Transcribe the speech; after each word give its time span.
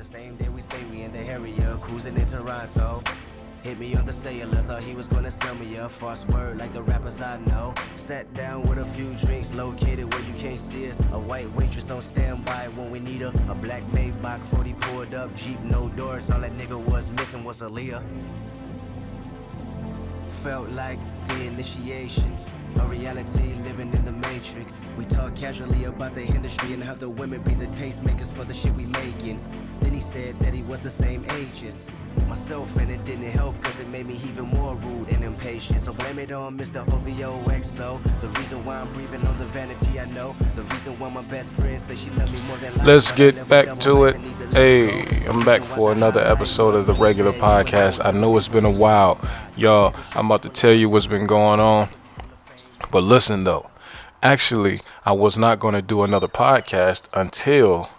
the 0.00 0.06
same 0.06 0.34
day 0.36 0.48
we 0.48 0.62
say 0.62 0.82
we 0.90 1.02
in 1.02 1.12
the 1.12 1.18
area, 1.18 1.76
cruising 1.82 2.16
in 2.16 2.24
Toronto. 2.24 3.02
Hit 3.60 3.78
me 3.78 3.94
on 3.94 4.06
the 4.06 4.12
cellular, 4.14 4.62
thought 4.62 4.82
he 4.82 4.94
was 4.94 5.06
gonna 5.06 5.30
sell 5.30 5.54
me 5.56 5.76
a 5.76 5.90
false 5.90 6.26
word 6.28 6.56
like 6.56 6.72
the 6.72 6.80
rappers 6.80 7.20
I 7.20 7.36
know. 7.40 7.74
Sat 7.96 8.32
down 8.32 8.66
with 8.66 8.78
a 8.78 8.86
few 8.86 9.12
drinks, 9.16 9.52
located 9.52 10.10
where 10.10 10.22
you 10.22 10.32
can't 10.38 10.58
see 10.58 10.88
us. 10.88 11.00
A 11.12 11.20
white 11.20 11.50
waitress 11.52 11.90
on 11.90 12.00
standby 12.00 12.68
when 12.68 12.90
we 12.90 12.98
need 12.98 13.20
her. 13.20 13.32
A 13.50 13.54
black 13.54 13.82
Maybach 13.92 14.42
40 14.46 14.72
pulled 14.80 15.12
up, 15.12 15.34
Jeep, 15.36 15.60
no 15.60 15.90
doors. 15.90 16.30
All 16.30 16.40
that 16.40 16.52
nigga 16.52 16.82
was 16.82 17.10
missing 17.10 17.44
was 17.44 17.60
Aaliyah. 17.60 18.02
Felt 20.28 20.70
like 20.70 20.98
the 21.26 21.44
initiation. 21.44 22.38
A 22.78 22.86
reality 22.86 23.52
living 23.64 23.92
in 23.92 24.04
the 24.04 24.12
matrix. 24.12 24.90
We 24.96 25.04
talk 25.04 25.34
casually 25.34 25.84
about 25.84 26.14
the 26.14 26.24
industry 26.24 26.72
and 26.72 26.82
how 26.82 26.94
the 26.94 27.10
women 27.10 27.42
be 27.42 27.54
the 27.54 27.66
tastemakers 27.66 28.32
for 28.32 28.44
the 28.44 28.54
shit 28.54 28.72
we 28.74 28.86
making. 28.86 29.40
Then 29.90 29.96
he 29.96 30.02
said 30.02 30.38
that 30.38 30.54
he 30.54 30.62
was 30.62 30.78
the 30.78 30.88
same 30.88 31.24
age 31.30 31.64
as 31.64 31.92
myself, 32.28 32.76
and 32.76 32.92
it 32.92 33.04
didn't 33.04 33.28
help 33.28 33.56
because 33.56 33.80
it 33.80 33.88
made 33.88 34.06
me 34.06 34.20
even 34.24 34.44
more 34.44 34.76
rude 34.76 35.08
and 35.08 35.24
impatient. 35.24 35.80
So 35.80 35.92
blame 35.92 36.20
it 36.20 36.30
on 36.30 36.56
Mr. 36.56 36.86
OVOXO. 36.86 38.20
The 38.20 38.28
reason 38.38 38.64
why 38.64 38.76
I'm 38.76 38.92
breathing 38.92 39.26
on 39.26 39.36
the 39.38 39.46
vanity 39.46 39.98
I 39.98 40.04
know. 40.14 40.36
The 40.54 40.62
reason 40.62 40.96
why 41.00 41.10
my 41.10 41.22
best 41.22 41.50
friend 41.50 41.80
says 41.80 42.00
she 42.00 42.10
loved 42.10 42.32
me 42.32 42.40
more 42.42 42.56
than 42.58 42.72
life, 42.76 42.86
Let's 42.86 43.10
get 43.10 43.48
back 43.48 43.80
to 43.80 44.04
it. 44.04 44.14
and 44.14 44.24
need 44.24 44.38
to 44.38 44.44
look 44.44 44.54
Hey. 44.54 45.26
I'm 45.26 45.44
back 45.44 45.62
for 45.74 45.90
another 45.90 46.20
episode 46.20 46.76
of 46.76 46.86
the 46.86 46.94
regular 46.94 47.32
podcast. 47.32 48.00
I 48.06 48.12
know 48.12 48.36
it's 48.36 48.46
been 48.46 48.66
a 48.66 48.70
while. 48.70 49.18
Y'all, 49.56 49.92
I'm 50.14 50.26
about 50.26 50.42
to 50.42 50.50
tell 50.50 50.72
you 50.72 50.88
what's 50.88 51.08
been 51.08 51.26
going 51.26 51.58
on. 51.58 51.88
But 52.92 53.02
listen 53.02 53.42
though, 53.42 53.68
actually, 54.22 54.82
I 55.04 55.10
was 55.10 55.36
not 55.36 55.58
going 55.58 55.74
to 55.74 55.82
do 55.82 56.04
another 56.04 56.28
podcast 56.28 57.08
until 57.12 57.90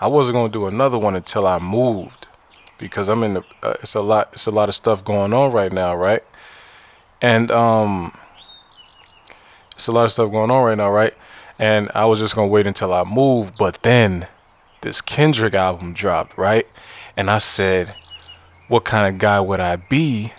I 0.00 0.06
wasn't 0.06 0.36
to 0.36 0.52
do 0.52 0.66
another 0.66 0.98
one 0.98 1.16
until 1.16 1.46
I 1.46 1.58
moved 1.58 2.26
because 2.78 3.08
I'm 3.08 3.24
in 3.24 3.34
the 3.34 3.44
uh, 3.62 3.74
it's 3.82 3.94
a 3.94 4.00
lot 4.00 4.30
it's 4.32 4.46
a 4.46 4.50
lot 4.50 4.68
of 4.68 4.74
stuff 4.74 5.04
going 5.04 5.32
on 5.32 5.52
right 5.52 5.72
now, 5.72 5.94
right? 5.96 6.22
And 7.20 7.50
um 7.50 8.16
it's 9.74 9.88
a 9.88 9.92
lot 9.92 10.04
of 10.04 10.12
stuff 10.12 10.30
going 10.30 10.50
on 10.50 10.64
right 10.64 10.76
now, 10.78 10.90
right? 10.90 11.14
And 11.58 11.90
I 11.94 12.04
was 12.04 12.20
just 12.20 12.34
to 12.34 12.44
wait 12.44 12.66
until 12.66 12.94
I 12.94 13.04
moved, 13.04 13.56
but 13.58 13.80
then 13.82 14.28
this 14.80 15.00
Kendrick 15.00 15.54
album 15.54 15.92
dropped, 15.92 16.38
right? 16.38 16.66
And 17.16 17.30
I 17.30 17.38
said, 17.38 17.94
what 18.68 18.84
kind 18.84 19.12
of 19.12 19.18
guy 19.18 19.40
would 19.40 19.60
I 19.60 19.76
be 19.76 20.32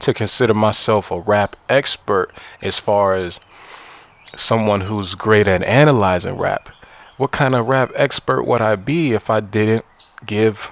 to 0.00 0.14
consider 0.14 0.54
myself 0.54 1.10
a 1.10 1.20
rap 1.20 1.56
expert 1.68 2.30
as 2.62 2.78
far 2.78 3.14
as 3.14 3.38
someone 4.36 4.82
who's 4.82 5.14
great 5.14 5.46
at 5.46 5.62
analyzing 5.62 6.38
rap? 6.38 6.70
What 7.18 7.30
kind 7.30 7.54
of 7.54 7.66
rap 7.68 7.92
expert 7.94 8.44
would 8.44 8.62
I 8.62 8.76
be 8.76 9.12
if 9.12 9.28
I 9.28 9.40
didn't 9.40 9.84
give 10.24 10.70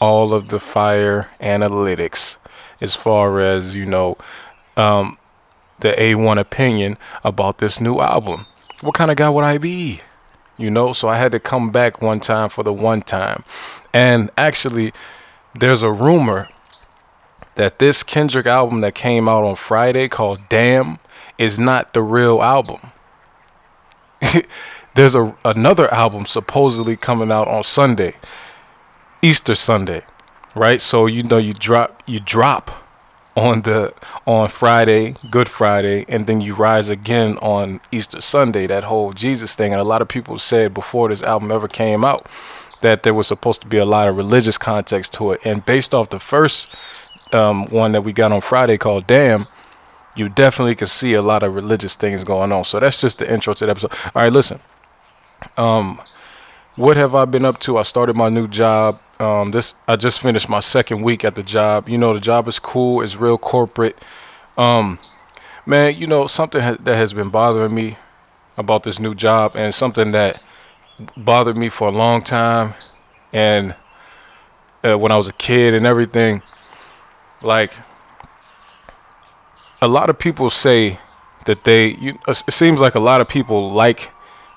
all 0.00 0.34
of 0.34 0.48
the 0.48 0.60
fire 0.60 1.30
analytics 1.40 2.36
as 2.80 2.94
far 2.94 3.40
as, 3.40 3.74
you 3.74 3.86
know, 3.86 4.18
um, 4.76 5.16
the 5.80 5.92
A1 5.92 6.38
opinion 6.38 6.98
about 7.24 7.58
this 7.58 7.80
new 7.80 8.00
album? 8.00 8.46
What 8.82 8.94
kind 8.94 9.10
of 9.10 9.16
guy 9.16 9.30
would 9.30 9.44
I 9.44 9.56
be? 9.56 10.02
you 10.56 10.70
know 10.70 10.92
so 10.92 11.08
i 11.08 11.18
had 11.18 11.32
to 11.32 11.40
come 11.40 11.70
back 11.70 12.00
one 12.00 12.20
time 12.20 12.48
for 12.48 12.62
the 12.62 12.72
one 12.72 13.02
time 13.02 13.44
and 13.92 14.30
actually 14.36 14.92
there's 15.54 15.82
a 15.82 15.90
rumor 15.92 16.48
that 17.56 17.78
this 17.78 18.02
kendrick 18.02 18.46
album 18.46 18.80
that 18.80 18.94
came 18.94 19.28
out 19.28 19.44
on 19.44 19.56
friday 19.56 20.08
called 20.08 20.38
damn 20.48 20.98
is 21.38 21.58
not 21.58 21.92
the 21.92 22.02
real 22.02 22.42
album 22.42 22.92
there's 24.94 25.14
a 25.14 25.34
another 25.44 25.92
album 25.92 26.26
supposedly 26.26 26.96
coming 26.96 27.30
out 27.30 27.48
on 27.48 27.62
sunday 27.62 28.14
easter 29.22 29.54
sunday 29.54 30.02
right 30.54 30.80
so 30.80 31.06
you 31.06 31.22
know 31.22 31.38
you 31.38 31.54
drop 31.54 32.02
you 32.06 32.20
drop 32.20 32.84
on 33.36 33.62
the 33.62 33.92
on 34.26 34.48
Friday, 34.48 35.16
Good 35.30 35.48
Friday, 35.48 36.04
and 36.08 36.26
then 36.26 36.40
you 36.40 36.54
rise 36.54 36.88
again 36.88 37.36
on 37.38 37.80
Easter 37.90 38.20
Sunday. 38.20 38.66
That 38.66 38.84
whole 38.84 39.12
Jesus 39.12 39.54
thing, 39.54 39.72
and 39.72 39.80
a 39.80 39.84
lot 39.84 40.02
of 40.02 40.08
people 40.08 40.38
said 40.38 40.72
before 40.72 41.08
this 41.08 41.22
album 41.22 41.50
ever 41.50 41.68
came 41.68 42.04
out 42.04 42.26
that 42.80 43.02
there 43.02 43.14
was 43.14 43.26
supposed 43.26 43.60
to 43.62 43.66
be 43.66 43.78
a 43.78 43.84
lot 43.84 44.08
of 44.08 44.16
religious 44.16 44.58
context 44.58 45.12
to 45.14 45.32
it. 45.32 45.40
And 45.44 45.64
based 45.64 45.94
off 45.94 46.10
the 46.10 46.20
first 46.20 46.68
um, 47.32 47.66
one 47.66 47.92
that 47.92 48.02
we 48.02 48.12
got 48.12 48.30
on 48.30 48.40
Friday 48.40 48.78
called 48.78 49.06
"Damn," 49.06 49.46
you 50.14 50.28
definitely 50.28 50.76
can 50.76 50.86
see 50.86 51.14
a 51.14 51.22
lot 51.22 51.42
of 51.42 51.54
religious 51.54 51.96
things 51.96 52.22
going 52.22 52.52
on. 52.52 52.64
So 52.64 52.78
that's 52.78 53.00
just 53.00 53.18
the 53.18 53.32
intro 53.32 53.54
to 53.54 53.64
the 53.66 53.70
episode. 53.70 53.92
All 54.14 54.22
right, 54.22 54.32
listen. 54.32 54.60
Um, 55.56 56.00
what 56.76 56.96
have 56.96 57.14
I 57.14 57.24
been 57.24 57.44
up 57.44 57.60
to? 57.60 57.78
I 57.78 57.82
started 57.82 58.16
my 58.16 58.28
new 58.28 58.48
job. 58.48 58.98
Um, 59.20 59.52
this 59.52 59.74
I 59.86 59.96
just 59.96 60.20
finished 60.20 60.48
my 60.48 60.60
second 60.60 61.02
week 61.02 61.24
at 61.24 61.34
the 61.34 61.42
job. 61.42 61.88
You 61.88 61.98
know, 61.98 62.14
the 62.14 62.20
job 62.20 62.48
is 62.48 62.58
cool. 62.58 63.00
It's 63.00 63.16
real 63.16 63.38
corporate. 63.38 63.96
Um, 64.58 64.98
man, 65.66 65.96
you 65.96 66.06
know 66.06 66.26
something 66.26 66.60
ha- 66.60 66.76
that 66.80 66.96
has 66.96 67.12
been 67.12 67.30
bothering 67.30 67.74
me 67.74 67.96
about 68.56 68.82
this 68.82 68.98
new 68.98 69.14
job, 69.14 69.54
and 69.54 69.74
something 69.74 70.12
that 70.12 70.42
bothered 71.16 71.56
me 71.56 71.68
for 71.68 71.88
a 71.88 71.92
long 71.92 72.22
time, 72.22 72.74
and 73.32 73.74
uh, 74.84 74.98
when 74.98 75.12
I 75.12 75.16
was 75.16 75.28
a 75.28 75.32
kid 75.32 75.74
and 75.74 75.86
everything. 75.86 76.42
Like, 77.42 77.74
a 79.82 79.88
lot 79.88 80.08
of 80.10 80.18
people 80.18 80.50
say 80.50 80.98
that 81.46 81.64
they. 81.64 81.94
You, 81.94 82.18
it 82.26 82.52
seems 82.52 82.80
like 82.80 82.94
a 82.94 83.00
lot 83.00 83.20
of 83.20 83.28
people 83.28 83.72
like 83.72 84.10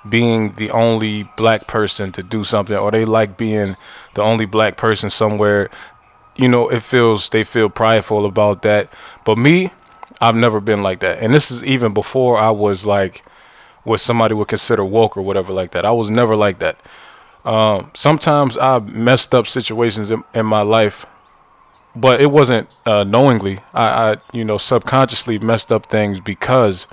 being 0.10 0.54
the 0.56 0.70
only 0.72 1.30
black 1.38 1.68
person 1.68 2.12
to 2.12 2.24
do 2.24 2.44
something 2.44 2.76
or 2.76 2.92
they 2.92 3.06
like 3.06 3.38
being 3.38 3.76
the 4.16 4.22
only 4.22 4.46
black 4.46 4.78
person 4.78 5.10
somewhere 5.10 5.70
you 6.36 6.48
know 6.48 6.70
it 6.70 6.82
feels 6.82 7.30
they 7.30 7.44
feel 7.44 7.70
prideful 7.70 8.26
about 8.26 8.62
that. 8.62 8.92
But 9.26 9.38
me 9.38 9.72
i've 10.20 10.36
never 10.36 10.60
been 10.60 10.82
like 10.82 11.00
that. 11.02 11.20
And 11.20 11.34
this 11.34 11.52
is 11.52 11.64
even 11.64 11.94
before 11.94 12.38
i 12.38 12.50
was 12.50 12.86
like 12.86 13.24
what 13.84 14.00
somebody 14.00 14.34
would 14.34 14.48
consider 14.50 14.84
woke 14.84 15.16
or 15.16 15.22
whatever 15.22 15.54
like 15.54 15.72
that. 15.72 15.86
I 15.86 15.92
was 15.92 16.12
never 16.12 16.36
like 16.36 16.60
that. 16.60 16.80
Um, 17.46 17.92
sometimes 17.94 18.58
i 18.58 18.80
messed 18.80 19.34
up 19.34 19.48
situations 19.48 20.12
in, 20.12 20.24
in 20.34 20.46
my 20.46 20.62
life 20.62 21.06
but 21.98 22.22
it 22.22 22.28
wasn't 22.28 22.70
uh, 22.86 23.04
knowingly. 23.04 23.60
I, 23.74 24.12
I 24.12 24.18
you 24.32 24.46
know 24.46 24.58
subconsciously 24.58 25.40
messed 25.40 25.72
up 25.72 25.88
things 25.88 26.20
because 26.20 26.88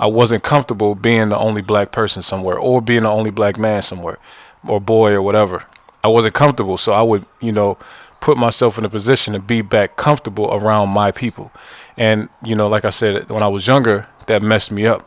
I 0.00 0.06
wasn't 0.06 0.42
comfortable 0.42 0.94
being 0.94 1.28
the 1.28 1.38
only 1.38 1.60
black 1.60 1.92
person 1.92 2.22
somewhere 2.22 2.56
or 2.58 2.80
being 2.80 3.02
the 3.02 3.10
only 3.10 3.30
black 3.30 3.58
man 3.58 3.82
somewhere 3.82 4.18
or 4.66 4.80
boy 4.80 5.12
or 5.12 5.20
whatever. 5.20 5.64
I 6.02 6.08
wasn't 6.08 6.34
comfortable, 6.34 6.78
so 6.78 6.92
I 6.92 7.02
would, 7.02 7.26
you 7.40 7.52
know, 7.52 7.76
put 8.22 8.38
myself 8.38 8.78
in 8.78 8.86
a 8.86 8.88
position 8.88 9.34
to 9.34 9.38
be 9.38 9.60
back 9.60 9.98
comfortable 9.98 10.52
around 10.54 10.88
my 10.88 11.10
people. 11.10 11.52
And, 11.98 12.30
you 12.42 12.54
know, 12.54 12.66
like 12.66 12.86
I 12.86 12.90
said, 12.90 13.28
when 13.28 13.42
I 13.42 13.48
was 13.48 13.66
younger, 13.66 14.06
that 14.26 14.42
messed 14.42 14.70
me 14.70 14.86
up. 14.86 15.06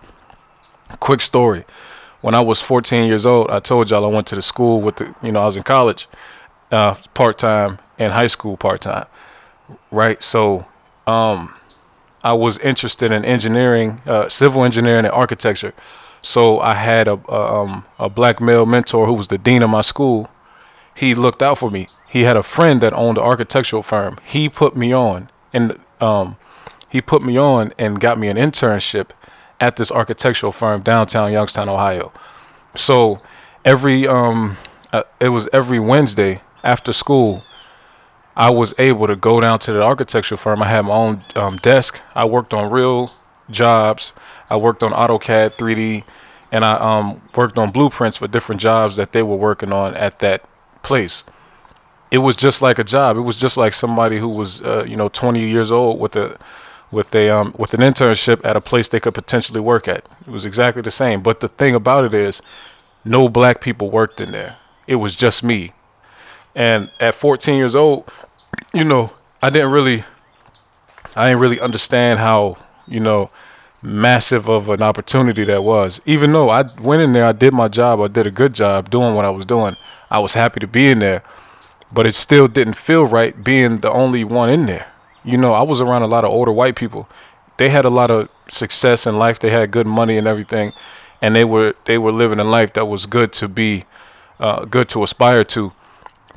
Quick 0.99 1.21
story. 1.21 1.65
When 2.21 2.35
I 2.35 2.41
was 2.41 2.61
14 2.61 3.07
years 3.07 3.25
old, 3.25 3.49
I 3.49 3.59
told 3.59 3.89
y'all 3.89 4.05
I 4.05 4.07
went 4.07 4.27
to 4.27 4.35
the 4.35 4.43
school 4.43 4.79
with 4.79 4.97
the, 4.97 5.15
you 5.23 5.31
know, 5.31 5.41
I 5.41 5.45
was 5.45 5.57
in 5.57 5.63
college, 5.63 6.07
uh, 6.71 6.93
part 7.15 7.39
time 7.39 7.79
and 7.97 8.13
high 8.13 8.27
school 8.27 8.57
part 8.57 8.81
time. 8.81 9.07
Right. 9.89 10.23
So, 10.23 10.67
um, 11.07 11.51
I 12.23 12.33
was 12.33 12.57
interested 12.59 13.11
in 13.11 13.25
engineering, 13.25 14.01
uh, 14.05 14.29
civil 14.29 14.63
engineering, 14.63 15.05
and 15.05 15.13
architecture. 15.13 15.73
So 16.21 16.59
I 16.61 16.75
had 16.75 17.07
a, 17.07 17.19
a 17.27 17.61
um 17.61 17.85
a 17.99 18.09
black 18.09 18.39
male 18.39 18.65
mentor 18.65 19.05
who 19.05 19.13
was 19.13 19.27
the 19.27 19.37
dean 19.37 19.61
of 19.61 19.69
my 19.69 19.81
school. 19.81 20.29
He 20.95 21.15
looked 21.15 21.41
out 21.41 21.57
for 21.57 21.69
me. 21.69 21.87
He 22.07 22.21
had 22.21 22.37
a 22.37 22.43
friend 22.43 22.79
that 22.81 22.93
owned 22.93 23.17
an 23.17 23.23
architectural 23.23 23.83
firm. 23.83 24.19
He 24.23 24.47
put 24.47 24.75
me 24.77 24.93
on, 24.93 25.29
and 25.51 25.79
um, 25.99 26.37
he 26.87 27.01
put 27.01 27.23
me 27.23 27.37
on 27.37 27.73
and 27.77 27.99
got 27.99 28.19
me 28.19 28.27
an 28.27 28.37
internship 28.37 29.09
at 29.59 29.75
this 29.77 29.91
architectural 29.91 30.51
firm 30.51 30.81
downtown 30.81 31.31
Youngstown, 31.31 31.67
Ohio. 31.67 32.13
So 32.75 33.17
every 33.65 34.07
um, 34.07 34.57
uh, 34.91 35.03
it 35.19 35.29
was 35.29 35.49
every 35.51 35.79
Wednesday 35.79 36.41
after 36.63 36.93
school. 36.93 37.43
I 38.35 38.49
was 38.49 38.73
able 38.77 39.07
to 39.07 39.15
go 39.15 39.39
down 39.39 39.59
to 39.59 39.73
the 39.73 39.81
architectural 39.81 40.37
firm. 40.37 40.63
I 40.63 40.69
had 40.69 40.85
my 40.85 40.93
own 40.93 41.23
um, 41.35 41.57
desk. 41.57 41.99
I 42.15 42.25
worked 42.25 42.53
on 42.53 42.71
real 42.71 43.11
jobs. 43.49 44.13
I 44.49 44.57
worked 44.57 44.81
on 44.81 44.91
AutoCAD 44.91 45.55
3D, 45.55 46.03
and 46.51 46.65
I 46.65 46.73
um, 46.77 47.21
worked 47.35 47.57
on 47.57 47.71
blueprints 47.71 48.17
for 48.17 48.27
different 48.27 48.59
jobs 48.59 48.95
that 48.95 49.11
they 49.11 49.21
were 49.21 49.35
working 49.35 49.71
on 49.71 49.95
at 49.95 50.19
that 50.19 50.45
place. 50.81 51.23
It 52.09 52.19
was 52.19 52.35
just 52.35 52.61
like 52.61 52.79
a 52.79 52.83
job. 52.83 53.17
It 53.17 53.21
was 53.21 53.37
just 53.37 53.57
like 53.57 53.73
somebody 53.73 54.19
who 54.19 54.27
was, 54.27 54.61
uh, 54.61 54.83
you 54.87 54.95
know, 54.95 55.09
20 55.09 55.47
years 55.47 55.71
old 55.71 55.99
with 55.99 56.15
a 56.15 56.37
with 56.91 57.13
a 57.15 57.29
um, 57.29 57.55
with 57.57 57.73
an 57.73 57.79
internship 57.79 58.39
at 58.45 58.55
a 58.55 58.61
place 58.61 58.87
they 58.87 58.99
could 58.99 59.15
potentially 59.15 59.59
work 59.59 59.87
at. 59.87 60.07
It 60.27 60.29
was 60.29 60.45
exactly 60.45 60.83
the 60.83 60.91
same. 60.91 61.23
But 61.23 61.39
the 61.39 61.47
thing 61.47 61.73
about 61.73 62.05
it 62.05 62.13
is, 62.13 62.41
no 63.03 63.27
black 63.29 63.61
people 63.61 63.89
worked 63.89 64.21
in 64.21 64.31
there. 64.31 64.57
It 64.85 64.95
was 64.97 65.15
just 65.15 65.43
me. 65.43 65.73
And 66.55 66.91
at 66.99 67.15
14 67.15 67.55
years 67.55 67.75
old, 67.75 68.09
you 68.73 68.83
know, 68.83 69.11
I 69.41 69.49
didn't 69.49 69.71
really, 69.71 70.03
I 71.15 71.27
didn't 71.27 71.41
really 71.41 71.59
understand 71.59 72.19
how, 72.19 72.57
you 72.87 72.99
know, 72.99 73.31
massive 73.81 74.47
of 74.49 74.69
an 74.69 74.81
opportunity 74.81 75.43
that 75.45 75.63
was. 75.63 75.99
Even 76.05 76.31
though 76.31 76.49
I 76.49 76.63
went 76.81 77.01
in 77.01 77.13
there, 77.13 77.25
I 77.25 77.33
did 77.33 77.53
my 77.53 77.67
job, 77.67 77.99
I 77.99 78.07
did 78.07 78.25
a 78.25 78.31
good 78.31 78.53
job 78.53 78.89
doing 78.89 79.15
what 79.15 79.25
I 79.25 79.29
was 79.29 79.45
doing. 79.45 79.75
I 80.09 80.19
was 80.19 80.33
happy 80.33 80.59
to 80.61 80.67
be 80.67 80.89
in 80.89 80.99
there, 80.99 81.23
but 81.91 82.05
it 82.05 82.15
still 82.15 82.47
didn't 82.47 82.75
feel 82.75 83.05
right 83.05 83.43
being 83.43 83.79
the 83.79 83.91
only 83.91 84.23
one 84.23 84.49
in 84.49 84.65
there. 84.65 84.87
You 85.23 85.37
know, 85.37 85.53
I 85.53 85.61
was 85.63 85.81
around 85.81 86.03
a 86.03 86.07
lot 86.07 86.23
of 86.23 86.31
older 86.31 86.51
white 86.51 86.75
people. 86.75 87.09
They 87.57 87.69
had 87.69 87.85
a 87.85 87.89
lot 87.89 88.11
of 88.11 88.29
success 88.47 89.05
in 89.05 89.17
life. 89.17 89.39
They 89.39 89.49
had 89.49 89.71
good 89.71 89.87
money 89.87 90.17
and 90.17 90.27
everything, 90.27 90.73
and 91.21 91.35
they 91.35 91.45
were 91.45 91.75
they 91.85 91.97
were 91.97 92.11
living 92.11 92.39
a 92.39 92.43
life 92.43 92.73
that 92.73 92.85
was 92.85 93.05
good 93.05 93.31
to 93.33 93.47
be, 93.47 93.85
uh, 94.39 94.65
good 94.65 94.89
to 94.89 95.03
aspire 95.03 95.43
to. 95.45 95.73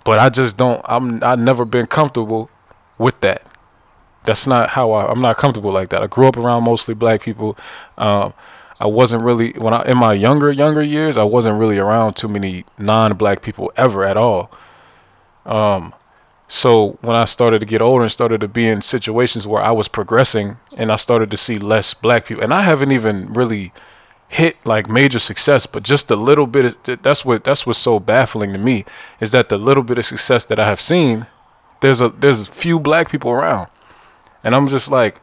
But 0.07 0.21
I 0.21 0.29
just 0.29 0.57
don't. 0.57 0.81
I'm. 0.85 1.23
I've 1.23 1.41
never 1.41 1.65
been 1.65 1.89
comfortable 1.89 2.49
with 2.97 3.21
that. 3.23 3.43
That's 4.25 4.47
not 4.47 4.71
how 4.71 4.93
I. 4.93 5.11
I'm 5.11 5.21
not 5.21 5.37
comfortable 5.37 5.73
like 5.73 5.91
that. 5.91 6.01
I 6.01 6.07
grew 6.07 6.29
up 6.29 6.37
around 6.37 6.63
mostly 6.63 6.95
black 6.95 7.23
people. 7.23 7.59
Um, 7.99 8.33
I 8.79 8.87
wasn't 8.87 9.25
really 9.25 9.53
when 9.55 9.75
I 9.75 9.83
in 9.85 9.99
my 9.99 10.15
younger 10.15 10.53
younger 10.53 10.83
years. 10.83 11.17
I 11.17 11.25
wasn't 11.25 11.59
really 11.59 11.79
around 11.79 12.15
too 12.15 12.29
many 12.29 12.65
non-black 12.79 13.43
people 13.43 13.73
ever 13.77 14.05
at 14.05 14.17
all. 14.17 14.49
Um, 15.45 15.93
so 16.47 16.99
when 17.01 17.17
I 17.17 17.25
started 17.25 17.59
to 17.59 17.67
get 17.67 17.83
older 17.83 18.05
and 18.05 18.13
started 18.13 18.41
to 18.43 18.49
be 18.49 18.69
in 18.69 18.83
situations 18.83 19.45
where 19.45 19.63
I 19.63 19.73
was 19.73 19.89
progressing 19.89 20.59
and 20.77 20.93
I 20.93 20.97
started 20.97 21.33
to 21.33 21.37
see 21.37 21.59
less 21.59 21.95
black 21.95 22.27
people, 22.27 22.45
and 22.45 22.55
I 22.55 22.63
haven't 22.63 22.93
even 22.93 23.33
really 23.33 23.73
hit 24.29 24.57
like 24.65 24.89
major 24.89 25.19
success, 25.19 25.67
but 25.67 25.83
just 25.83 26.11
a 26.11 26.17
little 26.17 26.47
bit. 26.47 26.65
Of, 26.65 27.03
that's 27.03 27.25
what 27.25 27.45
that's 27.45 27.67
what's 27.67 27.79
so 27.79 27.99
baffling 27.99 28.53
to 28.53 28.59
me 28.59 28.85
is 29.21 29.31
that 29.31 29.49
the 29.49 29.59
little 29.59 29.83
bit 29.83 29.99
of 29.99 30.07
success 30.07 30.45
that 30.47 30.59
I 30.59 30.69
have 30.69 30.81
seen, 30.81 31.27
there's 31.81 32.01
a 32.01 32.09
there's 32.09 32.49
few 32.49 32.81
black 32.81 33.11
people 33.11 33.31
around, 33.31 33.69
and 34.43 34.55
I'm 34.55 34.69
just 34.69 34.91
like, 34.91 35.21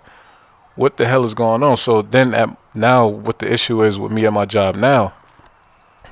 what 0.76 0.98
the 0.98 1.08
hell 1.08 1.26
is 1.26 1.34
going 1.34 1.64
on? 1.64 1.78
So 1.78 2.02
then 2.02 2.34
at 2.34 2.58
now, 2.74 3.08
what 3.08 3.40
the 3.40 3.52
issue 3.52 3.84
is 3.84 4.00
with 4.00 4.12
me 4.12 4.26
at 4.26 4.34
my 4.34 4.46
job 4.46 4.76
now 4.76 5.14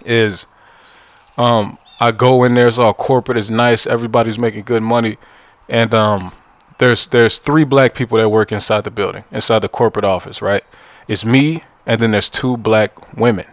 is, 0.06 0.46
um, 1.38 1.78
I 2.00 2.12
go 2.12 2.44
in 2.44 2.54
there, 2.54 2.68
it's 2.68 2.78
all 2.78 2.94
corporate, 2.94 3.38
it's 3.38 3.50
nice, 3.50 3.88
everybody's 3.88 4.38
making 4.38 4.64
good 4.64 4.84
money, 4.84 5.18
and 5.68 5.94
um, 5.94 6.34
there's 6.78 7.08
there's 7.08 7.40
three 7.40 7.64
black 7.64 7.96
people 7.96 8.18
that 8.18 8.30
work 8.30 8.52
inside 8.52 8.84
the 8.84 8.92
building, 8.92 9.24
inside 9.32 9.60
the 9.60 9.70
corporate 9.70 10.06
office, 10.06 10.42
right? 10.42 10.64
It's 11.08 11.26
me, 11.26 11.64
and 11.92 12.02
then 12.02 12.12
there's 12.12 12.30
two 12.30 12.56
black 12.56 13.18
women. 13.18 13.46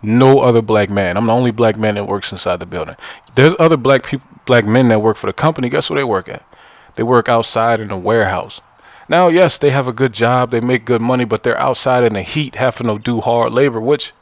No 0.00 0.38
other 0.38 0.62
black 0.62 0.90
man. 0.90 1.16
I'm 1.16 1.26
the 1.26 1.32
only 1.32 1.50
black 1.50 1.76
man 1.76 1.96
that 1.96 2.06
works 2.06 2.30
inside 2.30 2.60
the 2.60 2.66
building. 2.66 2.94
There's 3.34 3.56
other 3.58 3.76
black 3.76 4.04
people, 4.04 4.28
black 4.46 4.64
men 4.64 4.86
that 4.88 5.02
work 5.02 5.16
for 5.16 5.26
the 5.26 5.32
company. 5.32 5.68
Guess 5.68 5.90
where 5.90 5.98
they 5.98 6.04
work 6.04 6.28
at? 6.28 6.46
They 6.94 7.02
work 7.02 7.28
outside 7.28 7.80
in 7.80 7.90
a 7.90 7.98
warehouse. 7.98 8.60
Now, 9.08 9.26
yes, 9.26 9.58
they 9.58 9.70
have 9.70 9.88
a 9.88 9.92
good 9.92 10.12
job, 10.12 10.52
they 10.52 10.60
make 10.60 10.84
good 10.84 11.00
money, 11.00 11.24
but 11.24 11.42
they're 11.42 11.58
outside 11.58 12.04
in 12.04 12.12
the 12.12 12.22
heat 12.22 12.54
having 12.54 12.86
to 12.86 12.96
do 12.96 13.20
hard 13.20 13.52
labor, 13.52 13.80
which 13.80 14.12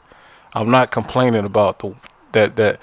I'm 0.53 0.71
not 0.71 0.89
complaining 0.89 1.45
about 1.45 1.77
the 1.77 1.93
that 2.31 2.55
that 2.55 2.79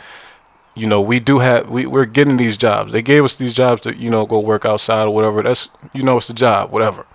you 0.76 0.86
know, 0.86 1.00
we 1.00 1.18
do 1.18 1.40
have 1.40 1.68
we 1.68 1.86
we're 1.86 2.04
getting 2.04 2.36
these 2.36 2.56
jobs. 2.56 2.92
They 2.92 3.02
gave 3.02 3.24
us 3.24 3.34
these 3.34 3.54
jobs 3.54 3.80
to 3.82 3.96
you 3.96 4.08
know 4.08 4.24
go 4.24 4.38
work 4.38 4.64
outside 4.64 5.06
or 5.06 5.10
whatever. 5.10 5.42
That's 5.42 5.68
you 5.92 6.04
know 6.04 6.18
it's 6.18 6.30
a 6.30 6.34
job, 6.34 6.70
whatever. 6.70 7.06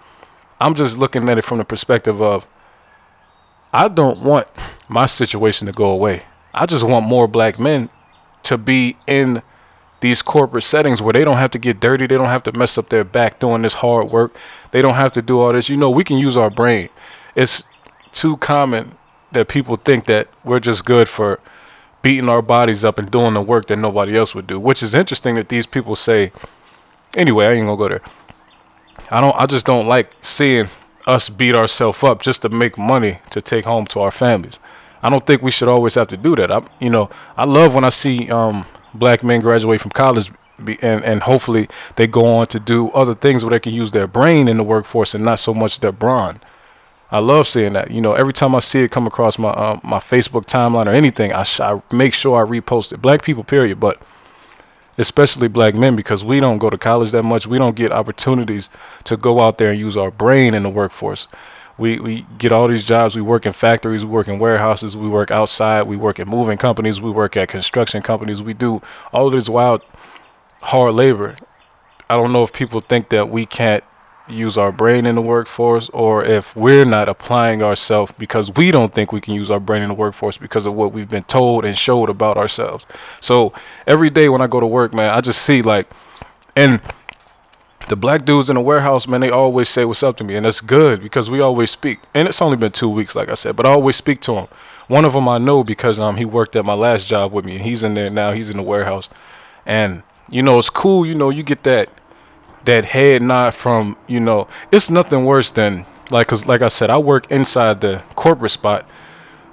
I'm 0.60 0.76
just 0.76 0.98
looking 0.98 1.30
at 1.30 1.38
it 1.38 1.46
from 1.46 1.60
the 1.60 1.64
perspective 1.64 2.22
of 2.22 2.46
I 3.74 3.88
don't 3.88 4.22
want 4.22 4.48
my 4.88 5.06
situation 5.06 5.66
to 5.68 5.72
go 5.72 5.86
away. 5.86 6.24
I 6.54 6.66
just 6.66 6.84
want 6.84 7.06
more 7.06 7.28
black 7.28 7.58
men 7.60 7.90
to 8.44 8.58
be 8.58 8.98
in 9.08 9.42
these 10.02 10.22
corporate 10.22 10.64
settings 10.64 11.02
where 11.02 11.14
they 11.14 11.24
don't 11.24 11.38
have 11.38 11.52
to 11.52 11.60
get 11.60 11.80
dirty, 11.80 12.08
they 12.08 12.18
don't 12.18 12.28
have 12.28 12.44
to 12.44 12.52
mess 12.52 12.78
up 12.78 12.90
their 12.90 13.04
back 13.04 13.40
doing 13.40 13.62
this 13.62 13.76
hard 13.76 14.10
work. 14.10 14.36
They 14.72 14.82
don't 14.82 14.96
have 14.96 15.14
to 15.14 15.22
do 15.22 15.40
all 15.40 15.54
this. 15.54 15.70
You 15.70 15.78
know, 15.78 15.90
we 15.90 16.04
can 16.04 16.18
use 16.18 16.36
our 16.36 16.50
brain. 16.50 16.90
It's 17.36 17.64
too 18.12 18.38
common 18.38 18.98
that 19.32 19.48
people 19.48 19.78
think 19.78 20.08
that 20.08 20.28
we're 20.44 20.60
just 20.60 20.84
good 20.84 21.08
for 21.08 21.40
beating 22.02 22.30
our 22.30 22.42
bodies 22.42 22.84
up 22.84 22.98
and 22.98 23.12
doing 23.12 23.36
the 23.36 23.42
work 23.42 23.68
that 23.68 23.78
nobody 23.78 24.18
else 24.18 24.34
would 24.34 24.48
do. 24.48 24.60
Which 24.60 24.82
is 24.84 24.96
interesting 24.96 25.36
that 25.36 25.50
these 25.50 25.66
people 25.66 25.96
say. 25.96 26.32
Anyway, 27.16 27.46
I 27.46 27.52
ain't 27.52 27.68
gonna 27.68 27.78
go 27.78 27.90
there. 27.90 28.02
I 29.10 29.22
don't. 29.22 29.36
I 29.36 29.46
just 29.46 29.66
don't 29.66 29.88
like 29.88 30.12
seeing 30.22 30.68
us 31.08 31.30
beat 31.30 31.56
ourselves 31.56 32.04
up 32.04 32.22
just 32.22 32.42
to 32.44 32.50
make 32.50 32.78
money 32.78 33.20
to 33.32 33.42
take 33.42 33.66
home 33.66 33.86
to 33.88 34.00
our 34.00 34.12
families. 34.12 34.60
I 35.04 35.10
don't 35.10 35.26
think 35.26 35.42
we 35.42 35.52
should 35.52 35.68
always 35.68 35.96
have 35.96 36.08
to 36.10 36.18
do 36.18 36.36
that. 36.36 36.52
I, 36.52 36.62
you 36.80 36.90
know, 36.90 37.10
I 37.36 37.46
love 37.46 37.74
when 37.74 37.84
I 37.84 37.90
see 37.90 38.30
um, 38.30 38.66
black 38.94 39.24
men 39.24 39.42
graduate 39.42 39.82
from 39.82 39.92
college 39.92 40.32
be, 40.64 40.78
and 40.82 41.04
and 41.04 41.24
hopefully 41.24 41.68
they 41.96 42.08
go 42.08 42.26
on 42.26 42.46
to 42.48 42.60
do 42.60 42.90
other 42.90 43.16
things 43.16 43.44
where 43.44 43.52
they 43.52 43.60
can 43.60 43.74
use 43.74 43.92
their 43.92 44.08
brain 44.08 44.48
in 44.48 44.58
the 44.58 44.64
workforce 44.64 45.16
and 45.16 45.26
not 45.26 45.40
so 45.40 45.54
much 45.54 45.80
their 45.80 45.92
brawn. 45.92 46.40
I 47.10 47.20
love 47.20 47.48
seeing 47.48 47.74
that. 47.74 47.92
You 47.92 48.00
know, 48.00 48.14
every 48.14 48.32
time 48.32 48.56
I 48.56 48.60
see 48.60 48.80
it 48.82 48.92
come 48.92 49.08
across 49.08 49.38
my 49.38 49.50
uh, 49.50 49.80
my 49.84 50.00
Facebook 50.00 50.46
timeline 50.46 50.86
or 50.86 50.92
anything, 50.92 51.34
I, 51.34 51.44
sh- 51.44 51.60
I 51.60 51.82
make 51.92 52.14
sure 52.14 52.38
I 52.38 52.48
repost 52.48 52.94
it. 52.94 53.02
Black 53.02 53.24
people, 53.24 53.44
period, 53.44 53.80
but 53.80 54.02
especially 55.02 55.48
black 55.48 55.74
men 55.76 55.96
because 55.96 56.24
we 56.24 56.40
don't 56.40 56.60
go 56.60 56.70
to 56.70 56.78
college 56.78 57.12
that 57.12 57.24
much. 57.24 57.48
We 57.48 57.58
don't 57.58 57.76
get 57.76 57.92
opportunities 57.92 58.70
to 59.06 59.18
go 59.18 59.42
out 59.42 59.58
there 59.58 59.72
and 59.72 59.80
use 59.80 59.98
our 59.98 60.12
brain 60.12 60.54
in 60.54 60.64
the 60.64 60.70
workforce. 60.70 61.28
We 61.78 62.00
we 62.00 62.26
get 62.38 62.52
all 62.52 62.68
these 62.68 62.84
jobs. 62.84 63.16
We 63.16 63.22
work 63.22 63.46
in 63.46 63.54
factories. 63.54 64.06
We 64.06 64.12
work 64.12 64.28
in 64.28 64.38
warehouses. 64.38 64.96
We 64.96 65.10
work 65.10 65.32
outside. 65.32 65.84
We 65.84 65.98
work 65.98 66.20
at 66.20 66.28
moving 66.28 66.58
companies. 66.58 67.02
We 67.02 67.10
work 67.10 67.36
at 67.36 67.50
construction 67.50 68.04
companies. 68.04 68.42
We 68.42 68.54
do 68.54 68.82
all 69.12 69.32
this 69.32 69.50
wild, 69.50 69.82
hard 70.62 70.94
labor. 70.94 71.36
I 72.10 72.18
don't 72.18 72.32
know 72.32 72.44
if 72.44 72.54
people 72.54 72.82
think 72.82 73.10
that 73.10 73.30
we 73.30 73.46
can't 73.46 73.84
use 74.34 74.58
our 74.58 74.72
brain 74.72 75.06
in 75.06 75.16
the 75.16 75.22
workforce 75.22 75.90
or 75.90 76.24
if 76.24 76.56
we're 76.56 76.86
not 76.86 77.10
applying 77.10 77.62
ourselves 77.62 78.12
because 78.18 78.52
we 78.56 78.72
don't 78.72 78.94
think 78.94 79.12
we 79.12 79.22
can 79.22 79.34
use 79.34 79.52
our 79.52 79.60
brain 79.60 79.82
in 79.82 79.90
the 79.90 79.96
workforce 79.96 80.38
because 80.38 80.66
of 80.66 80.74
what 80.74 80.94
we've 80.94 81.10
been 81.10 81.24
told 81.24 81.66
and 81.66 81.78
showed 81.78 82.10
about 82.10 82.38
ourselves. 82.38 82.86
So 83.20 83.54
every 83.88 84.10
day 84.10 84.30
when 84.30 84.42
I 84.42 84.48
go 84.48 84.60
to 84.60 84.68
work, 84.68 84.94
man, 84.94 85.10
I 85.10 85.22
just 85.22 85.42
see 85.42 85.62
like, 85.62 85.88
and 86.56 86.82
the 87.90 87.96
black 87.96 88.26
dudes 88.26 88.50
in 88.50 88.56
the 88.56 88.62
warehouse, 88.62 89.08
man, 89.08 89.22
they 89.22 89.30
always 89.30 89.70
say 89.70 89.86
what's 89.86 90.04
up 90.04 90.18
to 90.18 90.24
me, 90.24 90.36
and 90.36 90.46
that's 90.46 90.62
good 90.62 91.02
because 91.02 91.30
we 91.30 91.40
always 91.40 91.72
speak. 91.72 92.00
And 92.14 92.28
it's 92.28 92.42
only 92.42 92.58
been 92.58 92.72
two 92.72 92.90
weeks, 92.90 93.16
like 93.16 93.30
I 93.30 93.34
said, 93.34 93.56
but 93.56 93.66
I 93.66 93.70
always 93.70 93.96
speak 93.96 94.22
to 94.22 94.34
them. 94.34 94.48
One 94.88 95.06
of 95.06 95.14
them 95.14 95.28
I 95.28 95.38
know 95.38 95.64
because 95.64 96.00
um 96.00 96.18
he 96.18 96.26
worked 96.26 96.56
at 96.56 96.66
my 96.66 96.74
last 96.74 97.08
job 97.08 97.32
with 97.32 97.46
me, 97.46 97.56
and 97.56 97.66
he's 97.66 97.84
in 97.84 97.94
there 97.94 98.10
now. 98.10 98.34
He's 98.34 98.50
in 98.50 98.58
the 98.58 98.64
warehouse, 98.64 99.10
and 99.66 100.04
you 100.30 100.42
know 100.44 100.58
it's 100.60 100.70
cool. 100.70 101.06
You 101.06 101.16
know 101.16 101.30
you 101.30 101.44
get 101.44 101.64
that 101.64 101.90
that 102.66 102.86
head 102.86 103.22
nod 103.22 103.52
from 103.52 103.98
you 104.08 104.20
know 104.20 104.48
it's 104.72 104.90
nothing 104.90 105.26
worse 105.26 105.52
than 105.52 105.86
like 106.10 106.28
cause 106.28 106.46
like 106.46 106.62
I 106.62 106.68
said 106.68 106.90
I 106.90 106.98
work 106.98 107.30
inside 107.32 107.82
the 107.82 108.04
corporate 108.16 108.52
spot 108.52 108.88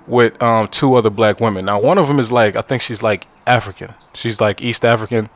with 0.06 0.40
um 0.42 0.68
two 0.68 0.94
other 0.94 1.10
black 1.10 1.40
women. 1.40 1.66
Now 1.66 1.80
one 1.80 1.98
of 1.98 2.08
them 2.08 2.18
is 2.18 2.32
like 2.32 2.56
I 2.56 2.62
think 2.62 2.82
she's 2.82 3.02
like 3.02 3.26
African. 3.46 3.94
She's 4.14 4.40
like 4.40 4.60
East 4.60 4.84
African. 4.84 5.30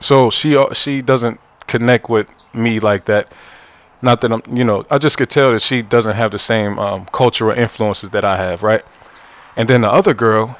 So 0.00 0.30
she 0.30 0.56
uh, 0.56 0.72
she 0.72 1.02
doesn't 1.02 1.40
connect 1.66 2.08
with 2.08 2.28
me 2.54 2.80
like 2.80 3.04
that. 3.06 3.32
Not 4.02 4.22
that 4.22 4.32
I'm 4.32 4.42
you 4.52 4.64
know 4.64 4.86
I 4.90 4.98
just 4.98 5.18
could 5.18 5.30
tell 5.30 5.52
that 5.52 5.62
she 5.62 5.82
doesn't 5.82 6.16
have 6.16 6.32
the 6.32 6.38
same 6.38 6.78
um, 6.78 7.06
cultural 7.12 7.56
influences 7.56 8.10
that 8.10 8.24
I 8.24 8.36
have, 8.36 8.62
right? 8.62 8.84
And 9.56 9.68
then 9.68 9.82
the 9.82 9.90
other 9.90 10.14
girl, 10.14 10.56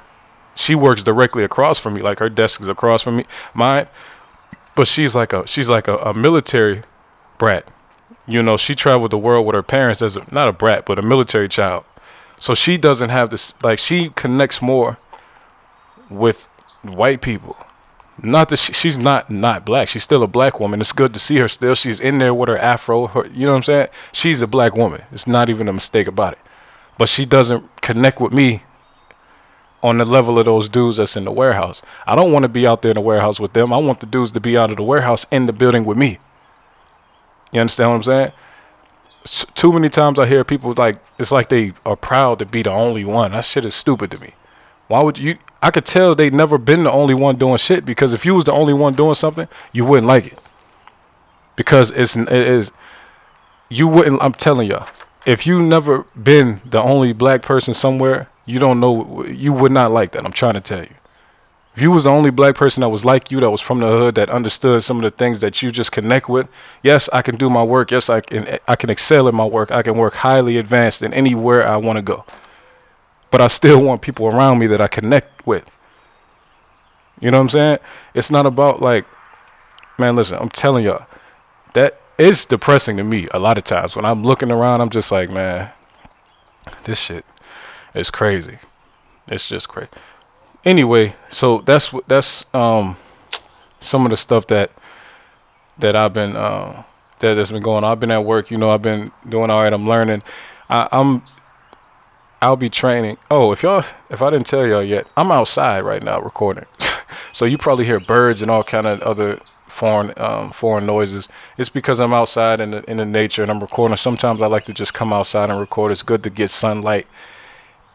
she 0.54 0.74
works 0.74 1.02
directly 1.04 1.44
across 1.44 1.78
from 1.78 1.94
me. 1.94 2.02
Like 2.02 2.18
her 2.18 2.28
desk 2.28 2.60
is 2.60 2.68
across 2.68 3.02
from 3.02 3.16
me. 3.16 3.24
Mine 3.54 3.86
but 4.74 4.86
she's 4.86 5.14
like 5.14 5.32
a 5.32 5.46
she's 5.46 5.68
like 5.68 5.88
a, 5.88 5.96
a 5.98 6.14
military 6.14 6.82
brat. 7.38 7.66
You 8.26 8.42
know, 8.42 8.56
she 8.56 8.74
traveled 8.74 9.10
the 9.10 9.18
world 9.18 9.46
with 9.46 9.54
her 9.54 9.62
parents 9.62 10.02
as 10.02 10.16
a, 10.16 10.24
not 10.32 10.48
a 10.48 10.52
brat, 10.52 10.86
but 10.86 10.98
a 10.98 11.02
military 11.02 11.48
child. 11.48 11.84
So 12.38 12.54
she 12.54 12.78
doesn't 12.78 13.10
have 13.10 13.30
this 13.30 13.54
like 13.62 13.78
she 13.78 14.10
connects 14.10 14.62
more 14.62 14.98
with 16.08 16.48
white 16.82 17.20
people. 17.20 17.56
Not 18.22 18.50
that 18.50 18.56
she, 18.56 18.72
she's 18.72 18.98
not 18.98 19.30
not 19.30 19.64
black. 19.64 19.88
She's 19.88 20.04
still 20.04 20.22
a 20.22 20.26
black 20.26 20.60
woman. 20.60 20.80
It's 20.80 20.92
good 20.92 21.12
to 21.14 21.20
see 21.20 21.36
her 21.36 21.48
still. 21.48 21.74
She's 21.74 22.00
in 22.00 22.18
there 22.18 22.34
with 22.34 22.48
her 22.48 22.58
afro. 22.58 23.06
Her, 23.08 23.26
you 23.26 23.46
know 23.46 23.52
what 23.52 23.58
I'm 23.58 23.62
saying? 23.64 23.88
She's 24.12 24.42
a 24.42 24.46
black 24.46 24.74
woman. 24.74 25.02
It's 25.12 25.26
not 25.26 25.50
even 25.50 25.68
a 25.68 25.72
mistake 25.72 26.06
about 26.06 26.34
it. 26.34 26.38
But 26.98 27.08
she 27.08 27.24
doesn't 27.24 27.80
connect 27.80 28.20
with 28.20 28.32
me 28.32 28.62
on 29.82 29.98
the 29.98 30.04
level 30.04 30.38
of 30.38 30.44
those 30.44 30.68
dudes 30.68 30.98
that's 30.98 31.16
in 31.16 31.24
the 31.24 31.32
warehouse. 31.32 31.82
I 32.06 32.14
don't 32.14 32.32
want 32.32 32.42
to 32.42 32.48
be 32.48 32.66
out 32.66 32.82
there 32.82 32.90
in 32.90 32.96
the 32.96 33.00
warehouse 33.00 33.40
with 33.40 33.52
them. 33.54 33.72
I 33.72 33.78
want 33.78 34.00
the 34.00 34.06
dudes 34.06 34.32
to 34.32 34.40
be 34.40 34.56
out 34.56 34.70
of 34.70 34.76
the 34.76 34.82
warehouse 34.82 35.24
in 35.30 35.46
the 35.46 35.52
building 35.52 35.84
with 35.84 35.96
me. 35.96 36.18
You 37.52 37.60
understand 37.60 37.90
what 37.90 37.96
I'm 37.96 38.02
saying? 38.02 38.32
S- 39.24 39.46
too 39.54 39.72
many 39.72 39.88
times 39.88 40.18
I 40.18 40.26
hear 40.26 40.44
people 40.44 40.74
like 40.76 40.98
it's 41.18 41.32
like 41.32 41.48
they 41.48 41.72
are 41.84 41.96
proud 41.96 42.38
to 42.38 42.46
be 42.46 42.62
the 42.62 42.70
only 42.70 43.04
one. 43.04 43.32
That 43.32 43.44
shit 43.44 43.64
is 43.64 43.74
stupid 43.74 44.10
to 44.12 44.18
me. 44.18 44.34
Why 44.88 45.02
would 45.02 45.18
you? 45.18 45.38
I 45.62 45.70
could 45.70 45.86
tell 45.86 46.14
they 46.14 46.30
never 46.30 46.58
been 46.58 46.84
the 46.84 46.92
only 46.92 47.14
one 47.14 47.36
doing 47.36 47.58
shit 47.58 47.84
because 47.84 48.14
if 48.14 48.24
you 48.24 48.34
was 48.34 48.44
the 48.44 48.52
only 48.52 48.72
one 48.72 48.94
doing 48.94 49.14
something, 49.14 49.48
you 49.72 49.84
wouldn't 49.84 50.06
like 50.06 50.26
it. 50.26 50.38
Because 51.56 51.90
it's 51.90 52.16
it 52.16 52.30
is 52.30 52.72
you 53.68 53.86
wouldn't. 53.86 54.22
I'm 54.22 54.32
telling 54.32 54.68
y'all, 54.68 54.88
if 55.26 55.46
you 55.46 55.62
never 55.62 56.04
been 56.20 56.60
the 56.64 56.82
only 56.82 57.12
black 57.12 57.42
person 57.42 57.74
somewhere, 57.74 58.28
you 58.50 58.58
don't 58.58 58.80
know. 58.80 59.24
You 59.24 59.52
would 59.52 59.72
not 59.72 59.92
like 59.92 60.12
that. 60.12 60.24
I'm 60.24 60.32
trying 60.32 60.54
to 60.54 60.60
tell 60.60 60.82
you. 60.82 60.94
If 61.76 61.82
you 61.82 61.92
was 61.92 62.04
the 62.04 62.10
only 62.10 62.30
black 62.30 62.56
person 62.56 62.80
that 62.80 62.88
was 62.88 63.04
like 63.04 63.30
you, 63.30 63.38
that 63.40 63.50
was 63.50 63.60
from 63.60 63.78
the 63.78 63.86
hood, 63.86 64.16
that 64.16 64.28
understood 64.28 64.82
some 64.82 64.96
of 64.96 65.04
the 65.04 65.16
things 65.16 65.40
that 65.40 65.62
you 65.62 65.70
just 65.70 65.92
connect 65.92 66.28
with, 66.28 66.48
yes, 66.82 67.08
I 67.12 67.22
can 67.22 67.36
do 67.36 67.48
my 67.48 67.62
work. 67.62 67.92
Yes, 67.92 68.10
I 68.10 68.20
can. 68.20 68.58
I 68.66 68.74
can 68.74 68.90
excel 68.90 69.28
in 69.28 69.36
my 69.36 69.46
work. 69.46 69.70
I 69.70 69.82
can 69.82 69.96
work 69.96 70.14
highly 70.14 70.56
advanced 70.56 71.00
in 71.00 71.14
anywhere 71.14 71.66
I 71.66 71.76
want 71.76 71.96
to 71.96 72.02
go. 72.02 72.24
But 73.30 73.40
I 73.40 73.46
still 73.46 73.80
want 73.80 74.02
people 74.02 74.26
around 74.26 74.58
me 74.58 74.66
that 74.66 74.80
I 74.80 74.88
connect 74.88 75.46
with. 75.46 75.64
You 77.20 77.30
know 77.30 77.38
what 77.38 77.42
I'm 77.42 77.48
saying? 77.50 77.78
It's 78.14 78.32
not 78.32 78.46
about 78.46 78.82
like, 78.82 79.06
man. 79.96 80.16
Listen, 80.16 80.38
I'm 80.40 80.50
telling 80.50 80.84
y'all, 80.84 81.06
that 81.74 82.00
is 82.18 82.44
depressing 82.46 82.96
to 82.96 83.04
me 83.04 83.28
a 83.32 83.38
lot 83.38 83.58
of 83.58 83.64
times 83.64 83.94
when 83.94 84.04
I'm 84.04 84.24
looking 84.24 84.50
around. 84.50 84.80
I'm 84.80 84.90
just 84.90 85.12
like, 85.12 85.30
man, 85.30 85.70
this 86.84 86.98
shit 86.98 87.24
is 87.94 88.10
crazy. 88.10 88.58
It's 89.28 89.48
just 89.48 89.68
crazy 89.68 89.90
anyway, 90.64 91.14
so 91.30 91.62
that's 91.64 91.92
what 91.92 92.06
that's 92.08 92.44
um 92.54 92.96
some 93.80 94.04
of 94.04 94.10
the 94.10 94.16
stuff 94.16 94.46
that 94.48 94.70
that 95.78 95.96
I've 95.96 96.12
been 96.12 96.36
uh, 96.36 96.84
that 97.20 97.36
has 97.36 97.50
been 97.50 97.62
going 97.62 97.84
on. 97.84 97.92
I've 97.92 98.00
been 98.00 98.10
at 98.10 98.24
work, 98.24 98.50
you 98.50 98.58
know, 98.58 98.70
I've 98.70 98.82
been 98.82 99.12
doing 99.28 99.50
all 99.50 99.62
right. 99.62 99.72
I'm 99.72 99.88
learning. 99.88 100.22
I, 100.68 100.88
I'm 100.92 101.22
I'll 102.42 102.56
be 102.56 102.70
training. 102.70 103.18
Oh, 103.30 103.52
if 103.52 103.62
y'all 103.62 103.84
if 104.10 104.22
I 104.22 104.30
didn't 104.30 104.46
tell 104.46 104.66
y'all 104.66 104.82
yet, 104.82 105.06
I'm 105.16 105.30
outside 105.30 105.84
right 105.84 106.02
now 106.02 106.20
recording. 106.20 106.66
so 107.32 107.44
you 107.44 107.58
probably 107.58 107.84
hear 107.84 108.00
birds 108.00 108.42
and 108.42 108.50
all 108.50 108.64
kind 108.64 108.86
of 108.86 109.00
other 109.02 109.40
foreign 109.68 110.12
um, 110.16 110.50
foreign 110.50 110.86
noises. 110.86 111.28
It's 111.56 111.68
because 111.68 112.00
I'm 112.00 112.12
outside 112.12 112.60
in 112.60 112.72
the 112.72 112.90
in 112.90 112.98
the 112.98 113.06
nature 113.06 113.42
and 113.42 113.50
I'm 113.50 113.60
recording. 113.60 113.96
Sometimes 113.96 114.42
I 114.42 114.46
like 114.46 114.66
to 114.66 114.74
just 114.74 114.94
come 114.94 115.12
outside 115.12 115.48
and 115.48 115.58
record. 115.58 115.92
It's 115.92 116.02
good 116.02 116.22
to 116.24 116.30
get 116.30 116.50
sunlight 116.50 117.06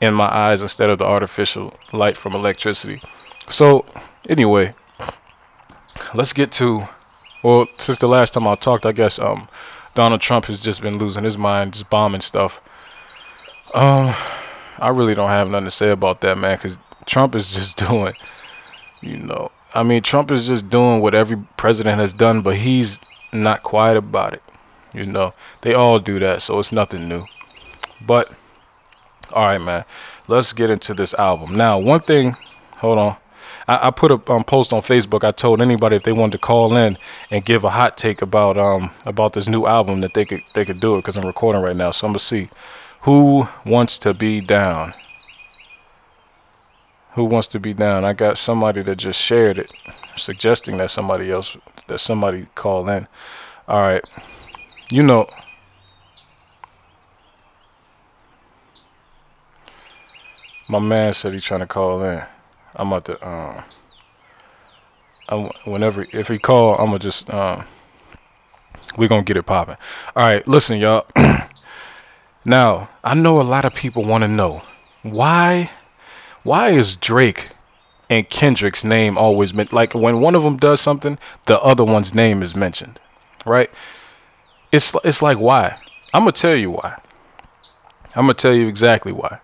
in 0.05 0.13
my 0.13 0.33
eyes 0.33 0.62
instead 0.62 0.89
of 0.89 1.00
the 1.00 1.05
artificial 1.05 1.74
light 1.91 2.17
from 2.17 2.33
electricity. 2.33 3.01
So, 3.50 3.85
anyway, 4.29 4.74
let's 6.13 6.33
get 6.33 6.51
to 6.53 6.88
well, 7.43 7.67
since 7.77 8.00
the 8.00 8.07
last 8.07 8.33
time 8.33 8.47
I 8.47 8.55
talked, 8.55 8.85
I 8.85 8.91
guess 8.91 9.19
um 9.19 9.47
Donald 9.93 10.21
Trump 10.21 10.45
has 10.45 10.59
just 10.59 10.81
been 10.81 10.97
losing 10.97 11.24
his 11.24 11.38
mind, 11.38 11.74
just 11.74 11.89
bombing 11.89 12.21
stuff. 12.21 12.62
Um 13.74 14.15
I 14.77 14.89
really 14.89 15.15
don't 15.15 15.29
have 15.29 15.50
nothing 15.50 15.65
to 15.65 15.71
say 15.71 15.89
about 15.89 16.21
that, 16.21 16.38
man, 16.38 16.57
cuz 16.57 16.77
Trump 17.05 17.35
is 17.35 17.50
just 17.50 17.77
doing 17.88 18.13
you 19.01 19.17
know, 19.17 19.51
I 19.74 19.83
mean, 19.83 20.01
Trump 20.01 20.31
is 20.31 20.47
just 20.47 20.69
doing 20.69 21.01
what 21.01 21.13
every 21.13 21.38
president 21.57 22.00
has 22.00 22.13
done, 22.13 22.41
but 22.41 22.57
he's 22.57 23.00
not 23.31 23.62
quiet 23.62 23.97
about 23.97 24.33
it. 24.33 24.41
You 24.93 25.05
know, 25.05 25.33
they 25.62 25.74
all 25.74 26.00
do 26.00 26.17
that, 26.19 26.41
so 26.41 26.57
it's 26.59 26.71
nothing 26.71 27.09
new. 27.09 27.25
But 28.00 28.31
all 29.34 29.46
right, 29.46 29.58
man. 29.58 29.86
Let's 30.27 30.53
get 30.53 30.70
into 30.70 30.94
this 30.94 31.13
album. 31.15 31.55
Now, 31.55 31.79
one 31.79 32.01
thing, 32.01 32.36
hold 32.77 32.98
on. 32.98 33.17
I, 33.67 33.88
I 33.88 33.91
put 33.91 34.12
a 34.12 34.32
um, 34.32 34.44
post 34.44 34.74
on 34.74 34.82
Facebook. 34.82 35.24
I 35.24 35.32
told 35.32 35.62
anybody 35.62 35.96
if 35.96 36.03
they 36.03 36.12
wanted 36.12 36.34
to 36.34 36.38
call 36.38 36.75
in 36.75 36.98
and 37.32 37.46
give 37.46 37.63
a 37.63 37.70
hot 37.70 37.98
take 37.98 38.22
about 38.22 38.58
um 38.58 38.91
about 39.05 39.34
this 39.34 39.48
new 39.48 39.65
album 39.65 40.01
that 40.01 40.13
they 40.13 40.25
could 40.25 40.44
they 40.53 40.65
could 40.65 40.79
do 40.79 40.96
it 40.96 41.00
because 41.00 41.17
I'm 41.17 41.25
recording 41.25 41.62
right 41.62 41.75
now. 41.75 41.91
So 41.91 42.08
I'm 42.08 42.12
gonna 42.13 42.20
see 42.20 42.50
who 43.01 43.48
wants 43.65 44.00
to 44.00 44.13
be 44.13 44.41
down. 44.41 44.94
Who 47.13 47.24
wants 47.24 47.48
to 47.50 47.60
be 47.60 47.74
down? 47.74 48.03
I 48.03 48.13
got 48.13 48.38
somebody 48.38 48.84
that 48.84 48.98
just 48.98 49.22
shared 49.22 49.58
it, 49.58 49.72
suggesting 50.17 50.77
that 50.77 50.91
somebody 50.91 51.32
else 51.32 51.55
that 51.88 52.00
somebody 52.00 52.48
call 52.55 52.89
in. 52.89 53.08
All 53.67 53.82
right, 53.82 54.08
you 54.91 55.01
know. 55.03 55.27
My 60.67 60.79
man 60.79 61.13
said 61.13 61.34
he's 61.34 61.43
trying 61.43 61.60
to 61.60 61.67
call 61.67 62.03
in. 62.03 62.24
I'm 62.75 62.91
about 62.91 63.05
to 63.05 63.27
um. 63.27 63.63
I'm, 65.29 65.50
whenever 65.65 66.05
if 66.12 66.27
he 66.27 66.39
call, 66.39 66.75
I'm 66.75 66.88
gonna 66.88 67.00
just 67.00 67.29
um. 67.31 67.65
We're 68.98 69.10
gonna 69.10 69.24
get 69.24 69.38
it 69.38 69.43
popping. 69.43 69.77
All 70.15 70.27
right, 70.27 70.48
listen, 70.48 70.79
y'all. 70.79 71.05
now 72.45 72.89
I 73.03 73.13
know 73.13 73.39
a 73.39 73.43
lot 73.43 73.65
of 73.65 73.75
people 73.75 74.03
want 74.03 74.24
to 74.24 74.27
know 74.27 74.63
why. 75.03 75.69
Why 76.41 76.72
is 76.72 76.95
Drake 76.95 77.51
and 78.10 78.29
Kendrick's 78.29 78.84
name 78.84 79.17
always 79.17 79.53
meant 79.53 79.74
like 79.74 79.93
when 79.93 80.19
one 80.19 80.36
of 80.36 80.43
them 80.43 80.57
does 80.57 80.81
something, 80.81 81.19
the 81.45 81.60
other 81.62 81.84
one's 81.84 82.13
name 82.13 82.41
is 82.41 82.55
mentioned, 82.55 83.00
right? 83.45 83.69
It's 84.72 84.95
it's 85.03 85.22
like 85.22 85.38
why? 85.38 85.77
I'm 86.12 86.22
gonna 86.22 86.31
tell 86.31 86.55
you 86.55 86.72
why. 86.72 87.00
I'm 88.15 88.24
gonna 88.24 88.34
tell 88.34 88.53
you 88.55 88.67
exactly 88.67 89.12
why 89.12 89.39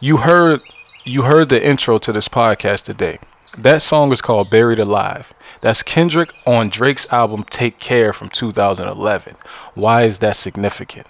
you 0.00 0.18
heard 0.18 0.60
you 1.04 1.22
heard 1.22 1.48
the 1.48 1.64
intro 1.64 1.98
to 1.98 2.12
this 2.12 2.28
podcast 2.28 2.82
today. 2.82 3.18
That 3.56 3.80
song 3.80 4.12
is 4.12 4.20
called 4.20 4.50
Buried 4.50 4.78
Alive. 4.78 5.32
That's 5.62 5.82
Kendrick 5.82 6.32
on 6.44 6.68
Drake's 6.68 7.10
album 7.12 7.44
Take 7.44 7.78
Care 7.78 8.12
from 8.12 8.28
2011. 8.28 9.36
Why 9.74 10.02
is 10.02 10.18
that 10.18 10.36
significant? 10.36 11.06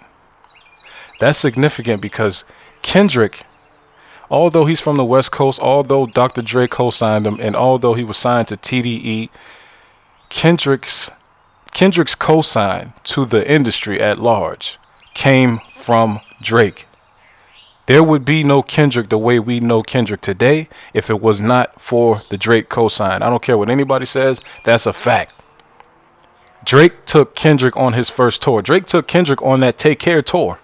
That's 1.19 1.39
significant 1.39 2.01
because 2.01 2.43
Kendrick, 2.83 3.43
although 4.29 4.65
he's 4.65 4.79
from 4.79 4.97
the 4.97 5.03
West 5.05 5.31
Coast, 5.31 5.59
although 5.59 6.05
Dr. 6.05 6.41
Dre 6.41 6.67
co 6.67 6.91
signed 6.91 7.25
him, 7.25 7.39
and 7.41 7.55
although 7.55 7.95
he 7.95 8.03
was 8.03 8.17
signed 8.17 8.47
to 8.49 8.55
TDE, 8.55 9.29
Kendrick's 10.29 11.09
Kendrick's 11.73 12.15
co-sign 12.15 12.93
to 13.03 13.25
the 13.25 13.47
industry 13.49 14.01
at 14.01 14.17
large 14.17 14.79
came 15.13 15.59
from 15.75 16.21
Drake. 16.41 16.87
There 17.87 18.03
would 18.03 18.25
be 18.25 18.43
no 18.43 18.61
Kendrick 18.61 19.09
the 19.09 19.17
way 19.17 19.39
we 19.39 19.61
know 19.61 19.81
Kendrick 19.81 20.19
today 20.19 20.67
if 20.93 21.09
it 21.09 21.21
was 21.21 21.39
not 21.41 21.81
for 21.81 22.21
the 22.29 22.37
Drake 22.37 22.69
cosign. 22.69 23.21
I 23.21 23.29
don't 23.29 23.41
care 23.41 23.57
what 23.57 23.69
anybody 23.69 24.05
says, 24.05 24.41
that's 24.65 24.85
a 24.85 24.93
fact. 24.93 25.33
Drake 26.65 27.05
took 27.05 27.33
Kendrick 27.33 27.77
on 27.77 27.93
his 27.93 28.09
first 28.09 28.41
tour. 28.41 28.61
Drake 28.61 28.87
took 28.87 29.07
Kendrick 29.07 29.41
on 29.41 29.61
that 29.61 29.77
Take 29.77 29.99
Care 29.99 30.21
tour. 30.21 30.59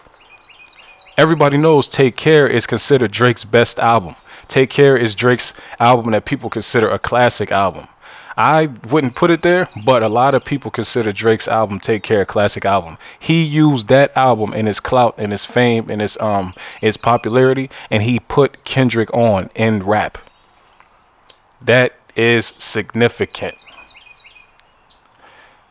Everybody 1.17 1.55
knows 1.55 1.87
Take 1.87 2.17
Care 2.17 2.45
is 2.45 2.67
considered 2.67 3.11
Drake's 3.11 3.45
best 3.45 3.79
album. 3.79 4.15
Take 4.49 4.69
Care 4.69 4.97
is 4.97 5.15
Drake's 5.15 5.53
album 5.79 6.11
that 6.11 6.25
people 6.25 6.49
consider 6.49 6.89
a 6.89 6.99
classic 6.99 7.53
album. 7.53 7.87
I 8.35 8.67
wouldn't 8.89 9.15
put 9.15 9.31
it 9.31 9.41
there, 9.43 9.69
but 9.85 10.01
a 10.01 10.09
lot 10.09 10.33
of 10.33 10.43
people 10.43 10.71
consider 10.71 11.11
Drake's 11.11 11.47
album 11.47 11.79
"Take 11.79 12.03
Care" 12.03 12.21
a 12.21 12.25
classic 12.25 12.65
album. 12.65 12.97
He 13.19 13.43
used 13.43 13.87
that 13.89 14.11
album 14.15 14.53
in 14.53 14.65
his 14.65 14.79
clout 14.79 15.15
and 15.17 15.31
his 15.31 15.45
fame 15.45 15.89
and 15.89 16.01
his 16.01 16.17
um 16.19 16.55
his 16.81 16.97
popularity, 16.97 17.69
and 17.91 18.03
he 18.03 18.19
put 18.19 18.63
Kendrick 18.63 19.13
on 19.13 19.49
in 19.55 19.83
rap. 19.83 20.17
That 21.61 21.93
is 22.15 22.53
significant. 22.57 23.55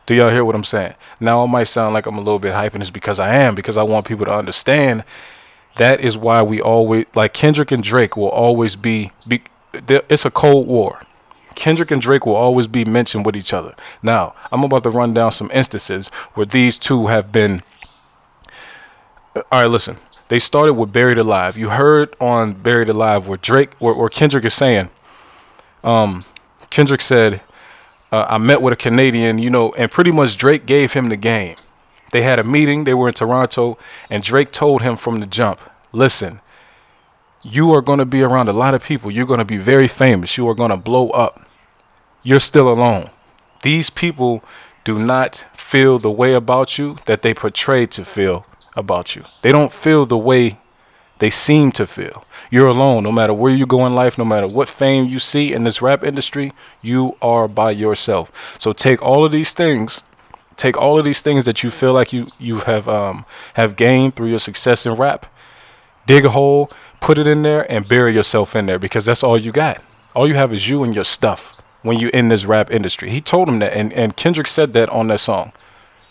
Do 0.05 0.15
y'all 0.15 0.31
hear 0.31 0.43
what 0.43 0.55
I'm 0.55 0.63
saying? 0.63 0.95
Now 1.19 1.43
it 1.43 1.47
might 1.47 1.65
sound 1.65 1.93
like 1.93 2.05
I'm 2.05 2.17
a 2.17 2.21
little 2.21 2.39
bit 2.39 2.53
hyping 2.53 2.79
this 2.79 2.89
because 2.89 3.19
I 3.19 3.35
am, 3.35 3.55
because 3.55 3.77
I 3.77 3.83
want 3.83 4.05
people 4.05 4.25
to 4.25 4.33
understand. 4.33 5.03
That 5.77 6.01
is 6.01 6.17
why 6.17 6.43
we 6.43 6.61
always 6.61 7.05
like 7.15 7.33
Kendrick 7.33 7.71
and 7.71 7.83
Drake 7.83 8.15
will 8.15 8.29
always 8.29 8.75
be, 8.75 9.11
be 9.27 9.41
it's 9.73 10.25
a 10.25 10.31
cold 10.31 10.67
war 10.67 11.01
Kendrick 11.55 11.91
and 11.91 12.01
Drake 12.01 12.25
will 12.25 12.35
always 12.35 12.67
be 12.67 12.85
mentioned 12.85 13.25
with 13.25 13.35
each 13.35 13.53
other. 13.53 13.75
Now, 14.01 14.35
I'm 14.51 14.63
about 14.63 14.83
to 14.83 14.89
run 14.89 15.13
down 15.13 15.31
some 15.31 15.51
instances 15.53 16.09
where 16.33 16.45
these 16.45 16.77
two 16.77 17.07
have 17.07 17.31
been. 17.31 17.63
All 19.35 19.43
right, 19.51 19.65
listen. 19.65 19.97
They 20.29 20.39
started 20.39 20.73
with 20.73 20.91
Buried 20.91 21.17
Alive. 21.17 21.57
You 21.57 21.69
heard 21.69 22.15
on 22.19 22.53
Buried 22.53 22.89
Alive 22.89 23.27
where 23.27 23.37
Drake, 23.37 23.73
where, 23.75 23.93
where 23.93 24.09
Kendrick 24.09 24.45
is 24.45 24.53
saying, 24.53 24.89
um, 25.83 26.25
Kendrick 26.69 27.01
said, 27.01 27.41
uh, 28.11 28.25
I 28.29 28.37
met 28.37 28.61
with 28.61 28.73
a 28.73 28.77
Canadian, 28.77 29.37
you 29.37 29.49
know, 29.49 29.73
and 29.73 29.91
pretty 29.91 30.11
much 30.11 30.37
Drake 30.37 30.65
gave 30.65 30.93
him 30.93 31.09
the 31.09 31.17
game. 31.17 31.55
They 32.11 32.21
had 32.21 32.39
a 32.39 32.43
meeting, 32.43 32.83
they 32.83 32.93
were 32.93 33.07
in 33.07 33.13
Toronto, 33.15 33.77
and 34.09 34.23
Drake 34.23 34.51
told 34.51 34.83
him 34.83 34.95
from 34.95 35.19
the 35.19 35.25
jump, 35.25 35.59
listen, 35.91 36.39
you 37.43 37.71
are 37.73 37.81
going 37.81 37.99
to 37.99 38.05
be 38.05 38.21
around 38.21 38.49
a 38.49 38.53
lot 38.53 38.73
of 38.73 38.83
people. 38.83 39.11
You're 39.11 39.25
going 39.25 39.39
to 39.39 39.45
be 39.45 39.57
very 39.57 39.87
famous. 39.87 40.37
You 40.37 40.47
are 40.47 40.55
going 40.55 40.71
to 40.71 40.77
blow 40.77 41.09
up. 41.09 41.41
You're 42.23 42.39
still 42.39 42.71
alone. 42.71 43.09
These 43.61 43.89
people 43.89 44.43
do 44.83 44.99
not 44.99 45.45
feel 45.55 45.99
the 45.99 46.11
way 46.11 46.33
about 46.33 46.77
you 46.77 46.97
that 47.05 47.21
they 47.21 47.33
portray 47.33 47.85
to 47.87 48.05
feel 48.05 48.45
about 48.75 49.15
you. 49.15 49.23
They 49.41 49.51
don't 49.51 49.73
feel 49.73 50.05
the 50.05 50.17
way 50.17 50.59
they 51.19 51.29
seem 51.29 51.71
to 51.73 51.87
feel. 51.87 52.25
You're 52.49 52.67
alone. 52.67 53.03
No 53.03 53.11
matter 53.11 53.33
where 53.33 53.53
you 53.53 53.65
go 53.65 53.85
in 53.85 53.95
life, 53.95 54.17
no 54.17 54.25
matter 54.25 54.47
what 54.47 54.69
fame 54.69 55.05
you 55.05 55.19
see 55.19 55.53
in 55.53 55.63
this 55.63 55.81
rap 55.81 56.03
industry, 56.03 56.51
you 56.81 57.15
are 57.21 57.47
by 57.47 57.71
yourself. 57.71 58.31
So 58.57 58.73
take 58.73 59.01
all 59.01 59.23
of 59.23 59.31
these 59.31 59.53
things, 59.53 60.01
take 60.57 60.77
all 60.77 60.97
of 60.99 61.05
these 61.05 61.21
things 61.21 61.45
that 61.45 61.63
you 61.63 61.71
feel 61.71 61.93
like 61.93 62.11
you 62.13 62.27
you 62.39 62.57
have 62.59 62.89
um 62.89 63.25
have 63.53 63.75
gained 63.75 64.15
through 64.15 64.29
your 64.29 64.39
success 64.39 64.85
in 64.85 64.93
rap, 64.93 65.25
dig 66.07 66.25
a 66.25 66.29
hole, 66.29 66.69
put 67.03 67.17
it 67.17 67.27
in 67.27 67.41
there 67.41 67.69
and 67.69 67.85
bury 67.85 68.13
yourself 68.13 68.55
in 68.55 68.65
there 68.65 68.79
because 68.79 69.03
that's 69.03 69.23
all 69.23 69.37
you 69.37 69.51
got. 69.51 69.83
All 70.15 70.25
you 70.25 70.35
have 70.35 70.53
is 70.53 70.69
you 70.69 70.83
and 70.83 70.95
your 70.95 71.03
stuff 71.03 71.61
when 71.81 71.99
you're 71.99 72.09
in 72.11 72.29
this 72.29 72.45
rap 72.45 72.71
industry. 72.71 73.09
He 73.09 73.19
told 73.19 73.49
him 73.49 73.59
that, 73.59 73.73
and, 73.73 73.91
and 73.91 74.15
Kendrick 74.15 74.47
said 74.47 74.71
that 74.71 74.87
on 74.87 75.07
that 75.07 75.19
song. 75.19 75.51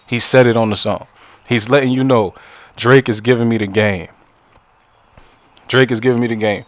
He 0.06 0.18
said 0.18 0.46
it 0.46 0.54
on 0.54 0.68
the 0.68 0.76
song. 0.76 1.06
He's 1.48 1.70
letting 1.70 1.92
you 1.92 2.04
know 2.04 2.34
Drake 2.76 3.08
is 3.08 3.22
giving 3.22 3.48
me 3.48 3.56
the 3.56 3.66
game. 3.66 4.08
Drake 5.66 5.90
is 5.90 5.98
giving 5.98 6.20
me 6.20 6.26
the 6.26 6.36
game. 6.36 6.66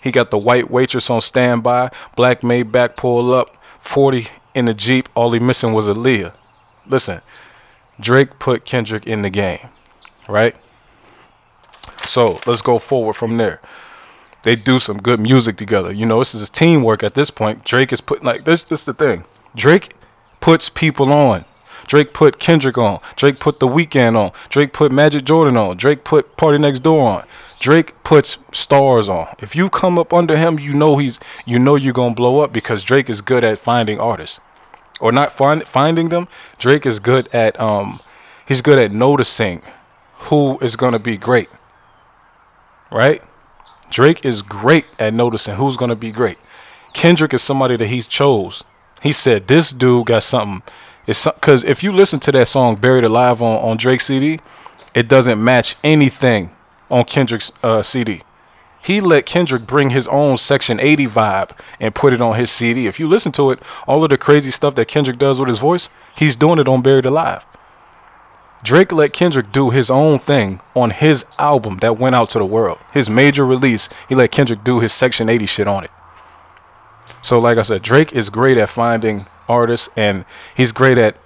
He 0.00 0.12
got 0.12 0.30
the 0.30 0.38
white 0.38 0.70
waitress 0.70 1.10
on 1.10 1.20
standby, 1.20 1.90
black 2.14 2.42
Maybach 2.42 2.96
pull 2.96 3.34
up, 3.34 3.56
40 3.80 4.28
in 4.54 4.66
the 4.66 4.74
Jeep. 4.74 5.08
All 5.16 5.32
he 5.32 5.40
missing 5.40 5.72
was 5.72 5.88
Aaliyah. 5.88 6.32
Listen, 6.86 7.22
Drake 7.98 8.38
put 8.38 8.64
Kendrick 8.64 9.04
in 9.04 9.22
the 9.22 9.30
game, 9.30 9.68
right? 10.28 10.54
So 12.06 12.40
let's 12.46 12.62
go 12.62 12.78
forward 12.78 13.14
from 13.14 13.36
there. 13.36 13.60
They 14.42 14.56
do 14.56 14.78
some 14.78 14.98
good 14.98 15.20
music 15.20 15.56
together. 15.56 15.90
You 15.92 16.04
know, 16.04 16.18
this 16.18 16.34
is 16.34 16.50
teamwork 16.50 17.02
at 17.02 17.14
this 17.14 17.30
point. 17.30 17.64
Drake 17.64 17.92
is 17.92 18.00
putting 18.00 18.26
like 18.26 18.44
this. 18.44 18.62
This 18.62 18.80
is 18.80 18.86
the 18.86 18.92
thing. 18.94 19.24
Drake 19.56 19.94
puts 20.40 20.68
people 20.68 21.12
on. 21.12 21.46
Drake 21.86 22.12
put 22.12 22.38
Kendrick 22.38 22.78
on. 22.78 23.00
Drake 23.16 23.40
put 23.40 23.60
The 23.60 23.68
Weeknd 23.68 24.16
on. 24.16 24.32
Drake 24.48 24.72
put 24.72 24.92
Majid 24.92 25.26
Jordan 25.26 25.56
on. 25.56 25.76
Drake 25.76 26.04
put 26.04 26.36
PartyNextDoor 26.36 27.02
on. 27.02 27.26
Drake 27.60 27.94
puts 28.04 28.36
stars 28.52 29.08
on. 29.08 29.28
If 29.38 29.56
you 29.56 29.70
come 29.70 29.98
up 29.98 30.12
under 30.12 30.36
him, 30.36 30.58
you 30.58 30.74
know 30.74 30.98
he's 30.98 31.18
you 31.46 31.58
know 31.58 31.76
you're 31.76 31.92
gonna 31.92 32.14
blow 32.14 32.40
up 32.40 32.52
because 32.52 32.84
Drake 32.84 33.08
is 33.08 33.20
good 33.20 33.44
at 33.44 33.58
finding 33.58 33.98
artists, 33.98 34.40
or 35.00 35.12
not 35.12 35.32
find, 35.32 35.66
finding 35.66 36.10
them. 36.10 36.28
Drake 36.58 36.84
is 36.84 36.98
good 36.98 37.28
at 37.32 37.58
um, 37.58 38.00
he's 38.46 38.60
good 38.60 38.78
at 38.78 38.92
noticing 38.92 39.62
who 40.28 40.58
is 40.58 40.76
gonna 40.76 40.98
be 40.98 41.16
great. 41.16 41.48
Right? 42.94 43.22
Drake 43.90 44.24
is 44.24 44.40
great 44.40 44.86
at 44.98 45.12
noticing 45.12 45.56
who's 45.56 45.76
gonna 45.76 45.96
be 45.96 46.12
great. 46.12 46.38
Kendrick 46.94 47.34
is 47.34 47.42
somebody 47.42 47.76
that 47.76 47.88
he's 47.88 48.06
chose. 48.06 48.64
He 49.02 49.12
said 49.12 49.48
this 49.48 49.70
dude 49.72 50.06
got 50.06 50.22
something 50.22 50.62
it's 51.06 51.26
because 51.26 51.64
if 51.64 51.82
you 51.82 51.92
listen 51.92 52.20
to 52.20 52.32
that 52.32 52.48
song 52.48 52.76
"Buried 52.76 53.04
Alive" 53.04 53.42
on 53.42 53.58
on 53.62 53.76
Drake's 53.76 54.06
CD, 54.06 54.40
it 54.94 55.08
doesn't 55.08 55.42
match 55.42 55.76
anything 55.84 56.50
on 56.90 57.04
Kendrick's 57.04 57.52
uh, 57.62 57.82
CD. 57.82 58.22
He 58.82 59.00
let 59.00 59.26
Kendrick 59.26 59.66
bring 59.66 59.90
his 59.90 60.06
own 60.08 60.36
Section 60.36 60.78
80 60.78 61.06
vibe 61.06 61.50
and 61.80 61.94
put 61.94 62.12
it 62.12 62.20
on 62.20 62.36
his 62.36 62.50
CD. 62.50 62.86
If 62.86 63.00
you 63.00 63.08
listen 63.08 63.32
to 63.32 63.50
it, 63.50 63.58
all 63.86 64.04
of 64.04 64.10
the 64.10 64.18
crazy 64.18 64.50
stuff 64.50 64.74
that 64.74 64.88
Kendrick 64.88 65.18
does 65.18 65.40
with 65.40 65.48
his 65.48 65.58
voice, 65.58 65.88
he's 66.14 66.36
doing 66.36 66.58
it 66.58 66.68
on 66.68 66.82
Buried 66.82 67.06
Alive. 67.06 67.44
Drake 68.64 68.92
let 68.92 69.12
Kendrick 69.12 69.52
do 69.52 69.68
his 69.68 69.90
own 69.90 70.18
thing 70.18 70.60
on 70.74 70.88
his 70.88 71.26
album 71.38 71.78
that 71.82 71.98
went 71.98 72.16
out 72.16 72.30
to 72.30 72.38
the 72.38 72.46
world. 72.46 72.78
His 72.94 73.10
major 73.10 73.44
release, 73.44 73.90
he 74.08 74.14
let 74.14 74.32
Kendrick 74.32 74.64
do 74.64 74.80
his 74.80 74.90
Section 74.90 75.28
80 75.28 75.44
shit 75.44 75.68
on 75.68 75.84
it. 75.84 75.90
So, 77.20 77.38
like 77.38 77.58
I 77.58 77.62
said, 77.62 77.82
Drake 77.82 78.14
is 78.14 78.30
great 78.30 78.56
at 78.56 78.70
finding 78.70 79.26
artists, 79.48 79.90
and 79.96 80.24
he's 80.56 80.72
great 80.72 80.96
at 80.96 81.16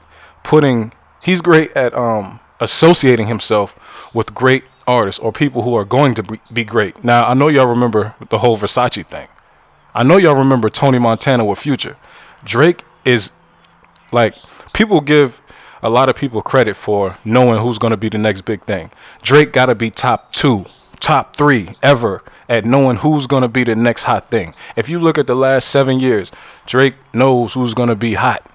putting. 0.43 0.93
He's 1.23 1.41
great 1.41 1.71
at 1.77 1.95
um, 1.95 2.41
associating 2.61 3.29
himself 3.29 3.75
with 4.13 4.35
great 4.35 4.65
artists 4.87 5.21
or 5.21 5.33
people 5.33 5.63
who 5.63 5.77
are 5.77 5.85
going 5.85 6.17
to 6.17 6.39
be 6.53 6.65
great. 6.65 7.05
Now, 7.05 7.25
I 7.25 7.35
know 7.35 7.49
y'all 7.49 7.67
remember 7.67 8.17
the 8.31 8.39
whole 8.39 8.59
Versace 8.59 9.07
thing. 9.07 9.29
I 9.95 10.03
know 10.03 10.17
y'all 10.17 10.37
remember 10.37 10.71
Tony 10.71 10.99
Montana 10.99 11.45
with 11.45 11.61
Future. 11.61 11.97
Drake 12.45 12.83
is 13.05 13.31
like 14.13 14.35
people 14.73 15.01
give 15.01 15.41
a 15.83 15.91
lot 15.91 16.09
of 16.09 16.17
people 16.17 16.43
credit 16.43 16.77
for 16.77 17.19
knowing 17.25 17.63
who's 17.63 17.79
going 17.79 17.93
to 17.93 17.97
be 17.97 18.09
the 18.09 18.19
next 18.19 18.43
big 18.43 18.65
thing. 18.65 18.91
Drake 19.23 19.53
got 19.53 19.67
to 19.67 19.75
be 19.75 19.91
top 19.91 20.33
2, 20.33 20.67
top 21.01 21.37
3 21.37 21.71
ever 21.83 22.23
at 22.49 22.65
knowing 22.65 22.97
who's 22.99 23.27
going 23.27 23.43
to 23.43 23.49
be 23.49 23.65
the 23.65 23.77
next 23.77 24.05
hot 24.05 24.31
thing. 24.31 24.55
If 24.77 24.89
you 24.89 24.99
look 24.99 25.19
at 25.19 25.27
the 25.27 25.37
last 25.37 25.69
7 25.69 26.01
years, 26.01 26.33
Drake 26.67 26.95
knows 27.13 27.55
who's 27.55 27.75
going 27.75 27.89
to 27.89 27.97
be 27.97 28.15
hot. 28.15 28.49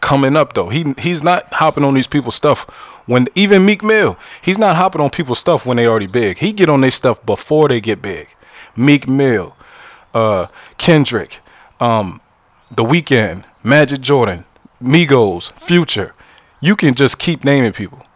Coming 0.00 0.36
up 0.36 0.54
though, 0.54 0.70
he 0.70 0.94
he's 0.96 1.22
not 1.22 1.52
hopping 1.52 1.84
on 1.84 1.92
these 1.92 2.06
people's 2.06 2.34
stuff 2.34 2.60
when 3.06 3.28
even 3.34 3.64
Meek 3.64 3.82
Mill, 3.82 4.18
he's 4.42 4.58
not 4.58 4.76
hopping 4.76 5.00
on 5.00 5.10
people's 5.10 5.38
stuff 5.38 5.64
when 5.64 5.76
they 5.76 5.86
already 5.86 6.06
big. 6.06 6.38
He 6.38 6.52
get 6.52 6.68
on 6.68 6.80
their 6.80 6.90
stuff 6.90 7.24
before 7.24 7.68
they 7.68 7.80
get 7.80 8.02
big. 8.02 8.28
Meek 8.76 9.08
Mill, 9.08 9.56
uh, 10.12 10.46
Kendrick, 10.76 11.38
um, 11.80 12.20
The 12.70 12.84
Weeknd, 12.84 13.44
Majid 13.62 14.02
Jordan, 14.02 14.44
Migos, 14.86 15.52
Future. 15.60 16.14
You 16.60 16.76
can 16.76 16.94
just 16.94 17.18
keep 17.18 17.44
naming 17.44 17.72
people. 17.72 18.06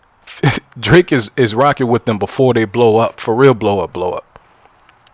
Drake 0.79 1.13
is 1.13 1.31
is 1.37 1.55
rocking 1.55 1.89
with 1.89 2.05
them 2.05 2.19
before 2.19 2.55
they 2.55 2.65
blow 2.65 2.97
up 2.97 3.21
for 3.21 3.35
real. 3.35 3.55
Blow 3.55 3.81
up, 3.81 3.93
blow 3.93 4.13
up. 4.13 4.39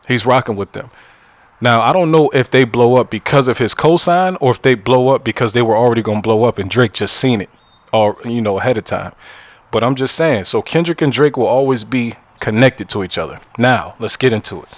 He's 0.07 0.25
rocking 0.25 0.57
with 0.57 0.73
them. 0.73 0.91
Now 1.61 1.81
I 1.81 1.93
don't 1.93 2.11
know 2.11 2.29
if 2.31 2.51
they 2.51 2.65
blow 2.65 2.97
up 2.97 3.11
because 3.11 3.49
of 3.49 3.59
his 3.59 3.75
cosign 3.75 4.37
or 4.41 4.51
if 4.53 4.63
they 4.63 4.75
blow 4.75 5.09
up 5.09 5.25
because 5.25 5.53
they 5.53 5.63
were 5.63 5.77
already 5.77 6.03
gonna 6.03 6.21
blow 6.21 6.45
up 6.45 6.59
and 6.59 6.71
Drake 6.71 6.93
just 6.93 7.17
seen 7.17 7.41
it, 7.41 7.51
or 7.93 8.17
you 8.25 8.41
know 8.41 8.59
ahead 8.59 8.79
of 8.79 8.85
time. 8.85 9.13
But 9.71 9.83
I'm 9.83 9.97
just 9.97 10.15
saying, 10.15 10.45
so 10.45 10.63
Kendrick 10.63 11.03
and 11.03 11.13
Drake 11.13 11.37
will 11.37 11.47
always 11.47 11.83
be 11.83 12.15
connected 12.41 12.89
to 12.91 13.03
each 13.03 13.19
other. 13.19 13.41
Now, 13.59 13.95
let's 13.99 14.17
get 14.17 14.33
into 14.33 14.63
it. 14.63 14.69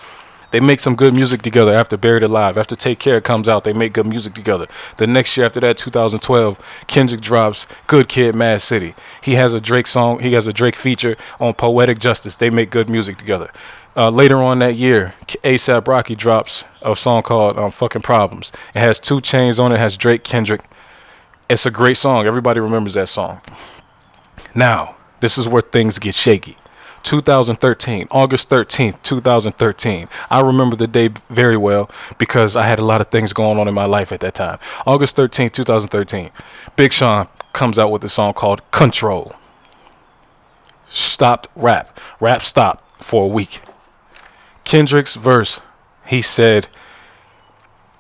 They 0.51 0.61
make 0.61 0.81
some 0.81 0.97
good 0.97 1.15
music 1.15 1.43
together 1.43 1.75
after 1.75 1.97
Buried 1.97 2.23
Alive. 2.23 2.57
After 2.57 2.75
Take 2.75 2.99
Care 2.99 3.21
comes 3.21 3.49
out, 3.49 3.65
they 3.65 3.73
make 3.73 3.93
good 3.93 4.07
music 4.07 4.35
together. 4.35 4.67
The 4.97 5.07
next 5.07 5.37
year 5.37 5.45
after 5.47 5.61
that, 5.61 5.77
2012, 5.77 6.59
Kendrick 6.87 7.21
drops 7.21 7.67
Good 7.87 8.09
Kid 8.09 8.35
Mad 8.35 8.63
City. 8.63 8.95
He 9.23 9.35
has 9.35 9.53
a 9.53 9.61
Drake 9.61 9.87
song, 9.87 10.21
he 10.21 10.33
has 10.33 10.47
a 10.47 10.53
Drake 10.53 10.77
feature 10.77 11.17
on 11.39 11.55
Poetic 11.55 11.99
Justice. 11.99 12.37
They 12.37 12.51
make 12.51 12.71
good 12.71 12.89
music 12.89 13.19
together. 13.19 13.51
Uh, 13.97 14.11
later 14.11 14.37
on 14.37 14.61
that 14.61 14.77
year, 14.77 15.15
ASAP 15.43 15.89
Rocky 15.89 16.15
drops 16.15 16.65
a 16.83 16.95
song 16.95 17.23
called 17.23 17.59
um, 17.59 17.73
Fucking 17.73 18.03
Problems. 18.03 18.53
It 18.75 18.79
has 18.79 19.01
2 19.01 19.17
Chainz 19.17 19.59
on 19.59 19.73
it 19.73 19.79
has 19.79 19.97
Drake, 19.97 20.23
Kendrick. 20.23 20.63
It's 21.51 21.67
a 21.67 21.71
great 21.71 21.97
song. 21.97 22.27
Everybody 22.27 22.61
remembers 22.61 22.95
that 22.95 23.09
song. 23.09 23.41
Now, 24.55 24.97
this 25.21 25.37
is 25.37 25.49
where 25.49 25.63
things 25.63 25.99
get 25.99 26.15
shaky. 26.15 26.57
2013, 27.09 28.07
August 28.11 28.51
13th, 28.51 29.03
2013. 29.03 30.11
I 30.29 30.41
remember 30.43 30.77
the 30.77 30.87
day 30.87 31.09
very 31.31 31.57
well 31.57 31.91
because 32.19 32.55
I 32.55 32.67
had 32.67 32.79
a 32.79 32.85
lot 32.85 33.01
of 33.01 33.09
things 33.09 33.33
going 33.33 33.59
on 33.59 33.67
in 33.67 33.73
my 33.73 33.87
life 33.87 34.13
at 34.13 34.21
that 34.21 34.35
time. 34.35 34.59
August 34.85 35.17
13th, 35.17 35.53
2013. 35.53 36.31
Big 36.77 36.93
Sean 36.93 37.27
comes 37.55 37.79
out 37.79 37.91
with 37.91 38.05
a 38.05 38.11
song 38.11 38.35
called 38.35 38.61
Control. 38.73 39.35
Stopped 40.91 41.49
rap. 41.57 41.99
Rap 42.21 42.43
stopped 42.43 43.03
for 43.03 43.25
a 43.25 43.27
week. 43.27 43.63
Kendrick's 44.65 45.15
verse, 45.15 45.63
he 46.05 46.21
said, 46.21 46.69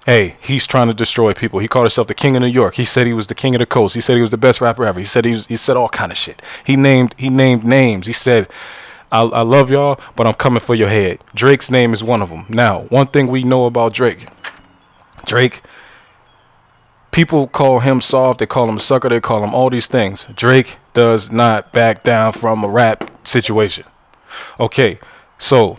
hey, 0.04 0.36
he's 0.42 0.66
trying 0.66 0.88
to 0.88 0.94
destroy 0.94 1.32
people. 1.32 1.60
He 1.60 1.68
called 1.68 1.84
himself 1.84 2.08
the 2.08 2.14
king 2.14 2.36
of 2.36 2.42
New 2.42 2.48
York. 2.48 2.74
He 2.74 2.84
said 2.84 3.06
he 3.06 3.14
was 3.14 3.28
the 3.28 3.34
king 3.34 3.54
of 3.54 3.60
the 3.60 3.66
coast. 3.66 3.94
He 3.94 4.02
said 4.02 4.16
he 4.16 4.22
was 4.22 4.30
the 4.30 4.36
best 4.36 4.60
rapper 4.60 4.84
ever. 4.84 5.00
He 5.00 5.06
said 5.06 5.24
he 5.24 5.32
was, 5.32 5.46
he 5.46 5.56
said 5.56 5.78
all 5.78 5.88
kind 5.88 6.12
of 6.12 6.18
shit. 6.18 6.42
He 6.62 6.76
named 6.76 7.14
he 7.16 7.30
named 7.30 7.64
names. 7.64 8.06
He 8.06 8.12
said, 8.12 8.50
I, 9.10 9.22
I 9.22 9.42
love 9.42 9.70
y'all, 9.70 10.00
but 10.16 10.26
I'm 10.26 10.34
coming 10.34 10.60
for 10.60 10.74
your 10.74 10.88
head. 10.88 11.20
Drake's 11.34 11.70
name 11.70 11.92
is 11.92 12.04
one 12.04 12.22
of 12.22 12.28
them. 12.28 12.46
Now, 12.48 12.82
one 12.84 13.06
thing 13.06 13.26
we 13.28 13.42
know 13.42 13.64
about 13.64 13.94
Drake, 13.94 14.28
Drake, 15.24 15.62
people 17.10 17.46
call 17.48 17.80
him 17.80 18.00
soft. 18.00 18.40
They 18.40 18.46
call 18.46 18.68
him 18.68 18.76
a 18.76 18.80
sucker. 18.80 19.08
They 19.08 19.20
call 19.20 19.42
him 19.42 19.54
all 19.54 19.70
these 19.70 19.86
things. 19.86 20.26
Drake 20.34 20.76
does 20.94 21.30
not 21.30 21.72
back 21.72 22.04
down 22.04 22.32
from 22.32 22.64
a 22.64 22.68
rap 22.68 23.10
situation. 23.26 23.84
Okay, 24.60 24.98
so 25.38 25.78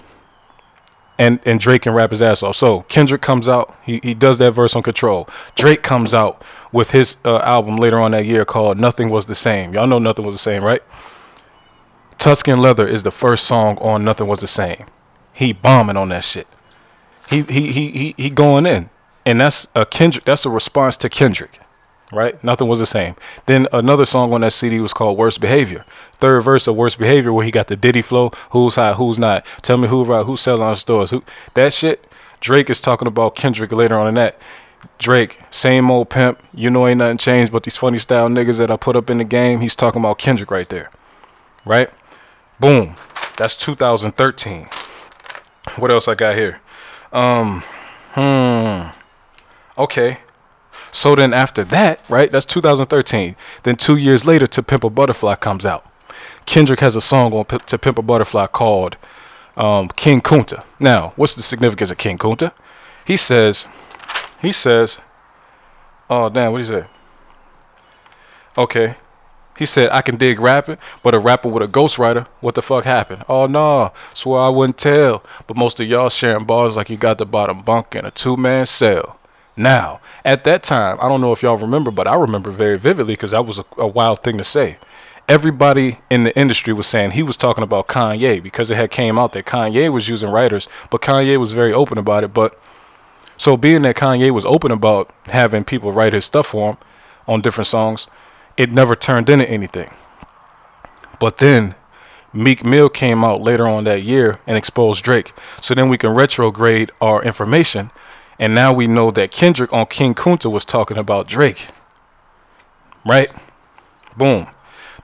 and 1.20 1.40
and 1.46 1.60
Drake 1.60 1.84
can 1.84 1.94
rap 1.94 2.12
his 2.12 2.22
ass 2.22 2.42
off. 2.42 2.56
So 2.56 2.82
Kendrick 2.84 3.22
comes 3.22 3.48
out, 3.48 3.76
he 3.84 4.00
he 4.02 4.14
does 4.16 4.40
that 4.40 4.52
verse 4.52 4.76
on 4.76 4.82
Control. 4.82 5.30
Drake 5.56 5.84
comes 5.84 6.14
out 6.14 6.44
with 6.72 6.92
his 6.92 7.18
uh, 7.26 7.40
album 7.40 7.78
later 7.78 8.00
on 8.00 8.12
that 8.12 8.26
year 8.26 8.46
called 8.46 8.80
Nothing 8.80 9.10
Was 9.10 9.26
the 9.26 9.36
Same. 9.36 9.74
Y'all 9.74 9.88
know 9.88 10.00
Nothing 10.00 10.26
Was 10.26 10.36
the 10.36 10.40
Same, 10.40 10.64
right? 10.64 10.82
Tuscan 12.20 12.60
Leather 12.60 12.88
is 12.88 13.04
the 13.04 13.12
first 13.12 13.46
song 13.46 13.78
on 13.80 14.04
Nothing 14.04 14.28
Was 14.28 14.42
the 14.42 14.48
Same. 14.48 14.86
He 15.34 15.54
bombing 15.54 15.98
on 15.98 16.10
that 16.10 16.24
shit. 16.24 16.48
He 17.30 17.42
he 17.42 17.72
he 17.72 17.92
he, 17.92 18.16
he 18.18 18.30
going 18.30 18.66
in, 18.66 18.90
and 19.26 19.42
that's 19.42 19.68
a 19.74 19.86
Kendrick. 19.86 20.26
That's 20.26 20.46
a 20.46 20.50
response 20.50 20.98
to 20.98 21.10
Kendrick 21.10 21.60
right? 22.12 22.42
Nothing 22.44 22.68
was 22.68 22.80
the 22.80 22.86
same. 22.86 23.16
Then 23.46 23.68
another 23.72 24.06
song 24.06 24.34
on 24.34 24.42
that 24.42 24.54
CD 24.54 24.80
was 24.80 24.94
called 24.94 25.18
Worst 25.18 25.40
Behavior. 25.42 25.86
Third 26.20 26.42
verse 26.42 26.68
of 26.68 26.76
Worst 26.76 26.98
Behavior, 26.98 27.32
where 27.34 27.46
he 27.46 27.52
got 27.52 27.68
the 27.68 27.76
Diddy 27.76 28.02
flow, 28.02 28.32
who's 28.52 28.76
hot, 28.76 28.96
who's 28.96 29.20
not. 29.20 29.46
Tell 29.62 29.78
me 29.78 29.88
who 29.88 30.04
right, 30.04 30.26
who's 30.26 30.42
selling 30.42 30.64
on 30.64 30.76
stores. 30.76 31.12
Who 31.12 31.24
that 31.54 31.74
shit. 31.74 32.06
Drake 32.42 32.70
is 32.70 32.80
talking 32.80 33.08
about 33.08 33.36
Kendrick 33.36 33.72
later 33.72 34.00
on 34.00 34.08
in 34.08 34.14
that. 34.16 34.38
Drake, 34.98 35.40
same 35.52 35.92
old 35.92 36.10
pimp. 36.10 36.42
You 36.54 36.70
know 36.70 36.88
ain't 36.88 37.00
nothing 37.00 37.18
changed 37.18 37.52
but 37.52 37.64
these 37.64 37.76
funny 37.76 38.00
style 38.00 38.30
niggas 38.30 38.58
that 38.60 38.72
I 38.72 38.78
put 38.78 38.96
up 38.96 39.10
in 39.10 39.18
the 39.18 39.26
game. 39.26 39.60
He's 39.60 39.76
talking 39.76 40.02
about 40.02 40.20
Kendrick 40.20 40.50
right 40.50 40.70
there. 40.70 40.90
Right? 41.66 41.90
Boom. 42.60 42.96
That's 43.38 43.56
2013. 43.56 44.68
What 45.78 45.92
else 45.92 46.08
I 46.08 46.16
got 46.16 46.36
here? 46.36 46.60
Um, 47.14 47.64
hmm. 48.12 48.90
Okay. 49.82 50.20
So 50.92 51.16
then 51.16 51.34
after 51.34 51.64
that, 51.66 52.02
right, 52.10 52.32
that's 52.32 52.46
2013. 52.46 53.36
Then 53.64 53.76
two 53.76 53.96
years 53.98 54.26
later, 54.26 54.48
To 54.48 54.64
Pimp 54.64 54.84
a 54.84 54.90
Butterfly 54.90 55.36
comes 55.36 55.66
out. 55.66 55.86
Kendrick 56.46 56.80
has 56.80 56.96
a 56.96 57.02
song 57.02 57.34
on 57.34 57.46
P- 57.46 57.60
To 57.60 57.78
Pimp 57.78 57.98
a 58.00 58.02
Butterfly 58.02 58.48
called 58.48 58.98
um, 59.56 59.88
King 59.90 60.22
Kunta. 60.22 60.64
Now, 60.80 61.14
what's 61.16 61.36
the 61.36 61.44
significance 61.44 61.92
of 61.92 61.98
King 61.98 62.18
Kunta? 62.18 62.54
He 63.06 63.18
says, 63.18 63.68
he 64.42 64.52
says, 64.52 65.00
oh 66.10 66.30
damn, 66.30 66.52
what 66.52 66.62
he 66.62 66.66
say? 66.68 66.86
Okay, 68.58 68.96
He 69.60 69.66
said, 69.66 69.90
I 69.92 70.02
can 70.02 70.16
dig 70.16 70.40
rapping, 70.40 70.78
but 71.04 71.14
a 71.14 71.20
rapper 71.20 71.50
with 71.50 71.62
a 71.62 71.68
ghostwriter, 71.68 72.28
what 72.40 72.56
the 72.56 72.62
fuck 72.62 72.86
happened? 72.86 73.26
Oh 73.28 73.46
no, 73.46 73.92
swear 74.14 74.40
I 74.40 74.48
wouldn't 74.48 74.78
tell. 74.78 75.22
But 75.48 75.58
most 75.58 75.82
of 75.82 75.88
y'all 75.90 76.08
sharing 76.08 76.46
bars 76.46 76.78
like 76.78 76.90
you 76.90 76.96
got 76.96 77.18
the 77.18 77.26
bottom 77.26 77.62
bunk 77.62 77.94
in 77.94 78.06
a 78.06 78.12
two 78.12 78.38
man 78.38 78.66
cell. 78.66 79.20
Now, 79.58 80.00
at 80.24 80.46
that 80.46 80.64
time, 80.64 80.98
I 81.02 81.10
don't 81.10 81.20
know 81.20 81.34
if 81.34 81.44
y'all 81.44 81.58
remember, 81.58 81.92
but 81.92 82.08
I 82.08 82.16
remember 82.16 82.52
very 82.52 82.80
vividly 82.80 83.16
because 83.16 83.32
that 83.32 83.46
was 83.46 83.60
a, 83.60 83.66
a 83.76 83.86
wild 83.86 84.24
thing 84.24 84.38
to 84.38 84.46
say. 84.46 84.78
Everybody 85.28 86.00
in 86.10 86.24
the 86.24 86.34
industry 86.40 86.72
was 86.72 86.88
saying 86.88 87.12
he 87.12 87.22
was 87.22 87.36
talking 87.36 87.64
about 87.66 87.90
Kanye 87.90 88.42
because 88.42 88.72
it 88.72 88.76
had 88.76 88.92
came 88.92 89.20
out 89.20 89.34
that 89.34 89.46
Kanye 89.46 89.92
was 89.92 90.08
using 90.08 90.30
writers, 90.30 90.70
but 90.90 91.02
Kanye 91.02 91.38
was 91.38 91.52
very 91.52 91.74
open 91.74 91.98
about 91.98 92.24
it. 92.24 92.34
But 92.34 92.58
so 93.36 93.58
being 93.58 93.82
that 93.82 93.98
Kanye 93.98 94.32
was 94.32 94.46
open 94.46 94.72
about 94.72 95.12
having 95.26 95.66
people 95.66 95.92
write 95.92 96.14
his 96.14 96.24
stuff 96.24 96.48
for 96.48 96.70
him 96.70 96.78
on 97.28 97.42
different 97.42 97.68
songs, 97.68 98.08
it 98.60 98.74
never 98.74 98.94
turned 98.94 99.30
into 99.30 99.50
anything. 99.50 99.90
But 101.18 101.38
then 101.38 101.76
Meek 102.34 102.66
Mill 102.66 102.90
came 102.90 103.24
out 103.24 103.42
later 103.42 103.66
on 103.66 103.86
that 103.86 104.04
year 104.04 104.40
and 104.46 104.58
exposed 104.58 105.02
Drake. 105.02 105.32
So 105.62 105.74
then 105.74 105.88
we 105.88 105.98
can 105.98 106.14
retrograde 106.14 106.92
our 107.00 107.24
information. 107.24 107.90
And 108.38 108.54
now 108.54 108.74
we 108.74 108.86
know 108.86 109.12
that 109.12 109.32
Kendrick 109.32 109.72
on 109.72 109.86
King 109.86 110.14
Kunta 110.14 110.52
was 110.52 110.66
talking 110.66 110.98
about 110.98 111.28
Drake. 111.28 111.68
Right? 113.06 113.30
Boom. 114.18 114.48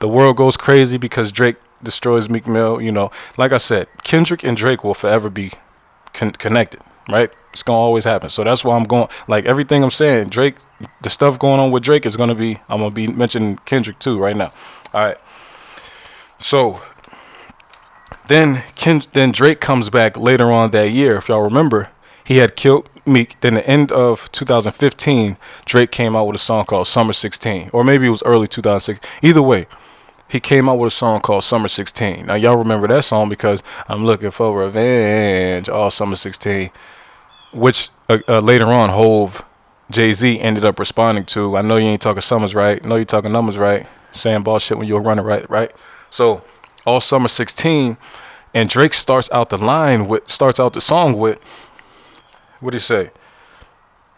The 0.01 0.09
world 0.09 0.35
goes 0.35 0.57
crazy 0.57 0.97
because 0.97 1.31
Drake 1.31 1.55
destroys 1.81 2.27
Meek 2.27 2.47
Mill. 2.47 2.81
You 2.81 2.91
know, 2.91 3.09
like 3.37 3.53
I 3.53 3.57
said, 3.57 3.87
Kendrick 4.03 4.43
and 4.43 4.57
Drake 4.57 4.83
will 4.83 4.93
forever 4.93 5.29
be 5.29 5.51
con- 6.11 6.33
connected. 6.33 6.81
Right? 7.07 7.31
It's 7.53 7.63
gonna 7.63 7.79
always 7.79 8.03
happen. 8.03 8.29
So 8.29 8.43
that's 8.43 8.65
why 8.65 8.75
I'm 8.75 8.83
going. 8.83 9.07
Like 9.27 9.45
everything 9.45 9.83
I'm 9.83 9.91
saying, 9.91 10.29
Drake, 10.29 10.55
the 11.01 11.09
stuff 11.09 11.39
going 11.39 11.59
on 11.59 11.71
with 11.71 11.83
Drake 11.83 12.05
is 12.05 12.17
gonna 12.17 12.35
be. 12.35 12.59
I'm 12.67 12.79
gonna 12.79 12.91
be 12.91 13.07
mentioning 13.07 13.57
Kendrick 13.65 13.99
too 13.99 14.19
right 14.19 14.35
now. 14.35 14.51
All 14.93 15.05
right. 15.05 15.17
So 16.39 16.81
then 18.27 18.63
Ken, 18.75 19.03
then 19.13 19.31
Drake 19.31 19.61
comes 19.61 19.89
back 19.89 20.17
later 20.17 20.51
on 20.51 20.71
that 20.71 20.91
year. 20.91 21.15
If 21.15 21.29
y'all 21.29 21.43
remember, 21.43 21.89
he 22.23 22.37
had 22.37 22.55
killed 22.55 22.89
Meek. 23.05 23.39
Then 23.41 23.53
the 23.53 23.67
end 23.67 23.91
of 23.91 24.31
2015, 24.31 25.37
Drake 25.65 25.91
came 25.91 26.15
out 26.15 26.25
with 26.25 26.35
a 26.35 26.39
song 26.39 26.65
called 26.65 26.87
Summer 26.87 27.13
16, 27.13 27.69
or 27.71 27.83
maybe 27.83 28.07
it 28.07 28.09
was 28.09 28.23
early 28.23 28.47
2006. 28.47 28.99
Either 29.21 29.41
way, 29.41 29.67
he 30.27 30.39
came 30.39 30.67
out 30.67 30.79
with 30.79 30.91
a 30.91 30.95
song 30.95 31.21
called 31.21 31.43
Summer 31.43 31.67
16. 31.67 32.25
Now 32.25 32.33
y'all 32.33 32.57
remember 32.57 32.87
that 32.87 33.05
song 33.05 33.29
because 33.29 33.61
I'm 33.87 34.05
looking 34.05 34.31
for 34.31 34.57
revenge 34.57 35.69
all 35.69 35.91
Summer 35.91 36.15
16 36.15 36.71
which 37.55 37.89
uh, 38.09 38.19
uh, 38.27 38.39
later 38.39 38.67
on 38.67 38.89
Hove, 38.89 39.43
Jay 39.89 40.13
Z 40.13 40.39
ended 40.39 40.65
up 40.65 40.77
responding 40.79 41.25
to. 41.27 41.57
I 41.57 41.61
know 41.61 41.77
you 41.77 41.87
ain't 41.87 42.01
talking 42.01 42.21
summers 42.21 42.53
right. 42.53 42.83
I 42.83 42.87
know 42.87 42.95
you 42.95 43.05
talking 43.05 43.31
numbers 43.31 43.57
right. 43.57 43.87
Saying 44.11 44.43
bullshit 44.43 44.77
when 44.77 44.87
you 44.87 44.93
were 44.93 45.01
running 45.01 45.25
right, 45.25 45.49
right. 45.49 45.71
So 46.09 46.43
all 46.85 47.01
summer 47.01 47.27
16, 47.27 47.97
and 48.53 48.69
Drake 48.69 48.93
starts 48.93 49.29
out 49.31 49.49
the 49.49 49.57
line 49.57 50.07
with 50.07 50.29
starts 50.29 50.59
out 50.59 50.73
the 50.73 50.81
song 50.81 51.17
with 51.17 51.39
what 52.59 52.71
did 52.71 52.79
he 52.79 52.85
say? 52.85 53.11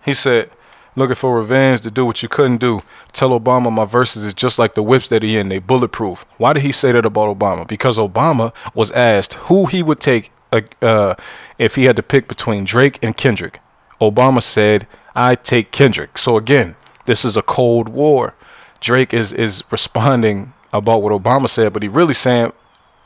He 0.03 0.13
said, 0.13 0.51
"Looking 0.95 1.15
for 1.15 1.35
revenge 1.35 1.81
to 1.81 1.91
do 1.91 2.05
what 2.05 2.21
you 2.21 2.29
couldn't 2.29 2.57
do. 2.57 2.81
Tell 3.11 3.37
Obama 3.37 3.71
my 3.71 3.85
verses 3.85 4.23
is 4.23 4.33
just 4.33 4.59
like 4.59 4.75
the 4.75 4.83
whips 4.83 5.09
that 5.09 5.23
he 5.23 5.37
in. 5.37 5.49
They 5.49 5.59
bulletproof." 5.59 6.25
Why 6.37 6.53
did 6.53 6.61
he 6.61 6.71
say 6.71 6.91
that 6.91 7.05
about 7.05 7.37
Obama? 7.37 7.67
Because 7.67 7.97
Obama 7.97 8.53
was 8.75 8.91
asked 8.91 9.33
who 9.33 9.65
he 9.65 9.81
would 9.81 9.99
take 9.99 10.31
uh, 10.51 11.15
if 11.57 11.75
he 11.75 11.85
had 11.85 11.95
to 11.95 12.03
pick 12.03 12.27
between 12.27 12.63
Drake 12.63 12.99
and 13.01 13.15
Kendrick. 13.15 13.59
Obama 13.99 14.41
said, 14.41 14.87
I 15.15 15.35
take 15.35 15.71
Kendrick. 15.71 16.17
So 16.17 16.37
again, 16.37 16.75
this 17.05 17.25
is 17.25 17.35
a 17.35 17.41
Cold 17.41 17.89
War. 17.89 18.35
Drake 18.79 19.13
is, 19.13 19.33
is 19.33 19.63
responding 19.71 20.53
about 20.71 21.01
what 21.01 21.11
Obama 21.11 21.49
said, 21.49 21.73
but 21.73 21.81
he 21.81 21.89
really 21.89 22.13
saying, 22.13 22.53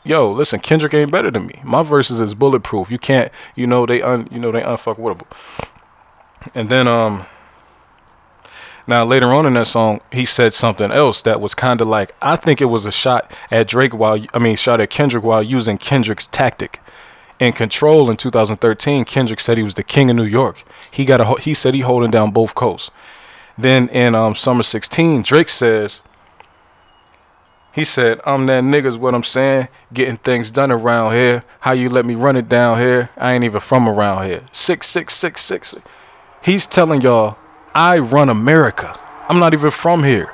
yo, 0.03 0.31
listen, 0.31 0.59
Kendrick 0.59 0.93
ain't 0.93 1.11
better 1.11 1.31
than 1.31 1.47
me. 1.47 1.61
My 1.63 1.83
verses 1.83 2.19
is 2.19 2.33
bulletproof. 2.33 2.91
You 2.91 2.99
can't, 2.99 3.31
you 3.55 3.67
know, 3.67 3.85
they 3.85 4.01
un, 4.01 4.27
you 4.31 4.39
know, 4.39 4.51
they 4.51 4.61
unfuckwittable. 4.61 5.27
And 6.53 6.69
then, 6.69 6.87
um, 6.87 7.25
now 8.87 9.05
later 9.05 9.27
on 9.27 9.45
in 9.45 9.53
that 9.53 9.67
song, 9.67 10.01
he 10.11 10.25
said 10.25 10.53
something 10.53 10.91
else 10.91 11.21
that 11.21 11.39
was 11.39 11.53
kind 11.53 11.79
of 11.81 11.87
like, 11.87 12.13
I 12.21 12.35
think 12.35 12.59
it 12.59 12.65
was 12.65 12.85
a 12.85 12.91
shot 12.91 13.31
at 13.51 13.67
Drake 13.67 13.93
while, 13.93 14.25
I 14.33 14.39
mean, 14.39 14.55
shot 14.55 14.81
at 14.81 14.89
Kendrick 14.89 15.23
while 15.23 15.43
using 15.43 15.77
Kendrick's 15.77 16.27
tactic 16.27 16.79
in 17.41 17.53
Control 17.53 18.11
in 18.11 18.17
2013, 18.17 19.03
Kendrick 19.03 19.39
said 19.39 19.57
he 19.57 19.63
was 19.63 19.73
the 19.73 19.83
king 19.83 20.11
of 20.11 20.15
New 20.15 20.23
York. 20.23 20.63
He 20.91 21.03
got 21.05 21.19
a 21.19 21.41
he 21.41 21.55
said 21.55 21.73
he 21.73 21.81
holding 21.81 22.11
down 22.11 22.29
both 22.31 22.53
coasts. 22.53 22.91
Then 23.57 23.89
in 23.89 24.13
um, 24.13 24.35
Summer 24.35 24.61
16, 24.63 25.23
Drake 25.23 25.49
says 25.49 26.01
he 27.73 27.83
said, 27.83 28.21
I'm 28.25 28.45
that 28.45 28.63
nigga's 28.63 28.97
what 28.97 29.15
I'm 29.15 29.23
saying, 29.23 29.69
getting 29.91 30.17
things 30.17 30.51
done 30.51 30.71
around 30.71 31.13
here. 31.13 31.43
How 31.61 31.71
you 31.71 31.89
let 31.89 32.05
me 32.05 32.13
run 32.13 32.35
it 32.35 32.47
down 32.47 32.77
here? 32.77 33.09
I 33.17 33.33
ain't 33.33 33.43
even 33.43 33.59
from 33.59 33.89
around 33.89 34.25
here. 34.25 34.43
Six 34.51 34.87
six 34.87 35.15
six 35.15 35.43
six. 35.43 35.75
He's 36.43 36.67
telling 36.67 37.01
y'all, 37.01 37.37
I 37.73 37.97
run 37.97 38.29
America. 38.29 38.99
I'm 39.27 39.39
not 39.39 39.53
even 39.55 39.71
from 39.71 40.03
here. 40.03 40.31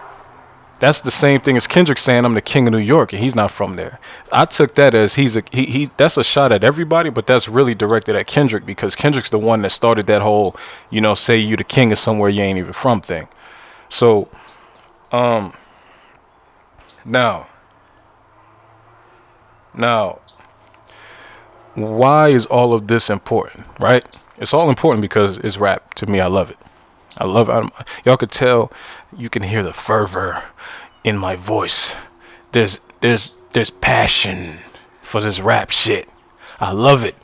That's 0.79 1.01
the 1.01 1.11
same 1.11 1.41
thing 1.41 1.57
as 1.57 1.65
Kendrick 1.65 1.97
saying 1.97 2.23
I'm 2.23 2.35
the 2.35 2.41
king 2.41 2.67
of 2.67 2.71
New 2.71 2.77
York 2.77 3.11
and 3.11 3.21
he's 3.21 3.33
not 3.33 3.51
from 3.51 3.75
there. 3.77 3.99
I 4.31 4.45
took 4.45 4.75
that 4.75 4.93
as 4.93 5.15
he's 5.15 5.35
a 5.35 5.43
he, 5.51 5.65
he 5.65 5.89
that's 5.97 6.17
a 6.17 6.23
shot 6.23 6.51
at 6.51 6.63
everybody, 6.63 7.09
but 7.09 7.25
that's 7.25 7.47
really 7.47 7.73
directed 7.73 8.15
at 8.15 8.27
Kendrick 8.27 8.65
because 8.65 8.95
Kendrick's 8.95 9.31
the 9.31 9.39
one 9.39 9.63
that 9.63 9.71
started 9.71 10.05
that 10.07 10.21
whole, 10.21 10.55
you 10.91 11.01
know, 11.01 11.15
say 11.15 11.37
you 11.37 11.57
the 11.57 11.63
king 11.63 11.91
of 11.91 11.97
somewhere 11.97 12.29
you 12.29 12.41
ain't 12.43 12.59
even 12.59 12.73
from 12.73 13.01
thing. 13.01 13.27
So 13.89 14.29
um 15.11 15.53
now 17.03 17.47
now 19.73 20.19
why 21.73 22.29
is 22.29 22.45
all 22.47 22.73
of 22.73 22.87
this 22.87 23.09
important, 23.09 23.65
right? 23.79 24.05
It's 24.37 24.53
all 24.53 24.69
important 24.69 25.01
because 25.01 25.37
it's 25.39 25.57
rap. 25.57 25.93
To 25.95 26.05
me, 26.05 26.19
I 26.19 26.27
love 26.27 26.49
it. 26.51 26.57
I 27.17 27.25
love 27.25 27.49
it. 27.49 27.85
y'all 28.05 28.17
could 28.17 28.31
tell 28.31 28.71
you 29.15 29.29
can 29.29 29.43
hear 29.43 29.63
the 29.63 29.73
fervor 29.73 30.43
in 31.03 31.17
my 31.17 31.35
voice. 31.35 31.95
There's 32.51 32.79
there's 33.01 33.33
there's 33.53 33.69
passion 33.69 34.59
for 35.03 35.21
this 35.21 35.39
rap 35.39 35.69
shit. 35.69 36.09
I 36.59 36.71
love 36.71 37.03
it. 37.03 37.15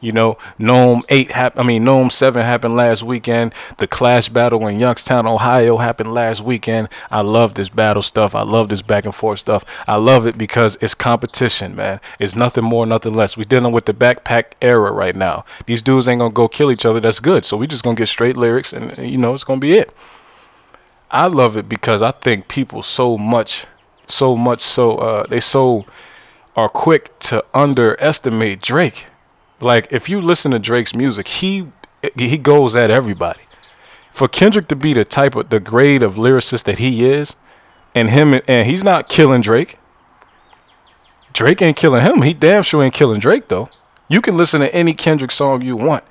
You 0.00 0.12
know, 0.12 0.36
NOME 0.58 1.04
8 1.08 1.30
happened, 1.30 1.60
I 1.60 1.64
mean, 1.66 1.84
NOME 1.84 2.10
7 2.10 2.44
happened 2.44 2.76
last 2.76 3.02
weekend. 3.02 3.54
The 3.78 3.86
Clash 3.86 4.28
battle 4.28 4.66
in 4.66 4.78
Youngstown, 4.78 5.26
Ohio 5.26 5.78
happened 5.78 6.12
last 6.12 6.42
weekend. 6.42 6.90
I 7.10 7.22
love 7.22 7.54
this 7.54 7.70
battle 7.70 8.02
stuff. 8.02 8.34
I 8.34 8.42
love 8.42 8.68
this 8.68 8.82
back 8.82 9.06
and 9.06 9.14
forth 9.14 9.40
stuff. 9.40 9.64
I 9.86 9.96
love 9.96 10.26
it 10.26 10.36
because 10.36 10.76
it's 10.82 10.94
competition, 10.94 11.74
man. 11.74 12.00
It's 12.18 12.36
nothing 12.36 12.64
more, 12.64 12.84
nothing 12.84 13.14
less. 13.14 13.38
We're 13.38 13.44
dealing 13.44 13.72
with 13.72 13.86
the 13.86 13.94
backpack 13.94 14.52
era 14.60 14.92
right 14.92 15.16
now. 15.16 15.46
These 15.64 15.80
dudes 15.80 16.08
ain't 16.08 16.20
to 16.20 16.28
go 16.28 16.46
kill 16.46 16.70
each 16.70 16.84
other. 16.84 17.00
That's 17.00 17.20
good. 17.20 17.46
So 17.46 17.56
we 17.56 17.66
just 17.66 17.82
to 17.82 17.94
get 17.94 18.08
straight 18.08 18.36
lyrics 18.36 18.74
and, 18.74 18.96
you 18.98 19.16
know, 19.16 19.32
it's 19.32 19.44
to 19.44 19.56
be 19.56 19.78
it. 19.78 19.90
I 21.10 21.26
love 21.26 21.56
it 21.56 21.70
because 21.70 22.02
I 22.02 22.10
think 22.10 22.48
people 22.48 22.82
so 22.82 23.16
much, 23.16 23.64
so 24.08 24.36
much 24.36 24.60
so, 24.60 24.98
uh, 24.98 25.26
they 25.26 25.40
so 25.40 25.86
are 26.54 26.68
quick 26.68 27.18
to 27.20 27.44
underestimate 27.54 28.60
Drake 28.60 29.06
like 29.60 29.88
if 29.90 30.08
you 30.08 30.20
listen 30.20 30.50
to 30.52 30.58
Drake's 30.58 30.94
music, 30.94 31.28
he 31.28 31.70
he 32.16 32.36
goes 32.38 32.76
at 32.76 32.90
everybody. 32.90 33.40
For 34.12 34.28
Kendrick 34.28 34.68
to 34.68 34.76
be 34.76 34.94
the 34.94 35.04
type 35.04 35.34
of 35.34 35.50
the 35.50 35.60
grade 35.60 36.02
of 36.02 36.14
lyricist 36.14 36.64
that 36.64 36.78
he 36.78 37.04
is, 37.04 37.34
and 37.94 38.10
him 38.10 38.40
and 38.46 38.66
he's 38.66 38.84
not 38.84 39.08
killing 39.08 39.40
Drake. 39.40 39.78
Drake 41.32 41.60
ain't 41.60 41.76
killing 41.76 42.02
him. 42.02 42.22
He 42.22 42.32
damn 42.32 42.62
sure 42.62 42.82
ain't 42.82 42.94
killing 42.94 43.20
Drake 43.20 43.48
though. 43.48 43.68
You 44.08 44.20
can 44.20 44.36
listen 44.36 44.60
to 44.60 44.74
any 44.74 44.94
Kendrick 44.94 45.30
song 45.30 45.62
you 45.62 45.76
want. 45.76 46.04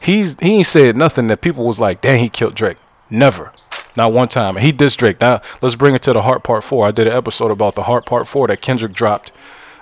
He's 0.00 0.36
he 0.40 0.56
ain't 0.56 0.66
said 0.66 0.96
nothing 0.96 1.26
that 1.28 1.40
people 1.40 1.66
was 1.66 1.80
like, 1.80 2.00
"Dang, 2.00 2.20
he 2.20 2.28
killed 2.28 2.54
Drake." 2.54 2.78
Never, 3.12 3.52
not 3.96 4.12
one 4.12 4.28
time. 4.28 4.56
He 4.56 4.72
dissed 4.72 4.98
Drake. 4.98 5.20
Now 5.20 5.42
let's 5.60 5.74
bring 5.74 5.94
it 5.94 6.02
to 6.02 6.12
the 6.12 6.22
Heart 6.22 6.44
Part 6.44 6.64
Four. 6.64 6.86
I 6.86 6.92
did 6.92 7.06
an 7.06 7.12
episode 7.12 7.50
about 7.50 7.74
the 7.74 7.82
Heart 7.82 8.06
Part 8.06 8.28
Four 8.28 8.46
that 8.46 8.62
Kendrick 8.62 8.92
dropped 8.92 9.32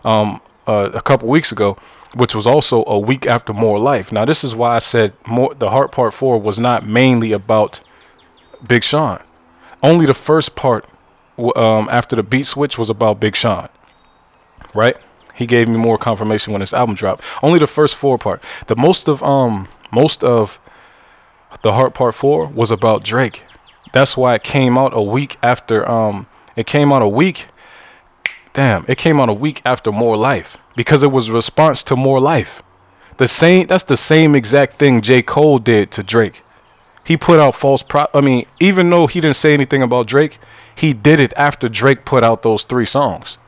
um, 0.03 0.41
uh, 0.67 0.91
a 0.95 1.03
couple 1.03 1.29
weeks 1.29 1.53
ago 1.53 1.77
which 2.15 2.35
was 2.35 2.47
also 2.47 2.85
a 2.87 2.99
week 2.99 3.27
after 3.27 3.53
More 3.53 3.79
Life. 3.79 4.11
Now, 4.13 4.25
this 4.25 4.43
is 4.43 4.55
why 4.55 4.77
I 4.77 4.79
said 4.79 5.13
more, 5.27 5.55
the 5.55 5.71
Heart 5.71 5.93
Part 5.93 6.15
4 6.15 6.41
was 6.41 6.59
not 6.59 6.87
mainly 6.87 7.33
about 7.33 7.81
Big 8.67 8.83
Sean. 8.83 9.23
Only 9.83 10.07
the 10.07 10.15
first 10.15 10.55
part 10.55 10.87
um, 11.57 11.89
after 11.91 12.17
the 12.17 12.23
beat 12.23 12.47
switch 12.47 12.79
was 12.79 12.91
about 12.91 13.21
Big 13.21 13.37
Sean. 13.37 13.69
Right? 14.75 14.97
He 15.35 15.47
gave 15.47 15.69
me 15.69 15.77
more 15.77 15.99
confirmation 15.99 16.53
when 16.53 16.61
this 16.61 16.75
album 16.75 16.97
dropped. 16.97 17.23
Only 17.43 17.59
the 17.59 17.67
first 17.69 17.95
four 17.95 18.19
part. 18.19 18.43
The 18.67 18.75
most 18.75 19.09
of 19.09 19.23
um 19.23 19.69
most 19.93 20.25
of 20.25 20.59
the 21.63 21.73
Heart 21.73 21.95
Part 21.95 22.15
4 22.15 22.49
was 22.49 22.71
about 22.71 23.05
Drake. 23.05 23.43
That's 23.93 24.17
why 24.17 24.35
it 24.35 24.43
came 24.43 24.77
out 24.77 24.93
a 24.93 25.03
week 25.03 25.37
after 25.43 25.89
um 25.89 26.27
it 26.57 26.67
came 26.67 26.93
out 26.93 27.03
a 27.03 27.09
week 27.09 27.47
damn, 28.53 28.85
it 28.89 28.99
came 28.99 29.21
out 29.21 29.29
a 29.29 29.33
week 29.33 29.63
after 29.65 29.93
More 29.93 30.17
Life 30.17 30.57
because 30.79 31.03
it 31.03 31.11
was 31.11 31.27
a 31.27 31.33
response 31.33 31.83
to 31.83 31.97
More 31.97 32.21
Life. 32.21 32.63
The 33.17 33.27
same 33.27 33.67
that's 33.67 33.83
the 33.83 33.97
same 33.97 34.37
exact 34.37 34.79
thing 34.79 35.03
J. 35.03 35.23
Cole 35.23 35.59
did 35.59 35.91
to 35.91 36.05
Drake. 36.05 36.45
He 37.03 37.17
put 37.17 37.41
out 37.41 37.57
false 37.57 37.83
pro. 37.83 38.07
I 38.15 38.21
mean, 38.21 38.47
even 38.61 38.89
though 38.89 39.09
he 39.09 39.21
didn't 39.21 39.35
say 39.35 39.53
anything 39.53 39.83
about 39.83 40.07
Drake, 40.07 40.39
he 40.77 40.93
did 40.93 41.19
it 41.19 41.33
after 41.37 41.69
Drake 41.69 42.05
put 42.05 42.23
out 42.23 42.45
those 42.45 42.63
three 42.63 42.87
songs. 42.87 43.39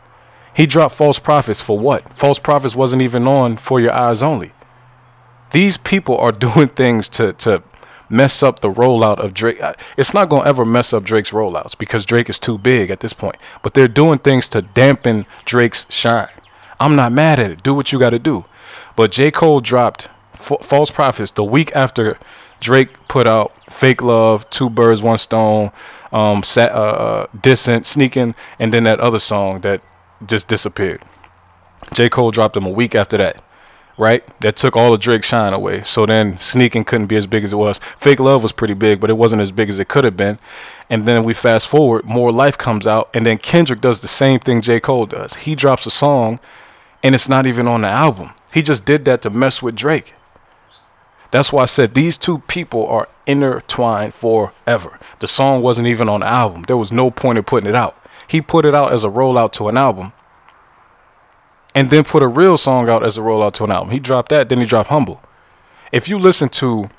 He 0.53 0.67
dropped 0.67 0.97
false 0.97 1.21
prophets 1.21 1.61
for 1.61 1.79
what? 1.79 2.19
False 2.19 2.41
prophets 2.41 2.75
wasn't 2.75 3.03
even 3.03 3.29
on 3.29 3.59
for 3.59 3.79
your 3.79 3.93
eyes 3.93 4.25
only. 4.25 4.51
These 5.53 5.77
people 5.77 6.19
are 6.19 6.33
doing 6.49 6.71
things 6.71 7.09
to 7.11 7.33
to 7.35 7.63
mess 8.09 8.43
up 8.43 8.59
the 8.59 8.73
rollout 8.73 9.21
of 9.21 9.35
Drake. 9.35 9.61
It's 9.97 10.13
not 10.13 10.31
going 10.31 10.43
to 10.43 10.49
ever 10.49 10.65
mess 10.65 10.93
up 10.93 11.05
Drake's 11.05 11.31
rollouts 11.31 11.79
because 11.79 12.05
Drake 12.05 12.29
is 12.29 12.41
too 12.41 12.59
big 12.59 12.91
at 12.91 12.99
this 12.99 13.13
point. 13.13 13.37
But 13.63 13.75
they're 13.75 13.87
doing 13.87 14.19
things 14.19 14.49
to 14.49 14.63
dampen 14.63 15.27
Drake's 15.45 15.87
shine. 15.89 16.27
I'm 16.81 16.97
not 16.97 17.13
mad 17.13 17.39
at 17.39 17.51
it. 17.51 17.63
Do 17.63 17.75
what 17.75 17.93
you 17.93 17.99
got 17.99 18.11
to 18.11 18.19
do. 18.19 18.45
But 18.97 19.13
J. 19.13 19.31
Cole 19.31 19.61
dropped 19.61 20.09
F- 20.35 20.63
False 20.63 20.91
Prophets 20.91 21.31
the 21.33 21.45
week 21.45 21.71
after 21.77 22.19
Drake 22.61 22.91
put 23.07 23.27
out 23.27 23.53
Fake 23.71 24.03
Love, 24.03 24.49
Two 24.51 24.69
Birds, 24.69 25.03
One 25.03 25.19
Stone, 25.19 25.71
um, 26.13 26.43
Sat, 26.43 26.73
uh, 26.73 26.75
uh, 26.75 27.27
Dissent, 27.41 27.87
Sneaking, 27.87 28.35
and 28.59 28.75
then 28.75 28.85
that 28.85 28.99
other 28.99 29.21
song 29.21 29.61
that 29.61 29.83
just 30.27 30.49
disappeared. 30.49 31.05
J. 31.93 32.09
Cole 32.09 32.31
dropped 32.31 32.55
them 32.55 32.67
a 32.67 32.71
week 32.71 32.95
after 32.95 33.17
that 33.19 33.43
right? 34.01 34.25
That 34.41 34.57
took 34.57 34.77
all 34.77 34.95
of 34.95 35.01
Drake's 35.01 35.27
shine 35.27 35.53
away. 35.53 35.83
So 35.85 36.07
then 36.07 36.41
sneaking 36.41 36.85
couldn't 36.87 37.09
be 37.09 37.17
as 37.17 37.27
big 37.27 37.45
as 37.45 37.53
it 37.53 37.57
was. 37.57 37.81
Fake 37.99 38.19
love 38.19 38.43
was 38.43 38.51
pretty 38.51 38.73
big, 38.73 38.99
but 38.99 39.11
it 39.11 39.19
wasn't 39.19 39.43
as 39.43 39.53
big 39.53 39.69
as 39.69 39.79
it 39.79 39.89
could 39.89 40.05
have 40.05 40.17
been. 40.17 40.39
And 40.89 41.07
then 41.07 41.23
we 41.23 41.35
fast 41.35 41.69
forward, 41.69 42.07
more 42.07 42.33
life 42.33 42.57
comes 42.57 42.87
out, 42.87 43.11
and 43.13 43.27
then 43.27 43.37
Kendrick 43.37 43.83
does 43.83 44.01
the 44.01 44.09
same 44.09 44.41
thing 44.41 44.63
J. 44.63 44.81
Cole 44.81 45.05
does. 45.05 45.35
He 45.35 45.55
drops 45.55 45.85
a 45.85 45.91
song 45.91 46.41
and 47.03 47.15
it's 47.15 47.29
not 47.29 47.47
even 47.47 47.67
on 47.67 47.83
the 47.83 47.89
album. 47.89 48.31
He 48.53 48.63
just 48.63 48.85
did 48.85 49.05
that 49.05 49.23
to 49.23 49.31
mess 49.31 49.63
with 49.63 49.77
Drake. 49.77 50.15
That's 51.31 51.53
why 51.53 51.63
I 51.63 51.67
said 51.67 51.95
these 51.95 52.19
two 52.19 52.39
people 52.49 52.87
are 52.87 53.09
intertwined 53.27 54.15
forever. 54.15 54.99
The 55.21 55.29
song 55.29 55.63
wasn't 55.63 55.87
even 55.87 56.09
on 56.09 56.21
the 56.21 56.27
album. 56.27 56.65
There 56.67 56.77
was 56.77 56.91
no 56.91 57.11
point 57.11 57.39
in 57.39 57.45
putting 57.45 57.69
it 57.69 57.77
out. 57.77 57.97
He 58.27 58.41
put 58.41 58.65
it 58.65 58.75
out 58.75 58.93
as 58.93 59.05
a 59.05 59.09
rollout 59.09 59.53
to 59.53 59.69
an 59.69 59.77
album 59.77 60.13
and 61.75 61.91
then 61.91 62.05
put 62.05 62.23
a 62.23 62.29
real 62.29 62.59
song 62.59 62.89
out 62.89 63.05
as 63.05 63.17
a 63.17 63.21
rollout 63.21 63.53
to 63.55 63.65
an 63.65 63.71
album. 63.71 63.91
He 63.91 64.01
dropped 64.01 64.31
that, 64.31 64.49
then 64.49 64.59
he 64.59 64.67
dropped 64.67 64.89
Humble. 64.89 65.23
If 65.93 66.09
you 66.09 66.19
listen 66.19 66.49
to 66.51 66.91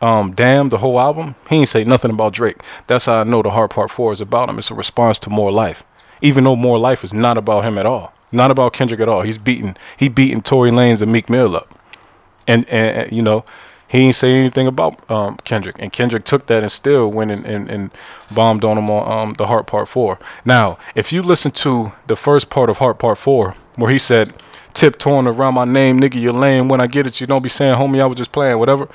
um, 0.00 0.32
Damn, 0.34 0.70
the 0.70 0.78
whole 0.78 0.98
album, 0.98 1.34
he 1.48 1.56
ain't 1.56 1.68
say 1.68 1.84
nothing 1.84 2.10
about 2.10 2.32
Drake. 2.32 2.62
That's 2.86 3.04
how 3.04 3.20
I 3.20 3.24
know 3.24 3.42
the 3.42 3.50
Heart 3.50 3.70
Part 3.72 3.90
4 3.90 4.14
is 4.14 4.20
about 4.20 4.48
him. 4.48 4.58
It's 4.58 4.70
a 4.70 4.74
response 4.74 5.18
to 5.20 5.30
More 5.30 5.52
Life. 5.52 5.82
Even 6.22 6.44
though 6.44 6.56
More 6.56 6.78
Life 6.78 7.04
is 7.04 7.12
not 7.12 7.36
about 7.36 7.64
him 7.64 7.76
at 7.76 7.86
all. 7.86 8.14
Not 8.32 8.50
about 8.50 8.72
Kendrick 8.72 9.00
at 9.00 9.08
all. 9.08 9.22
He's 9.22 9.38
beating 9.38 9.76
he 9.96 10.08
beating 10.08 10.42
Tory 10.42 10.70
Lanez 10.70 11.02
and 11.02 11.12
Meek 11.12 11.28
Mill 11.28 11.56
up. 11.56 11.74
And, 12.46 12.68
and 12.68 13.12
you 13.12 13.22
know, 13.22 13.44
he 13.90 13.98
ain't 13.98 14.14
say 14.14 14.32
anything 14.32 14.66
about 14.66 15.08
um, 15.10 15.36
Kendrick. 15.44 15.76
And 15.78 15.92
Kendrick 15.92 16.24
took 16.24 16.46
that 16.46 16.62
and 16.62 16.70
still 16.70 17.10
went 17.10 17.32
and, 17.32 17.44
and, 17.44 17.68
and 17.68 17.90
bombed 18.30 18.64
on 18.64 18.78
him 18.78 18.88
on 18.88 19.28
um, 19.28 19.34
the 19.34 19.48
Heart 19.48 19.66
Part 19.66 19.88
4. 19.88 20.18
Now, 20.44 20.78
if 20.94 21.12
you 21.12 21.22
listen 21.22 21.50
to 21.52 21.92
the 22.06 22.14
first 22.14 22.50
part 22.50 22.70
of 22.70 22.78
Heart 22.78 23.00
Part 23.00 23.18
4, 23.18 23.56
where 23.74 23.90
he 23.90 23.98
said, 23.98 24.32
tiptoeing 24.74 25.26
around 25.26 25.54
my 25.54 25.64
name, 25.64 26.00
nigga, 26.00 26.20
you're 26.20 26.32
lame. 26.32 26.68
When 26.68 26.80
I 26.80 26.86
get 26.86 27.06
it, 27.06 27.20
you 27.20 27.26
don't 27.26 27.42
be 27.42 27.48
saying, 27.48 27.74
homie, 27.74 28.00
I 28.00 28.06
was 28.06 28.16
just 28.16 28.30
playing, 28.30 28.58
whatever. 28.58 28.88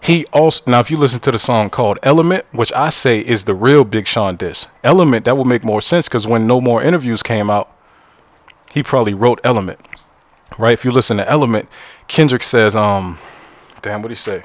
He 0.00 0.26
also 0.26 0.62
now, 0.66 0.80
if 0.80 0.90
you 0.90 0.96
listen 0.96 1.20
to 1.20 1.32
the 1.32 1.38
song 1.38 1.70
called 1.70 1.98
Element, 2.02 2.44
which 2.52 2.72
I 2.72 2.90
say 2.90 3.20
is 3.20 3.46
the 3.46 3.54
real 3.54 3.84
Big 3.84 4.06
Sean 4.06 4.36
diss, 4.36 4.66
Element 4.84 5.24
that 5.24 5.36
would 5.36 5.46
make 5.46 5.64
more 5.64 5.80
sense 5.80 6.06
because 6.08 6.26
when 6.26 6.46
no 6.46 6.60
more 6.60 6.82
interviews 6.82 7.22
came 7.22 7.50
out, 7.50 7.70
he 8.78 8.82
probably 8.84 9.12
wrote 9.12 9.40
Element, 9.42 9.80
right? 10.56 10.72
If 10.72 10.84
you 10.84 10.92
listen 10.92 11.16
to 11.16 11.28
Element, 11.28 11.68
Kendrick 12.06 12.44
says, 12.44 12.76
um, 12.76 13.18
damn, 13.82 14.02
what 14.02 14.08
did 14.08 14.16
he 14.16 14.22
say? 14.22 14.44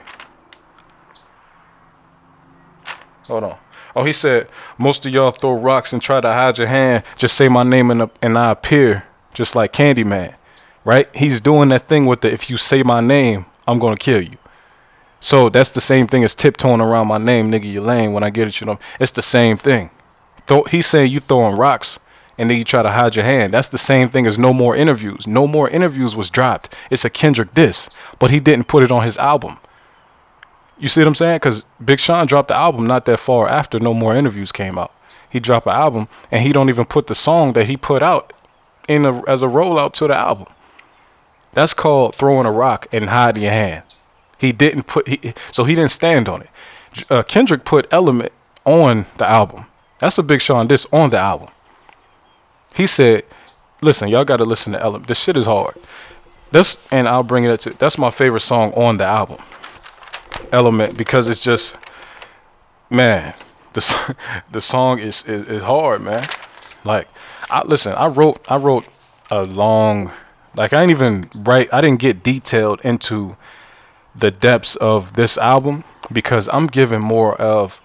Hold 3.27 3.43
on. 3.43 3.57
Oh, 3.95 4.03
he 4.03 4.11
said, 4.11 4.49
most 4.79 5.05
of 5.05 5.13
y'all 5.13 5.29
throw 5.29 5.53
rocks 5.53 5.93
and 5.93 6.01
try 6.01 6.19
to 6.19 6.33
hide 6.33 6.57
your 6.57 6.65
hand. 6.65 7.03
Just 7.15 7.37
say 7.37 7.47
my 7.47 7.61
name 7.61 7.91
and, 7.91 8.09
and 8.23 8.37
I 8.37 8.49
appear 8.49 9.03
just 9.35 9.55
like 9.55 9.71
Candyman, 9.71 10.33
right? 10.83 11.07
He's 11.15 11.39
doing 11.39 11.69
that 11.69 11.87
thing 11.87 12.07
with 12.07 12.21
the 12.21 12.33
if 12.33 12.49
you 12.49 12.57
say 12.57 12.81
my 12.81 13.01
name, 13.01 13.45
I'm 13.67 13.77
gonna 13.77 13.97
kill 13.97 14.21
you. 14.21 14.37
So 15.19 15.47
that's 15.47 15.69
the 15.69 15.79
same 15.79 16.07
thing 16.07 16.23
as 16.23 16.33
tiptoeing 16.33 16.81
around 16.81 17.07
my 17.07 17.19
name, 17.19 17.51
nigga. 17.51 17.71
You 17.71 17.81
lame. 17.81 18.13
When 18.13 18.23
I 18.23 18.31
get 18.31 18.47
it, 18.47 18.59
you 18.59 18.65
know, 18.65 18.79
it's 18.99 19.11
the 19.11 19.21
same 19.21 19.57
thing. 19.57 19.91
Th- 20.47 20.67
he's 20.69 20.87
saying 20.87 21.11
you 21.11 21.19
throwing 21.19 21.55
rocks 21.55 21.99
and 22.43 22.49
then 22.49 22.57
you 22.57 22.65
try 22.65 22.83
to 22.83 22.91
hide 22.91 23.15
your 23.15 23.23
hand. 23.23 23.53
That's 23.53 23.69
the 23.69 23.77
same 23.77 24.09
thing 24.09 24.27
as 24.27 24.37
no 24.37 24.51
more 24.51 24.75
interviews. 24.75 25.25
No 25.25 25.47
more 25.47 25.69
interviews 25.69 26.13
was 26.13 26.29
dropped. 26.29 26.75
It's 26.89 27.05
a 27.05 27.09
Kendrick 27.09 27.53
diss, 27.53 27.87
but 28.19 28.31
he 28.31 28.41
didn't 28.41 28.67
put 28.67 28.83
it 28.83 28.91
on 28.91 29.05
his 29.05 29.15
album. 29.15 29.59
You 30.77 30.89
see 30.89 30.99
what 30.99 31.07
I'm 31.07 31.15
saying? 31.15 31.37
Because 31.37 31.63
Big 31.83 32.01
Sean 32.01 32.27
dropped 32.27 32.49
the 32.49 32.55
album 32.55 32.85
not 32.85 33.05
that 33.05 33.21
far 33.21 33.47
after 33.47 33.79
No 33.79 33.93
More 33.93 34.13
Interviews 34.13 34.51
came 34.51 34.77
out. 34.77 34.91
He 35.29 35.39
dropped 35.39 35.67
an 35.67 35.71
album 35.71 36.09
and 36.31 36.43
he 36.43 36.51
don't 36.51 36.67
even 36.67 36.83
put 36.83 37.07
the 37.07 37.15
song 37.15 37.53
that 37.53 37.67
he 37.67 37.77
put 37.77 38.03
out 38.03 38.33
in 38.89 39.05
a, 39.05 39.23
as 39.23 39.41
a 39.41 39.47
rollout 39.47 39.93
to 39.93 40.07
the 40.07 40.13
album. 40.13 40.47
That's 41.53 41.73
called 41.73 42.13
throwing 42.13 42.45
a 42.45 42.51
rock 42.51 42.87
and 42.91 43.09
hiding 43.09 43.43
your 43.43 43.53
hand. 43.53 43.83
He 44.37 44.51
didn't 44.51 44.83
put 44.83 45.07
he, 45.07 45.33
so 45.49 45.63
he 45.63 45.75
didn't 45.75 45.91
stand 45.91 46.27
on 46.27 46.41
it. 46.41 46.49
Uh, 47.09 47.23
Kendrick 47.23 47.63
put 47.63 47.87
Element 47.89 48.33
on 48.65 49.05
the 49.17 49.29
album. 49.29 49.67
That's 49.99 50.17
a 50.17 50.23
Big 50.23 50.41
Sean 50.41 50.67
diss 50.67 50.85
on 50.91 51.09
the 51.09 51.17
album. 51.17 51.47
He 52.73 52.87
said, 52.87 53.23
"Listen, 53.81 54.09
y'all 54.09 54.25
got 54.25 54.37
to 54.37 54.45
listen 54.45 54.73
to 54.73 54.81
Element. 54.81 55.07
This 55.07 55.19
shit 55.19 55.37
is 55.37 55.45
hard. 55.45 55.75
This 56.51 56.79
and 56.91 57.07
I'll 57.07 57.23
bring 57.23 57.43
it 57.43 57.51
up 57.51 57.59
to. 57.61 57.71
That's 57.71 57.97
my 57.97 58.11
favorite 58.11 58.41
song 58.41 58.73
on 58.73 58.97
the 58.97 59.05
album, 59.05 59.41
Element, 60.51 60.97
because 60.97 61.27
it's 61.27 61.41
just, 61.41 61.75
man, 62.89 63.33
the 63.73 64.15
the 64.51 64.61
song 64.61 64.99
is 64.99 65.23
is, 65.25 65.47
is 65.47 65.63
hard, 65.63 66.01
man. 66.01 66.25
Like 66.83 67.07
I 67.49 67.63
listen. 67.63 67.93
I 67.93 68.07
wrote. 68.07 68.43
I 68.47 68.57
wrote 68.57 68.85
a 69.29 69.43
long. 69.43 70.11
Like 70.55 70.73
I 70.73 70.81
didn't 70.81 70.91
even 70.91 71.29
write. 71.43 71.73
I 71.73 71.81
didn't 71.81 71.99
get 71.99 72.23
detailed 72.23 72.81
into 72.81 73.35
the 74.15 74.31
depths 74.31 74.75
of 74.75 75.13
this 75.13 75.37
album 75.37 75.83
because 76.11 76.47
I'm 76.49 76.67
giving 76.67 77.01
more 77.01 77.39
of 77.39 77.79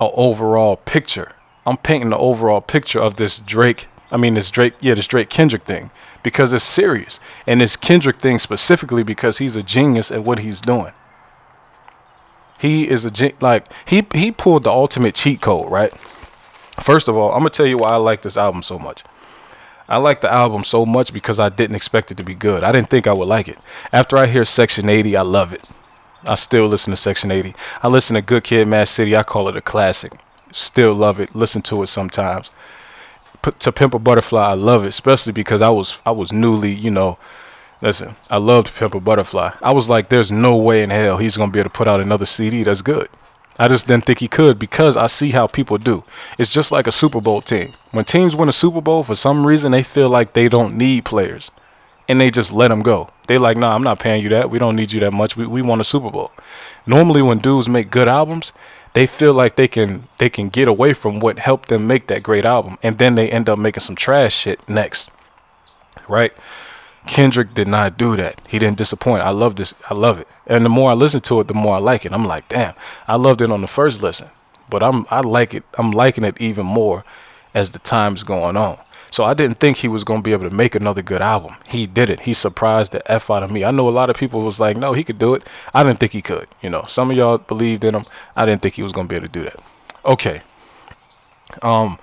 an 0.00 0.10
overall 0.14 0.76
picture. 0.76 1.32
I'm 1.66 1.76
painting 1.76 2.10
the 2.10 2.18
overall 2.18 2.60
picture 2.60 3.00
of 3.00 3.16
this 3.16 3.40
Drake. 3.40 3.88
I 4.12 4.18
mean, 4.18 4.34
this 4.34 4.50
Drake. 4.50 4.74
Yeah, 4.80 4.94
this 4.94 5.06
Drake 5.06 5.30
Kendrick 5.30 5.64
thing 5.64 5.90
because 6.22 6.52
it's 6.52 6.64
serious, 6.64 7.18
and 7.46 7.60
this 7.60 7.74
Kendrick 7.76 8.20
thing 8.20 8.38
specifically 8.38 9.02
because 9.02 9.38
he's 9.38 9.56
a 9.56 9.62
genius 9.62 10.12
at 10.12 10.22
what 10.22 10.40
he's 10.40 10.60
doing. 10.60 10.92
He 12.60 12.88
is 12.88 13.04
a 13.04 13.32
like 13.40 13.66
he 13.86 14.06
he 14.14 14.30
pulled 14.30 14.64
the 14.64 14.70
ultimate 14.70 15.14
cheat 15.14 15.40
code, 15.40 15.72
right? 15.72 15.92
First 16.80 17.08
of 17.08 17.16
all, 17.16 17.32
I'm 17.32 17.40
gonna 17.40 17.50
tell 17.50 17.66
you 17.66 17.78
why 17.78 17.90
I 17.90 17.96
like 17.96 18.22
this 18.22 18.36
album 18.36 18.62
so 18.62 18.78
much. 18.78 19.02
I 19.88 19.96
like 19.96 20.20
the 20.20 20.32
album 20.32 20.62
so 20.62 20.86
much 20.86 21.12
because 21.12 21.40
I 21.40 21.48
didn't 21.48 21.76
expect 21.76 22.10
it 22.10 22.16
to 22.18 22.24
be 22.24 22.34
good. 22.34 22.62
I 22.62 22.70
didn't 22.70 22.88
think 22.88 23.06
I 23.06 23.12
would 23.12 23.28
like 23.28 23.48
it. 23.48 23.58
After 23.92 24.16
I 24.16 24.26
hear 24.26 24.44
Section 24.44 24.88
80, 24.88 25.16
I 25.16 25.22
love 25.22 25.52
it. 25.52 25.68
I 26.24 26.36
still 26.36 26.66
listen 26.66 26.92
to 26.92 26.96
Section 26.96 27.30
80. 27.30 27.54
I 27.82 27.88
listen 27.88 28.14
to 28.14 28.22
Good 28.22 28.44
Kid, 28.44 28.68
Mad 28.68 28.88
City. 28.88 29.16
I 29.16 29.22
call 29.22 29.48
it 29.48 29.56
a 29.56 29.60
classic. 29.60 30.12
Still 30.52 30.94
love 30.94 31.18
it. 31.18 31.34
Listen 31.34 31.62
to 31.62 31.82
it 31.82 31.88
sometimes. 31.88 32.50
To 33.58 33.72
Pimp 33.72 33.94
a 33.94 33.98
Butterfly, 33.98 34.50
I 34.50 34.54
love 34.54 34.84
it, 34.84 34.88
especially 34.88 35.32
because 35.32 35.60
I 35.62 35.70
was 35.70 35.98
I 36.06 36.12
was 36.12 36.32
newly, 36.32 36.72
you 36.72 36.90
know. 36.90 37.18
Listen, 37.80 38.14
I 38.30 38.36
loved 38.36 38.72
Pimp 38.74 38.94
a 38.94 39.00
Butterfly. 39.00 39.50
I 39.60 39.72
was 39.72 39.88
like, 39.88 40.08
there's 40.08 40.30
no 40.30 40.54
way 40.56 40.82
in 40.84 40.90
hell 40.90 41.18
he's 41.18 41.36
gonna 41.36 41.50
be 41.50 41.58
able 41.58 41.70
to 41.70 41.76
put 41.76 41.88
out 41.88 42.00
another 42.00 42.26
CD 42.26 42.62
that's 42.62 42.82
good. 42.82 43.08
I 43.58 43.68
just 43.68 43.86
didn't 43.86 44.06
think 44.06 44.20
he 44.20 44.28
could 44.28 44.58
because 44.58 44.96
I 44.96 45.06
see 45.08 45.30
how 45.30 45.46
people 45.46 45.78
do. 45.78 46.04
It's 46.38 46.50
just 46.50 46.72
like 46.72 46.86
a 46.86 46.92
Super 46.92 47.20
Bowl 47.20 47.42
team. 47.42 47.74
When 47.90 48.04
teams 48.04 48.34
win 48.34 48.48
a 48.48 48.52
Super 48.52 48.80
Bowl, 48.80 49.02
for 49.02 49.14
some 49.14 49.46
reason, 49.46 49.72
they 49.72 49.82
feel 49.82 50.08
like 50.08 50.32
they 50.32 50.48
don't 50.48 50.76
need 50.76 51.04
players. 51.04 51.50
And 52.08 52.20
they 52.20 52.30
just 52.30 52.52
let 52.52 52.68
them 52.68 52.82
go. 52.82 53.10
They 53.28 53.38
like, 53.38 53.56
nah, 53.56 53.74
I'm 53.74 53.82
not 53.82 54.00
paying 54.00 54.22
you 54.22 54.28
that. 54.30 54.50
We 54.50 54.58
don't 54.58 54.74
need 54.74 54.92
you 54.92 55.00
that 55.00 55.12
much. 55.12 55.36
We, 55.36 55.46
we 55.46 55.62
want 55.62 55.80
a 55.80 55.84
Super 55.84 56.10
Bowl. 56.10 56.32
Normally, 56.86 57.22
when 57.22 57.38
dudes 57.38 57.68
make 57.68 57.90
good 57.90 58.08
albums, 58.08 58.52
they 58.94 59.06
feel 59.06 59.32
like 59.32 59.56
they 59.56 59.68
can 59.68 60.08
they 60.18 60.28
can 60.28 60.48
get 60.48 60.68
away 60.68 60.92
from 60.92 61.20
what 61.20 61.38
helped 61.38 61.68
them 61.68 61.86
make 61.86 62.06
that 62.08 62.22
great 62.22 62.44
album, 62.44 62.78
and 62.82 62.98
then 62.98 63.14
they 63.14 63.30
end 63.30 63.48
up 63.48 63.58
making 63.58 63.82
some 63.82 63.96
trash 63.96 64.34
shit 64.34 64.66
next, 64.68 65.10
right? 66.08 66.32
Kendrick 67.06 67.54
did 67.54 67.66
not 67.68 67.98
do 67.98 68.16
that. 68.16 68.40
He 68.46 68.58
didn't 68.58 68.78
disappoint. 68.78 69.22
I 69.22 69.30
love 69.30 69.56
this. 69.56 69.74
I 69.90 69.94
love 69.94 70.20
it. 70.20 70.28
And 70.46 70.64
the 70.64 70.68
more 70.68 70.90
I 70.90 70.94
listen 70.94 71.20
to 71.22 71.40
it, 71.40 71.48
the 71.48 71.54
more 71.54 71.76
I 71.76 71.80
like 71.80 72.04
it. 72.04 72.12
I'm 72.12 72.24
like, 72.24 72.48
damn, 72.48 72.74
I 73.08 73.16
loved 73.16 73.40
it 73.40 73.50
on 73.50 73.60
the 73.60 73.66
first 73.66 74.02
listen, 74.02 74.30
but 74.70 74.82
I'm 74.82 75.06
I 75.10 75.20
like 75.20 75.54
it. 75.54 75.64
I'm 75.74 75.90
liking 75.90 76.24
it 76.24 76.40
even 76.40 76.66
more 76.66 77.04
as 77.54 77.70
the 77.70 77.78
time's 77.80 78.22
going 78.22 78.56
on. 78.56 78.78
So 79.12 79.24
I 79.24 79.34
didn't 79.34 79.60
think 79.60 79.76
he 79.76 79.86
was 79.86 80.02
gonna 80.02 80.22
be 80.22 80.32
able 80.32 80.48
to 80.48 80.54
make 80.54 80.74
another 80.74 81.02
good 81.02 81.22
album. 81.22 81.54
He 81.68 81.86
did 81.86 82.10
it. 82.10 82.20
He 82.20 82.34
surprised 82.34 82.90
the 82.90 83.08
f 83.08 83.30
out 83.30 83.44
of 83.44 83.50
me. 83.52 83.62
I 83.62 83.70
know 83.70 83.88
a 83.88 83.90
lot 83.90 84.10
of 84.10 84.16
people 84.16 84.40
was 84.40 84.58
like, 84.58 84.76
no, 84.76 84.92
he 84.92 85.04
could 85.04 85.18
do 85.20 85.34
it. 85.34 85.46
I 85.72 85.84
didn't 85.84 86.00
think 86.00 86.12
he 86.12 86.22
could. 86.22 86.48
You 86.60 86.70
know, 86.70 86.84
some 86.88 87.10
of 87.10 87.16
y'all 87.16 87.38
believed 87.38 87.84
in 87.84 87.94
him. 87.94 88.06
I 88.34 88.44
didn't 88.44 88.62
think 88.62 88.74
he 88.74 88.82
was 88.82 88.90
gonna 88.90 89.06
be 89.06 89.14
able 89.14 89.28
to 89.28 89.32
do 89.32 89.44
that. 89.44 89.60
Okay. 90.04 90.42
Um, 91.60 92.00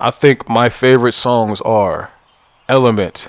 I 0.00 0.10
think 0.10 0.48
my 0.48 0.70
favorite 0.70 1.12
songs 1.12 1.60
are 1.60 2.10
Element 2.68 3.28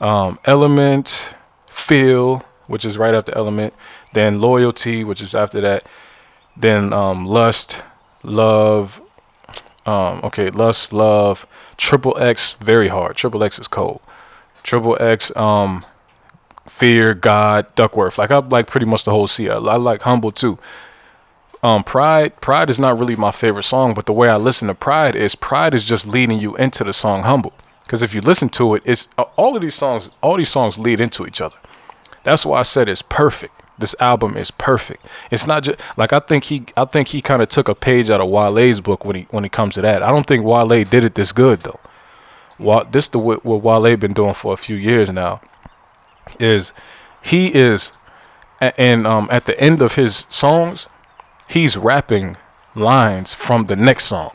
um, 0.00 0.38
Element, 0.44 1.34
Feel, 1.68 2.44
which 2.66 2.84
is 2.84 2.98
right 2.98 3.14
after 3.14 3.36
Element, 3.36 3.74
then 4.12 4.40
Loyalty, 4.40 5.04
which 5.04 5.20
is 5.20 5.34
after 5.34 5.60
that, 5.60 5.88
then 6.56 6.92
um, 6.92 7.26
Lust, 7.26 7.82
Love, 8.22 9.00
um, 9.86 10.20
okay, 10.24 10.50
Lust, 10.50 10.92
Love, 10.92 11.46
Triple 11.78 12.18
X, 12.20 12.56
very 12.60 12.88
hard. 12.88 13.16
Triple 13.16 13.42
X 13.42 13.58
is 13.58 13.68
cold. 13.68 14.00
Triple 14.62 14.96
X, 15.00 15.34
um, 15.36 15.86
Fear, 16.68 17.14
God, 17.14 17.74
Duckworth. 17.74 18.18
Like 18.18 18.30
I 18.30 18.38
like 18.38 18.66
pretty 18.66 18.86
much 18.86 19.04
the 19.04 19.10
whole 19.10 19.26
sea. 19.26 19.48
I, 19.48 19.54
I 19.54 19.76
like 19.76 20.02
Humble 20.02 20.32
too. 20.32 20.58
Um, 21.62 21.82
Pride, 21.82 22.40
Pride 22.40 22.70
is 22.70 22.78
not 22.78 22.98
really 22.98 23.16
my 23.16 23.32
favorite 23.32 23.64
song, 23.64 23.94
but 23.94 24.06
the 24.06 24.12
way 24.12 24.28
I 24.28 24.36
listen 24.36 24.68
to 24.68 24.74
Pride 24.74 25.16
is 25.16 25.34
Pride 25.34 25.74
is 25.74 25.84
just 25.84 26.06
leading 26.06 26.38
you 26.38 26.54
into 26.56 26.84
the 26.84 26.92
song 26.92 27.22
Humble. 27.22 27.52
Because 27.84 28.02
if 28.02 28.14
you 28.14 28.20
listen 28.20 28.48
to 28.50 28.74
it, 28.74 28.82
it's 28.84 29.08
all 29.36 29.56
of 29.56 29.62
these 29.62 29.74
songs. 29.74 30.10
All 30.20 30.36
these 30.36 30.50
songs 30.50 30.78
lead 30.78 31.00
into 31.00 31.26
each 31.26 31.40
other. 31.40 31.56
That's 32.22 32.44
why 32.44 32.60
I 32.60 32.62
said 32.62 32.88
it's 32.88 33.02
perfect. 33.02 33.57
This 33.78 33.94
album 34.00 34.36
is 34.36 34.50
perfect. 34.50 35.06
It's 35.30 35.46
not 35.46 35.62
just 35.62 35.80
like 35.96 36.12
I 36.12 36.18
think 36.18 36.44
he. 36.44 36.64
I 36.76 36.84
think 36.84 37.08
he 37.08 37.22
kind 37.22 37.40
of 37.40 37.48
took 37.48 37.68
a 37.68 37.74
page 37.74 38.10
out 38.10 38.20
of 38.20 38.28
Wale's 38.28 38.80
book 38.80 39.04
when 39.04 39.16
he 39.16 39.26
when 39.30 39.44
it 39.44 39.52
comes 39.52 39.74
to 39.74 39.82
that. 39.82 40.02
I 40.02 40.08
don't 40.08 40.26
think 40.26 40.44
Wale 40.44 40.84
did 40.84 41.04
it 41.04 41.14
this 41.14 41.32
good 41.32 41.60
though. 41.60 41.80
What 42.56 42.92
this 42.92 43.06
the 43.06 43.18
what, 43.20 43.44
Wale 43.44 43.96
been 43.96 44.12
doing 44.12 44.34
for 44.34 44.52
a 44.52 44.56
few 44.56 44.74
years 44.76 45.10
now 45.10 45.40
is 46.40 46.72
he 47.22 47.54
is 47.54 47.92
and 48.60 49.06
um 49.06 49.28
at 49.30 49.46
the 49.46 49.58
end 49.60 49.80
of 49.80 49.94
his 49.94 50.26
songs 50.28 50.88
he's 51.48 51.76
rapping 51.76 52.36
lines 52.74 53.32
from 53.32 53.66
the 53.66 53.76
next 53.76 54.06
song. 54.06 54.32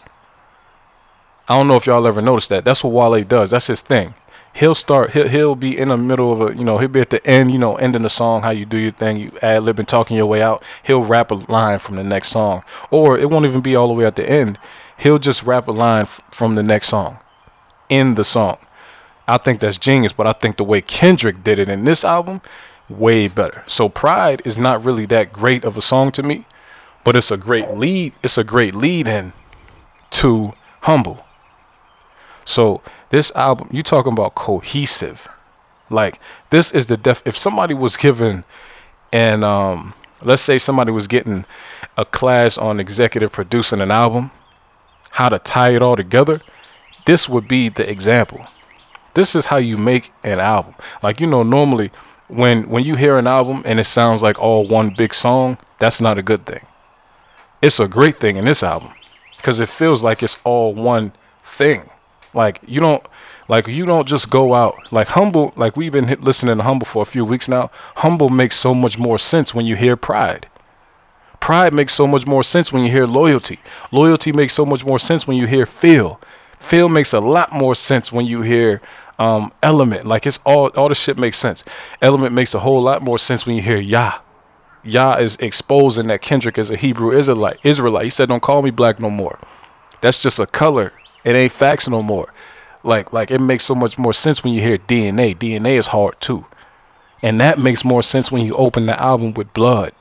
I 1.50 1.58
don't 1.58 1.68
know 1.68 1.76
if 1.76 1.86
y'all 1.86 2.08
ever 2.08 2.22
noticed 2.22 2.50
that. 2.50 2.64
That's 2.64 2.84
what 2.84 2.94
Wale 2.94 3.24
does. 3.26 3.52
That's 3.52 3.68
his 3.68 3.82
thing. 3.82 4.16
He'll 4.54 4.76
start. 4.76 5.12
He'll, 5.12 5.28
he'll 5.28 5.56
be 5.56 5.78
in 5.78 5.90
the 5.90 5.98
middle 5.98 6.32
of 6.32 6.42
a. 6.42 6.56
You 6.56 6.64
know, 6.64 6.78
he'll 6.78 6.88
be 6.88 7.02
at 7.02 7.10
the 7.10 7.26
end. 7.26 7.52
You 7.52 7.58
know, 7.58 7.76
ending 7.78 8.04
the 8.04 8.10
song. 8.10 8.44
How 8.44 8.52
you 8.52 8.66
do 8.66 8.78
your 8.78 8.92
thing. 8.92 9.18
You 9.18 9.32
ad 9.42 9.64
lib 9.64 9.80
and 9.80 9.88
talking 9.88 10.16
your 10.16 10.28
way 10.28 10.42
out. 10.42 10.64
He'll 10.84 11.04
rap 11.04 11.32
a 11.32 11.36
line 11.36 11.80
from 11.80 11.96
the 11.96 12.04
next 12.04 12.30
song, 12.30 12.64
or 12.92 13.18
it 13.18 13.30
won't 13.30 13.46
even 13.46 13.62
be 13.62 13.76
all 13.76 13.88
the 13.88 13.94
way 13.94 14.06
at 14.06 14.16
the 14.16 14.30
end. 14.30 14.60
He'll 14.98 15.20
just 15.20 15.44
rap 15.44 15.68
a 15.68 15.72
line 15.72 16.04
f- 16.04 16.22
from 16.32 16.56
the 16.56 16.64
next 16.64 16.90
song, 16.90 17.18
in 17.90 18.16
the 18.16 18.24
song. 18.24 18.58
I 19.28 19.38
think 19.38 19.60
that's 19.60 19.78
genius. 19.78 20.14
But 20.14 20.28
I 20.28 20.34
think 20.34 20.58
the 20.58 20.64
way 20.64 20.82
Kendrick 20.82 21.44
did 21.44 21.58
it 21.58 21.68
in 21.68 21.86
this 21.86 22.06
album, 22.06 22.42
way 22.90 23.28
better. 23.28 23.64
So 23.66 23.90
Pride 23.90 24.42
is 24.46 24.58
not 24.58 24.84
really 24.84 25.08
that 25.08 25.34
great 25.34 25.64
of 25.64 25.78
a 25.78 25.82
song 25.82 26.12
to 26.12 26.22
me, 26.22 26.46
but 27.04 27.16
it's 27.16 27.32
a 27.32 27.38
great 27.38 27.72
lead. 27.72 28.14
It's 28.22 28.38
a 28.38 28.44
great 28.44 28.76
lead 28.76 29.08
in 29.08 29.34
to 30.12 30.54
Humble. 30.82 31.26
So 32.46 32.82
this 33.10 33.32
album, 33.36 33.70
you 33.72 33.84
talking 33.84 34.14
about 34.14 34.36
cohesive. 34.36 35.28
Like 35.90 36.20
this 36.50 36.72
is 36.72 36.88
the 36.88 36.98
def 36.98 37.22
if 37.26 37.38
somebody 37.38 37.74
was 37.74 37.98
given 37.98 38.44
and 39.12 39.44
um 39.44 39.94
let's 40.24 40.42
say 40.42 40.58
somebody 40.58 40.92
was 40.92 41.08
getting 41.08 41.46
a 41.98 42.06
class 42.06 42.58
on 42.58 42.80
executive 42.80 43.32
producing 43.32 43.82
an 43.82 43.92
album, 43.92 44.32
how 45.12 45.30
to 45.30 45.40
tie 45.40 45.76
it 45.76 45.82
all 45.82 45.96
together, 45.96 46.42
this 47.06 47.30
would 47.30 47.48
be 47.48 47.70
the 47.70 47.88
example. 47.88 48.46
This 49.14 49.36
is 49.36 49.46
how 49.48 49.58
you 49.58 49.78
make 49.78 50.12
an 50.24 50.40
album. 50.40 50.74
Like 51.04 51.20
you 51.20 51.28
know 51.28 51.44
normally 51.44 51.92
when 52.28 52.70
when 52.70 52.84
you 52.84 52.96
hear 52.96 53.18
an 53.18 53.28
album 53.28 53.62
and 53.66 53.80
it 53.80 53.86
sounds 53.86 54.22
like 54.22 54.40
all 54.40 54.68
one 54.68 54.94
big 54.98 55.14
song, 55.14 55.58
that's 55.80 56.02
not 56.02 56.18
a 56.18 56.24
good 56.24 56.46
thing. 56.46 56.66
It's 57.62 57.80
a 57.80 57.88
great 57.88 58.20
thing 58.20 58.38
in 58.38 58.46
this 58.46 58.64
album 58.64 58.92
because 59.38 59.60
it 59.60 59.70
feels 59.70 60.02
like 60.02 60.24
it's 60.24 60.38
all 60.44 60.74
one 60.74 61.14
thing. 61.44 61.90
Like 62.34 62.60
you 62.66 62.80
don't 62.80 63.06
like 63.48 63.68
you 63.68 63.86
don't 63.86 64.08
just 64.08 64.30
go 64.30 64.54
out 64.54 64.92
like 64.92 65.10
humble 65.10 65.54
like 65.56 65.78
we've 65.78 65.92
been 65.92 66.08
listening 66.22 66.58
to 66.58 66.64
humble 66.64 66.86
for 66.86 67.04
a 67.04 67.06
few 67.06 67.24
weeks 67.26 67.48
now. 67.48 67.70
Humble 67.98 68.30
makes 68.30 68.58
so 68.58 68.74
much 68.74 68.98
more 68.98 69.20
sense 69.20 69.54
when 69.54 69.66
you 69.66 69.76
hear 69.76 69.96
pride. 69.96 70.48
Pride 71.40 71.74
makes 71.74 71.94
so 71.94 72.08
much 72.08 72.26
more 72.26 72.44
sense 72.44 72.72
when 72.72 72.84
you 72.84 72.92
hear 72.92 73.06
loyalty. 73.06 73.60
Loyalty 73.92 74.32
makes 74.32 74.54
so 74.54 74.66
much 74.66 74.86
more 74.86 74.98
sense 74.98 75.28
when 75.28 75.38
you 75.38 75.46
hear 75.46 75.66
feel. 75.66 76.20
Feel 76.58 76.88
makes 76.88 77.12
a 77.12 77.20
lot 77.20 77.52
more 77.52 77.76
sense 77.76 78.12
when 78.12 78.26
you 78.26 78.42
hear 78.42 78.82
um, 79.20 79.52
element. 79.62 80.06
Like 80.06 80.26
it's 80.26 80.40
all 80.46 80.68
all 80.70 80.90
the 80.90 80.96
shit 80.96 81.18
makes 81.18 81.38
sense. 81.38 81.64
Element 82.02 82.34
makes 82.34 82.54
a 82.54 82.60
whole 82.60 82.82
lot 82.82 83.02
more 83.02 83.20
sense 83.20 83.46
when 83.46 83.56
you 83.56 83.62
hear 83.62 83.80
Yah. 83.80 84.20
Yah 84.84 85.18
is 85.18 85.36
exposing 85.38 86.08
that 86.08 86.22
Kendrick 86.22 86.58
is 86.58 86.70
a 86.72 86.78
Hebrew 86.78 87.12
Israelite. 87.12 87.60
Israelite. 87.64 88.06
He 88.06 88.10
said, 88.10 88.30
"Don't 88.30 88.42
call 88.42 88.62
me 88.62 88.72
black 88.72 89.00
no 89.00 89.10
more." 89.10 89.38
That's 90.02 90.20
just 90.20 90.40
a 90.40 90.46
color 90.46 90.94
it 91.24 91.36
ain't 91.36 91.52
facts 91.52 91.88
no 91.88 92.02
more. 92.02 92.34
Like 92.84 93.14
like 93.14 93.32
it 93.32 93.40
makes 93.40 93.64
so 93.64 93.76
much 93.76 93.98
more 93.98 94.14
sense 94.14 94.44
when 94.44 94.54
you 94.54 94.62
hear 94.62 94.78
DNA. 94.78 95.36
DNA 95.36 95.78
is 95.78 95.88
hard 95.88 96.20
too. 96.20 96.46
And 97.22 97.40
that 97.40 97.58
makes 97.58 97.86
more 97.86 98.04
sense 98.04 98.32
when 98.32 98.46
you 98.46 98.54
open 98.56 98.86
the 98.86 99.02
album 99.02 99.34
with 99.34 99.54
blood. 99.54 99.94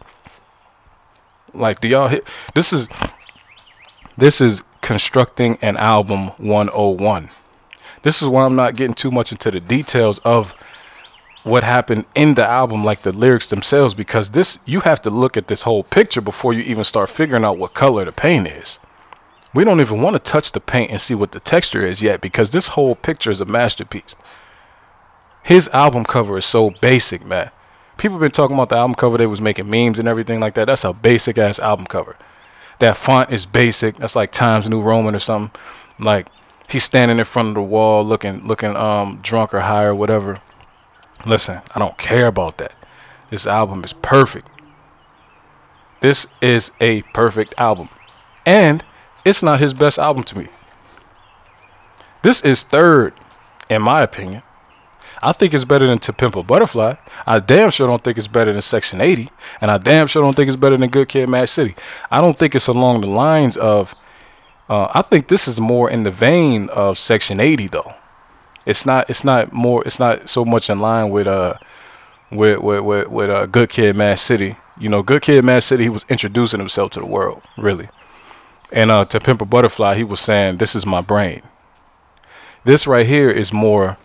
Like 1.55 1.81
do 1.81 1.89
y'all 1.89 2.09
hit 2.09 2.27
this 2.55 2.73
is 2.73 2.89
this 4.17 4.41
is 4.41 4.63
constructing 4.81 5.59
an 5.63 5.77
album 5.77 6.29
101. 6.39 7.31
This 8.03 8.21
is 8.21 8.29
why 8.29 8.45
I'm 8.45 8.57
not 8.57 8.75
getting 8.75 8.95
too 8.95 9.13
much 9.13 9.31
into 9.31 9.51
the 9.51 9.61
details 9.61 10.19
of 10.21 10.55
what 11.45 11.65
happened 11.65 12.05
in 12.15 12.35
the 12.35 12.47
album 12.47 12.85
like 12.85 13.03
the 13.03 13.13
lyrics 13.13 13.49
themselves 13.49 13.95
because 13.95 14.31
this 14.31 14.59
you 14.65 14.81
have 14.81 15.03
to 15.03 15.11
look 15.11 15.37
at 15.37 15.49
this 15.49 15.63
whole 15.63 15.83
picture 15.83 16.21
before 16.21 16.53
you 16.53 16.63
even 16.63 16.85
start 16.85 17.11
figuring 17.11 17.45
out 17.45 17.59
what 17.59 17.75
color 17.75 18.05
the 18.05 18.13
paint 18.13 18.47
is. 18.47 18.79
We 19.55 19.65
don't 19.65 19.81
even 19.81 20.01
want 20.01 20.15
to 20.15 20.19
touch 20.19 20.53
the 20.53 20.61
paint 20.61 20.91
and 20.91 21.01
see 21.01 21.15
what 21.15 21.33
the 21.33 21.41
texture 21.41 21.85
is 21.85 22.01
yet 22.01 22.21
because 22.21 22.51
this 22.51 22.69
whole 22.69 22.95
picture 22.95 23.31
is 23.31 23.41
a 23.41 23.45
masterpiece. 23.45 24.17
His 25.43 25.69
album 25.69 26.05
cover 26.05 26.39
is 26.39 26.47
so 26.47 26.71
basic, 26.81 27.25
man. 27.25 27.51
People 27.99 28.19
been 28.19 28.31
talking 28.31 28.55
about 28.55 28.71
the 28.71 28.77
album 28.77 28.95
cover. 28.95 29.19
They 29.19 29.27
was 29.27 29.41
making 29.41 29.69
memes 29.69 29.99
and 29.99 30.09
everything 30.09 30.41
like 30.41 30.55
that. 30.55 30.67
That's 30.67 30.85
a 30.85 30.93
basic 30.93 31.37
ass 31.37 31.59
album 31.59 31.87
cover. 31.87 32.17
That 32.79 32.97
font 32.97 33.31
is 33.31 33.45
basic. 33.45 33.97
That's 33.99 34.17
like 34.17 34.33
Times 34.33 34.69
New 34.69 34.81
Roman 34.81 35.15
or 35.15 35.19
something. 35.19 35.61
Like 35.99 36.29
he's 36.69 36.85
standing 36.85 37.19
in 37.19 37.25
front 37.25 37.49
of 37.49 37.55
the 37.55 37.63
wall 37.63 38.05
looking 38.05 38.47
looking 38.47 38.75
um 38.75 39.21
drunk 39.23 39.53
or 39.53 39.61
high 39.61 39.85
or 39.85 39.95
whatever. 39.95 40.41
Listen, 41.27 41.61
I 41.75 41.79
don't 41.79 41.99
care 41.99 42.27
about 42.27 42.59
that. 42.59 42.73
This 43.31 43.47
album 43.47 43.85
is 43.85 43.93
perfect. 43.93 44.49
This 46.01 46.27
is 46.41 46.73
a 46.81 47.03
perfect 47.15 47.55
album. 47.59 47.89
And 48.45 48.85
it's 49.25 49.43
not 49.43 49.61
his 49.61 49.75
best 49.75 49.99
album 49.99 50.25
to 50.25 50.39
me. 50.39 50.49
This 52.23 52.41
is 52.43 52.63
third, 52.63 53.15
in 53.69 53.83
my 53.83 54.03
opinion. 54.03 54.43
I 55.23 55.33
think 55.33 55.55
it's 55.55 55.65
better 55.65 55.87
than 55.87 56.01
To 56.01 56.13
Pimp 56.13 56.35
a 56.35 56.43
Butterfly. 56.43 56.95
I 57.27 57.39
damn 57.39 57.71
sure 57.71 57.87
don't 57.87 58.03
think 58.03 58.19
it's 58.19 58.27
better 58.27 58.53
than 58.53 58.63
Section 58.63 59.01
80. 59.01 59.31
And 59.61 59.71
I 59.71 59.79
damn 59.79 60.09
sure 60.09 60.23
don't 60.23 60.35
think 60.35 60.49
it's 60.49 60.57
better 60.57 60.77
than 60.77 60.91
Good 60.91 61.09
Kid 61.09 61.29
Mad 61.29 61.49
City. 61.49 61.77
I 62.11 62.21
don't 62.21 62.37
think 62.37 62.55
it's 62.55 62.67
along 62.67 63.01
the 63.01 63.07
lines 63.07 63.57
of. 63.57 63.95
Uh, 64.69 64.91
I 64.95 65.03
think 65.03 65.29
this 65.29 65.47
is 65.47 65.61
more 65.61 65.91
in 65.91 66.03
the 66.03 66.11
vein 66.11 66.69
of 66.71 66.99
Section 66.99 67.39
80, 67.39 67.69
though. 67.69 67.95
It's 68.67 68.85
not. 68.85 69.09
It's 69.11 69.25
not 69.25 69.53
more. 69.53 69.85
It's 69.87 69.99
not 69.99 70.29
so 70.29 70.45
much 70.45 70.71
in 70.71 70.79
line 70.81 71.11
with 71.11 71.27
uh, 71.27 71.55
with 72.31 72.61
with 72.61 72.83
with, 72.83 73.09
with 73.09 73.31
uh, 73.31 73.47
Good 73.47 73.71
Kid, 73.71 73.97
Mad 73.97 74.19
City. 74.19 74.57
You 74.79 74.89
know, 74.89 75.03
Good 75.03 75.23
Kid, 75.23 75.45
Mad 75.45 75.63
City. 75.63 75.85
He 75.85 75.89
was 75.89 76.05
introducing 76.09 76.61
himself 76.61 76.93
to 76.93 77.01
the 77.01 77.07
world, 77.07 77.43
really. 77.57 77.89
And 78.73 78.91
uh, 78.91 79.05
to 79.05 79.21
Pimp 79.21 79.43
a 79.43 79.45
Butterfly, 79.45 79.97
he 79.97 80.05
was 80.05 80.21
saying, 80.21 80.57
This 80.57 80.75
is 80.75 80.87
my 80.87 81.03
brain. 81.03 81.43
This 82.65 82.87
right 82.87 83.07
here 83.07 83.31
is 83.31 83.53
more 83.53 83.99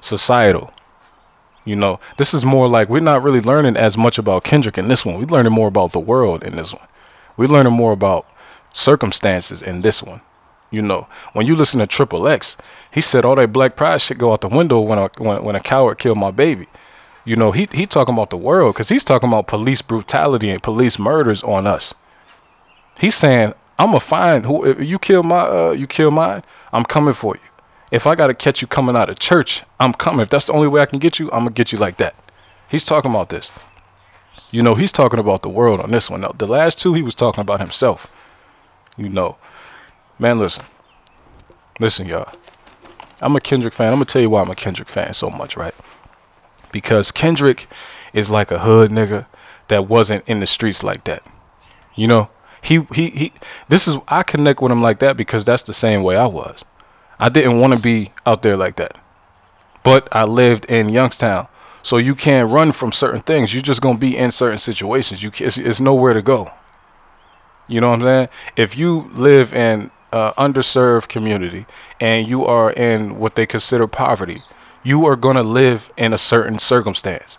societal. 0.00 0.72
You 1.64 1.76
know, 1.76 2.00
this 2.18 2.34
is 2.34 2.44
more 2.44 2.68
like 2.68 2.88
we're 2.88 3.00
not 3.00 3.22
really 3.22 3.40
learning 3.40 3.76
as 3.76 3.96
much 3.96 4.18
about 4.18 4.44
Kendrick 4.44 4.78
in 4.78 4.88
this 4.88 5.04
one. 5.04 5.18
We're 5.18 5.26
learning 5.26 5.52
more 5.52 5.68
about 5.68 5.92
the 5.92 6.00
world 6.00 6.42
in 6.42 6.56
this 6.56 6.72
one. 6.72 6.86
We're 7.36 7.48
learning 7.48 7.72
more 7.72 7.92
about 7.92 8.26
circumstances 8.72 9.62
in 9.62 9.82
this 9.82 10.02
one. 10.02 10.20
You 10.70 10.82
know, 10.82 11.06
when 11.32 11.46
you 11.46 11.54
listen 11.54 11.80
to 11.80 11.86
Triple 11.86 12.26
X, 12.26 12.56
he 12.90 13.00
said 13.00 13.24
all 13.24 13.36
that 13.36 13.52
black 13.52 13.76
pride 13.76 14.00
shit 14.00 14.18
go 14.18 14.32
out 14.32 14.40
the 14.40 14.48
window 14.48 14.80
when 14.80 14.98
a 14.98 15.10
when, 15.18 15.42
when 15.42 15.56
a 15.56 15.60
coward 15.60 15.98
killed 15.98 16.18
my 16.18 16.30
baby. 16.30 16.68
You 17.24 17.36
know, 17.36 17.52
he 17.52 17.68
he 17.72 17.86
talking 17.86 18.14
about 18.14 18.30
the 18.30 18.36
world 18.36 18.74
because 18.74 18.88
he's 18.88 19.04
talking 19.04 19.28
about 19.28 19.46
police 19.46 19.82
brutality 19.82 20.50
and 20.50 20.62
police 20.62 20.98
murders 20.98 21.42
on 21.42 21.66
us. 21.66 21.94
He's 22.98 23.14
saying 23.14 23.54
I'm 23.78 23.88
gonna 23.88 24.00
find 24.00 24.46
who 24.46 24.64
if 24.64 24.80
you 24.80 24.98
kill 24.98 25.22
my 25.22 25.40
uh, 25.40 25.70
you 25.72 25.86
kill 25.86 26.10
mine, 26.10 26.42
I'm 26.72 26.84
coming 26.84 27.14
for 27.14 27.34
you. 27.34 27.42
If 27.90 28.06
I 28.06 28.14
gotta 28.14 28.34
catch 28.34 28.62
you 28.62 28.68
coming 28.68 28.96
out 28.96 29.10
of 29.10 29.18
church, 29.18 29.62
I'm 29.80 29.92
coming. 29.92 30.20
If 30.20 30.30
that's 30.30 30.46
the 30.46 30.52
only 30.52 30.68
way 30.68 30.80
I 30.80 30.86
can 30.86 30.98
get 30.98 31.18
you, 31.18 31.26
I'm 31.32 31.40
gonna 31.40 31.50
get 31.50 31.72
you 31.72 31.78
like 31.78 31.96
that. 31.98 32.14
He's 32.68 32.84
talking 32.84 33.10
about 33.10 33.28
this. 33.28 33.50
You 34.50 34.62
know, 34.62 34.74
he's 34.74 34.92
talking 34.92 35.18
about 35.18 35.42
the 35.42 35.48
world 35.48 35.80
on 35.80 35.90
this 35.90 36.08
one. 36.08 36.20
Now, 36.20 36.32
the 36.36 36.46
last 36.46 36.78
two, 36.78 36.94
he 36.94 37.02
was 37.02 37.14
talking 37.14 37.40
about 37.40 37.60
himself. 37.60 38.06
You 38.96 39.08
know, 39.08 39.36
man, 40.18 40.38
listen, 40.38 40.64
listen, 41.80 42.06
y'all. 42.06 42.32
I'm 43.20 43.36
a 43.36 43.40
Kendrick 43.40 43.74
fan. 43.74 43.88
I'm 43.88 43.94
gonna 43.94 44.04
tell 44.04 44.22
you 44.22 44.30
why 44.30 44.42
I'm 44.42 44.50
a 44.50 44.56
Kendrick 44.56 44.88
fan 44.88 45.14
so 45.14 45.30
much, 45.30 45.56
right? 45.56 45.74
Because 46.72 47.10
Kendrick 47.10 47.68
is 48.12 48.30
like 48.30 48.50
a 48.50 48.60
hood 48.60 48.90
nigga 48.90 49.26
that 49.68 49.88
wasn't 49.88 50.24
in 50.28 50.40
the 50.40 50.46
streets 50.46 50.82
like 50.82 51.04
that. 51.04 51.22
You 51.94 52.06
know, 52.06 52.28
he 52.64 52.80
he 52.92 53.10
he 53.10 53.32
this 53.68 53.86
is 53.86 53.96
I 54.08 54.22
connect 54.22 54.62
with 54.62 54.72
him 54.72 54.82
like 54.82 54.98
that 55.00 55.16
because 55.16 55.44
that's 55.44 55.62
the 55.62 55.74
same 55.74 56.02
way 56.02 56.16
I 56.16 56.26
was. 56.26 56.64
I 57.18 57.28
didn't 57.28 57.60
want 57.60 57.74
to 57.74 57.78
be 57.78 58.12
out 58.26 58.42
there 58.42 58.56
like 58.56 58.76
that. 58.76 58.98
But 59.82 60.08
I 60.10 60.24
lived 60.24 60.64
in 60.64 60.88
Youngstown. 60.88 61.46
So 61.82 61.98
you 61.98 62.14
can't 62.14 62.50
run 62.50 62.72
from 62.72 62.90
certain 62.92 63.20
things. 63.20 63.52
You're 63.52 63.62
just 63.62 63.82
going 63.82 63.96
to 63.96 64.00
be 64.00 64.16
in 64.16 64.30
certain 64.30 64.58
situations. 64.58 65.22
You 65.22 65.30
it's, 65.38 65.58
it's 65.58 65.80
nowhere 65.80 66.14
to 66.14 66.22
go. 66.22 66.50
You 67.68 67.82
know 67.82 67.90
what 67.90 68.00
I'm 68.00 68.02
saying? 68.02 68.28
If 68.56 68.78
you 68.78 69.10
live 69.12 69.52
in 69.52 69.90
an 70.12 70.32
underserved 70.38 71.08
community 71.08 71.66
and 72.00 72.26
you 72.26 72.46
are 72.46 72.72
in 72.72 73.18
what 73.18 73.36
they 73.36 73.44
consider 73.44 73.86
poverty, 73.86 74.38
you 74.82 75.04
are 75.06 75.16
going 75.16 75.36
to 75.36 75.42
live 75.42 75.90
in 75.98 76.14
a 76.14 76.18
certain 76.18 76.58
circumstance. 76.58 77.36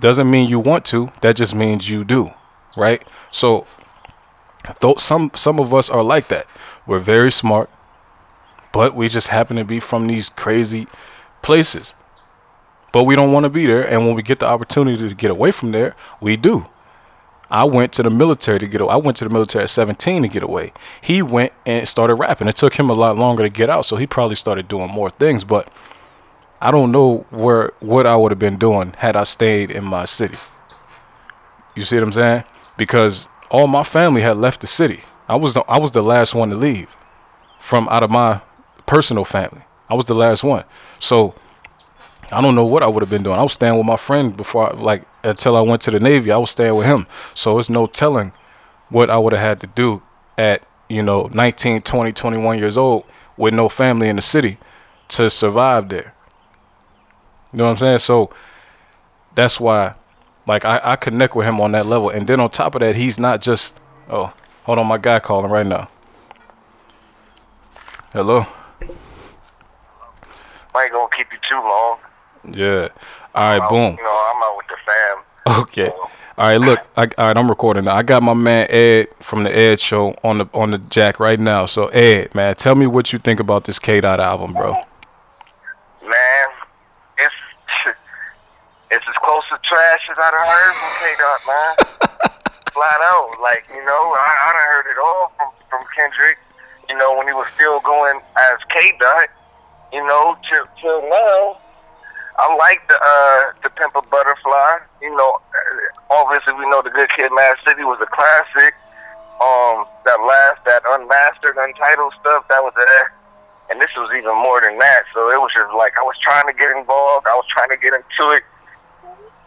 Doesn't 0.00 0.30
mean 0.30 0.48
you 0.48 0.58
want 0.60 0.84
to, 0.86 1.10
that 1.22 1.36
just 1.36 1.54
means 1.54 1.88
you 1.88 2.04
do, 2.04 2.30
right? 2.76 3.02
So 3.30 3.66
though 4.80 4.96
some 4.96 5.30
some 5.34 5.58
of 5.58 5.72
us 5.72 5.90
are 5.90 6.02
like 6.02 6.28
that. 6.28 6.46
We're 6.86 6.98
very 6.98 7.32
smart, 7.32 7.70
but 8.72 8.94
we 8.94 9.08
just 9.08 9.28
happen 9.28 9.56
to 9.56 9.64
be 9.64 9.80
from 9.80 10.06
these 10.06 10.28
crazy 10.30 10.86
places. 11.42 11.94
But 12.92 13.04
we 13.04 13.16
don't 13.16 13.32
want 13.32 13.44
to 13.44 13.50
be 13.50 13.66
there, 13.66 13.82
and 13.82 14.06
when 14.06 14.14
we 14.14 14.22
get 14.22 14.40
the 14.40 14.46
opportunity 14.46 15.08
to 15.08 15.14
get 15.14 15.30
away 15.30 15.52
from 15.52 15.72
there, 15.72 15.94
we 16.20 16.36
do. 16.36 16.66
I 17.50 17.64
went 17.64 17.92
to 17.94 18.02
the 18.02 18.10
military 18.10 18.58
to 18.58 18.66
get 18.66 18.80
away. 18.80 18.92
I 18.92 18.96
went 18.96 19.16
to 19.18 19.24
the 19.24 19.30
military 19.30 19.64
at 19.64 19.70
17 19.70 20.22
to 20.22 20.28
get 20.28 20.42
away. 20.42 20.72
He 21.00 21.22
went 21.22 21.52
and 21.64 21.88
started 21.88 22.14
rapping. 22.16 22.48
It 22.48 22.56
took 22.56 22.74
him 22.74 22.90
a 22.90 22.94
lot 22.94 23.16
longer 23.16 23.42
to 23.42 23.48
get 23.48 23.70
out, 23.70 23.86
so 23.86 23.96
he 23.96 24.06
probably 24.06 24.36
started 24.36 24.68
doing 24.68 24.90
more 24.90 25.10
things, 25.10 25.44
but 25.44 25.70
I 26.60 26.70
don't 26.70 26.90
know 26.90 27.26
where 27.30 27.72
what 27.80 28.06
I 28.06 28.16
would 28.16 28.32
have 28.32 28.38
been 28.38 28.58
doing 28.58 28.94
had 28.98 29.16
I 29.16 29.24
stayed 29.24 29.70
in 29.70 29.84
my 29.84 30.04
city. 30.04 30.36
You 31.76 31.84
see 31.84 31.96
what 31.96 32.04
I'm 32.04 32.12
saying? 32.12 32.44
Because 32.76 33.28
all 33.50 33.66
my 33.66 33.82
family 33.82 34.20
had 34.20 34.36
left 34.36 34.60
the 34.60 34.66
city. 34.66 35.02
I 35.28 35.36
was 35.36 35.54
the, 35.54 35.60
I 35.62 35.78
was 35.78 35.92
the 35.92 36.02
last 36.02 36.34
one 36.34 36.50
to 36.50 36.56
leave 36.56 36.88
from 37.60 37.88
out 37.88 38.02
of 38.02 38.10
my 38.10 38.40
personal 38.86 39.24
family. 39.24 39.62
I 39.88 39.94
was 39.94 40.06
the 40.06 40.14
last 40.14 40.42
one. 40.44 40.64
So 41.00 41.34
I 42.30 42.40
don't 42.40 42.54
know 42.54 42.66
what 42.66 42.82
I 42.82 42.86
would 42.86 43.02
have 43.02 43.10
been 43.10 43.22
doing. 43.22 43.38
I 43.38 43.42
was 43.42 43.54
staying 43.54 43.76
with 43.76 43.86
my 43.86 43.96
friend 43.96 44.36
before, 44.36 44.72
I, 44.72 44.80
like 44.80 45.04
until 45.24 45.56
I 45.56 45.60
went 45.60 45.82
to 45.82 45.90
the 45.90 46.00
Navy. 46.00 46.30
I 46.30 46.36
was 46.36 46.50
staying 46.50 46.74
with 46.74 46.86
him. 46.86 47.06
So 47.34 47.58
it's 47.58 47.70
no 47.70 47.86
telling 47.86 48.32
what 48.90 49.10
I 49.10 49.18
would 49.18 49.32
have 49.32 49.42
had 49.42 49.60
to 49.60 49.66
do 49.66 50.02
at 50.36 50.62
you 50.88 51.02
know 51.02 51.30
19, 51.32 51.82
20, 51.82 52.12
21 52.12 52.58
years 52.58 52.78
old 52.78 53.04
with 53.36 53.54
no 53.54 53.68
family 53.68 54.08
in 54.08 54.16
the 54.16 54.22
city 54.22 54.58
to 55.08 55.30
survive 55.30 55.88
there. 55.88 56.14
You 57.52 57.58
know 57.58 57.64
what 57.64 57.70
I'm 57.70 57.76
saying? 57.78 57.98
So 58.00 58.30
that's 59.34 59.58
why 59.58 59.94
like 60.48 60.64
I, 60.64 60.80
I 60.82 60.96
connect 60.96 61.36
with 61.36 61.46
him 61.46 61.60
on 61.60 61.72
that 61.72 61.86
level. 61.86 62.10
And 62.10 62.26
then 62.26 62.40
on 62.40 62.50
top 62.50 62.74
of 62.74 62.80
that, 62.80 62.96
he's 62.96 63.18
not 63.18 63.40
just 63.40 63.74
oh, 64.08 64.32
hold 64.64 64.78
on, 64.78 64.86
my 64.86 64.98
guy 64.98 65.20
calling 65.20 65.50
right 65.50 65.66
now. 65.66 65.88
Hello? 68.12 68.46
I 70.74 70.84
ain't 70.84 70.92
gonna 70.92 71.08
keep 71.16 71.26
you 71.30 71.38
too 71.48 71.56
long. 71.56 71.98
Yeah. 72.52 72.88
All 73.34 73.58
right, 73.58 73.68
boom. 73.68 73.96
You 73.98 74.04
know, 74.04 74.32
I'm 74.34 74.42
out 74.42 74.56
with 74.56 74.66
the 74.68 74.76
fam. 74.86 75.60
Okay. 75.62 75.90
All 76.38 76.44
right, 76.44 76.60
look. 76.60 76.78
I, 76.96 77.02
all 77.18 77.26
right, 77.26 77.36
I'm 77.36 77.48
recording 77.48 77.84
now. 77.84 77.96
I 77.96 78.02
got 78.02 78.22
my 78.22 78.32
man 78.32 78.68
Ed 78.70 79.08
from 79.20 79.42
the 79.42 79.54
Ed 79.54 79.80
Show 79.80 80.16
on 80.22 80.38
the 80.38 80.46
on 80.54 80.70
the 80.70 80.78
jack 80.78 81.18
right 81.18 81.38
now. 81.38 81.66
So 81.66 81.88
Ed, 81.88 82.34
man, 82.34 82.54
tell 82.54 82.76
me 82.76 82.86
what 82.86 83.12
you 83.12 83.18
think 83.18 83.40
about 83.40 83.64
this 83.64 83.78
K 83.78 84.00
Dot 84.00 84.20
album, 84.20 84.52
bro. 84.52 84.72
Man, 84.72 86.48
it's 87.18 87.34
it's 88.90 89.04
as 89.08 89.14
close 89.78 89.98
to 90.02 90.08
trash 90.08 90.10
as 90.10 90.18
I 90.18 90.30
done 90.30 90.48
heard 90.48 90.74
from 90.74 90.92
K 90.98 91.04
Dot, 91.18 91.40
man. 91.46 91.74
Flat 92.74 93.00
out. 93.14 93.40
Like, 93.40 93.64
you 93.70 93.84
know, 93.84 94.02
I, 94.14 94.30
I 94.42 94.48
done 94.52 94.68
heard 94.74 94.86
it 94.90 94.98
all 94.98 95.32
from, 95.36 95.50
from 95.70 95.82
Kendrick, 95.94 96.38
you 96.88 96.96
know, 96.96 97.16
when 97.16 97.26
he 97.26 97.32
was 97.32 97.46
still 97.54 97.80
going 97.80 98.20
as 98.36 98.58
K 98.70 98.92
Dot, 98.98 99.28
you 99.92 100.04
know, 100.06 100.36
till 100.50 100.66
till 100.80 101.02
now. 101.08 101.58
I 102.38 102.54
like 102.54 102.86
the 102.86 102.94
uh 102.94 103.52
the 103.62 103.70
Pimp 103.70 103.96
a 103.96 104.02
Butterfly. 104.02 104.78
You 105.02 105.14
know, 105.14 105.30
uh, 105.38 106.22
obviously 106.22 106.54
we 106.54 106.70
know 106.70 106.82
the 106.82 106.90
Good 106.90 107.10
Kid, 107.16 107.30
Mad 107.34 107.56
City 107.66 107.82
was 107.82 107.98
a 108.02 108.06
classic. 108.06 108.74
Um, 109.38 109.86
that 110.02 110.18
last, 110.18 110.66
that 110.66 110.82
unmastered, 110.82 111.54
untitled 111.54 112.10
stuff, 112.18 112.42
that 112.50 112.58
was 112.58 112.74
there. 112.74 113.14
And 113.70 113.78
this 113.78 113.90
was 113.94 114.10
even 114.18 114.34
more 114.34 114.58
than 114.58 114.74
that. 114.82 115.06
So 115.14 115.30
it 115.30 115.38
was 115.38 115.54
just 115.54 115.70
like 115.78 115.94
I 115.94 116.02
was 116.02 116.18
trying 116.18 116.50
to 116.50 116.56
get 116.58 116.74
involved. 116.74 117.26
I 117.30 117.38
was 117.38 117.46
trying 117.54 117.70
to 117.70 117.78
get 117.78 117.94
into 117.94 118.34
it. 118.34 118.42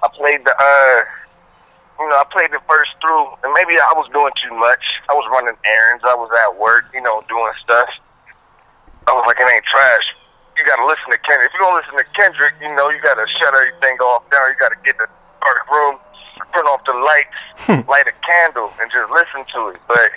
I 0.04 0.08
played 0.14 0.42
the, 0.46 0.54
uh, 0.54 0.98
you 2.02 2.10
know, 2.10 2.18
I 2.18 2.26
played 2.34 2.50
the 2.52 2.62
first 2.66 2.92
through, 3.02 3.30
and 3.46 3.54
maybe 3.54 3.78
I 3.78 3.94
was 3.94 4.10
doing 4.10 4.34
too 4.42 4.54
much. 4.58 4.82
I 5.10 5.14
was 5.14 5.26
running 5.30 5.54
errands. 5.66 6.04
I 6.06 6.18
was 6.18 6.34
at 6.34 6.58
work, 6.58 6.90
you 6.94 7.02
know, 7.02 7.22
doing 7.30 7.54
stuff. 7.62 7.90
I 9.06 9.14
was 9.14 9.26
like, 9.30 9.38
it 9.38 9.46
ain't 9.46 9.66
trash. 9.66 10.18
You 10.58 10.66
gotta 10.66 10.86
listen 10.86 11.10
to 11.10 11.22
Kendrick. 11.26 11.50
If 11.50 11.54
you 11.54 11.62
don't 11.62 11.78
listen 11.78 11.98
to 11.98 12.08
Kendrick, 12.14 12.54
you 12.62 12.74
know, 12.74 12.90
you 12.90 13.02
gotta 13.02 13.26
shut 13.40 13.54
everything 13.54 13.98
off 14.02 14.26
down. 14.30 14.50
You 14.50 14.58
gotta 14.58 14.78
get 14.86 14.98
in 14.98 15.06
the 15.06 15.10
dark 15.42 15.66
room, 15.70 15.98
turn 16.54 16.66
off 16.70 16.86
the 16.86 16.94
lights, 16.94 17.88
light 17.90 18.06
a 18.10 18.16
candle, 18.26 18.74
and 18.82 18.90
just 18.92 19.10
listen 19.10 19.46
to 19.54 19.74
it. 19.74 19.82
But 19.88 20.12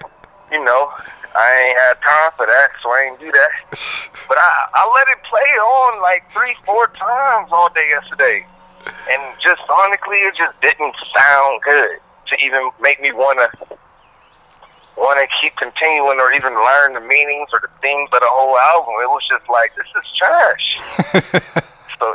you 0.52 0.62
know, 0.64 0.92
I 1.34 1.46
ain't 1.68 1.78
had 1.78 1.94
time 2.00 2.32
for 2.36 2.46
that, 2.46 2.68
so 2.82 2.90
I 2.90 3.10
ain't 3.10 3.20
do 3.20 3.32
that. 3.32 3.52
But 4.26 4.38
I, 4.38 4.50
I 4.72 4.82
let 4.96 5.06
it 5.12 5.22
play 5.28 5.50
on 5.60 6.00
like 6.00 6.24
three, 6.32 6.56
four 6.64 6.88
times 6.96 7.50
all 7.52 7.68
day 7.74 7.90
yesterday, 7.90 8.46
and 8.86 9.22
just 9.42 9.60
sonically, 9.68 10.26
it 10.26 10.34
just 10.36 10.60
didn't 10.60 10.94
sound 11.16 11.62
good 11.62 11.98
to 12.28 12.34
even 12.44 12.70
make 12.80 13.00
me 13.00 13.12
wanna 13.12 13.48
want 14.96 15.18
to 15.18 15.26
keep 15.42 15.54
continuing 15.56 16.20
or 16.20 16.32
even 16.32 16.54
learn 16.54 16.94
the 16.94 17.02
meanings 17.02 17.50
or 17.52 17.60
the 17.60 17.72
themes 17.82 18.08
of 18.14 18.20
the 18.20 18.30
whole 18.30 18.54
album. 18.74 18.94
It 19.02 19.10
was 19.10 19.24
just 19.26 19.46
like 19.50 19.74
this 19.74 19.90
is 19.90 20.06
trash. 20.14 20.66
so, 21.98 22.14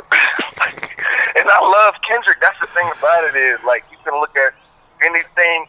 and 1.36 1.46
I 1.48 1.60
love 1.60 1.94
Kendrick. 2.08 2.40
That's 2.40 2.58
the 2.60 2.70
thing 2.72 2.88
about 2.98 3.24
it 3.28 3.36
is 3.36 3.60
like 3.64 3.84
you 3.92 3.98
can 4.04 4.16
look 4.20 4.34
at 4.36 4.56
anything 5.04 5.68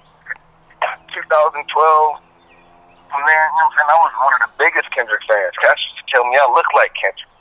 2012 1.12 1.68
from 1.68 3.22
there. 3.28 3.45
You 3.52 3.60
know 3.60 3.70
saying? 3.76 3.91
I 3.91 3.97
was 3.99 4.14
one 4.16 4.34
of 4.39 4.41
the 4.47 4.54
biggest 4.56 4.88
Kendrick 4.95 5.24
fans. 5.28 5.56
Cats 5.60 5.84
used 5.91 5.99
to 5.99 6.06
tell 6.16 6.24
me 6.32 6.39
I 6.39 6.47
look 6.47 6.70
like 6.72 6.95
Kendrick. 6.95 7.32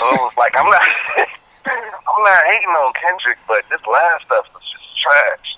so 0.00 0.04
it 0.08 0.20
was 0.24 0.36
like 0.40 0.56
I'm 0.56 0.68
not. 0.68 0.82
I'm 1.70 2.22
not 2.22 2.44
hating 2.46 2.68
on 2.68 2.92
Kendrick, 2.94 3.38
but 3.48 3.64
this 3.70 3.80
last 3.90 4.24
stuff 4.24 4.46
was 4.54 4.62
just 4.62 5.02
trash. 5.02 5.56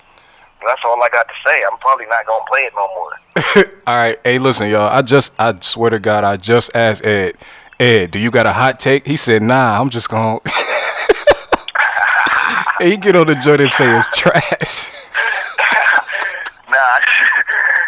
That's 0.65 0.81
all 0.83 1.01
I 1.01 1.09
got 1.09 1.27
to 1.27 1.33
say. 1.45 1.63
I'm 1.71 1.77
probably 1.79 2.05
not 2.07 2.25
gonna 2.25 2.43
play 2.49 2.61
it 2.61 2.73
no 2.75 2.87
more. 2.95 3.13
All 3.87 3.95
right, 3.95 4.19
hey, 4.25 4.39
listen, 4.39 4.69
y'all. 4.69 4.89
I 4.89 5.01
just, 5.01 5.31
I 5.39 5.57
swear 5.61 5.89
to 5.91 5.99
God, 5.99 6.25
I 6.25 6.35
just 6.35 6.71
asked 6.75 7.05
Ed. 7.05 7.35
Ed, 7.79 8.11
do 8.11 8.19
you 8.19 8.29
got 8.29 8.45
a 8.45 8.51
hot 8.51 8.79
take? 8.79 9.07
He 9.07 9.15
said, 9.15 9.41
Nah, 9.41 9.79
I'm 9.79 9.89
just 9.89 10.09
gonna. 10.09 10.39
he 12.79 12.97
get 12.97 13.15
on 13.15 13.27
the 13.27 13.35
joint 13.35 13.61
and 13.61 13.71
say 13.71 13.87
it's 13.97 14.09
trash. 14.17 14.91
nah, 16.67 16.99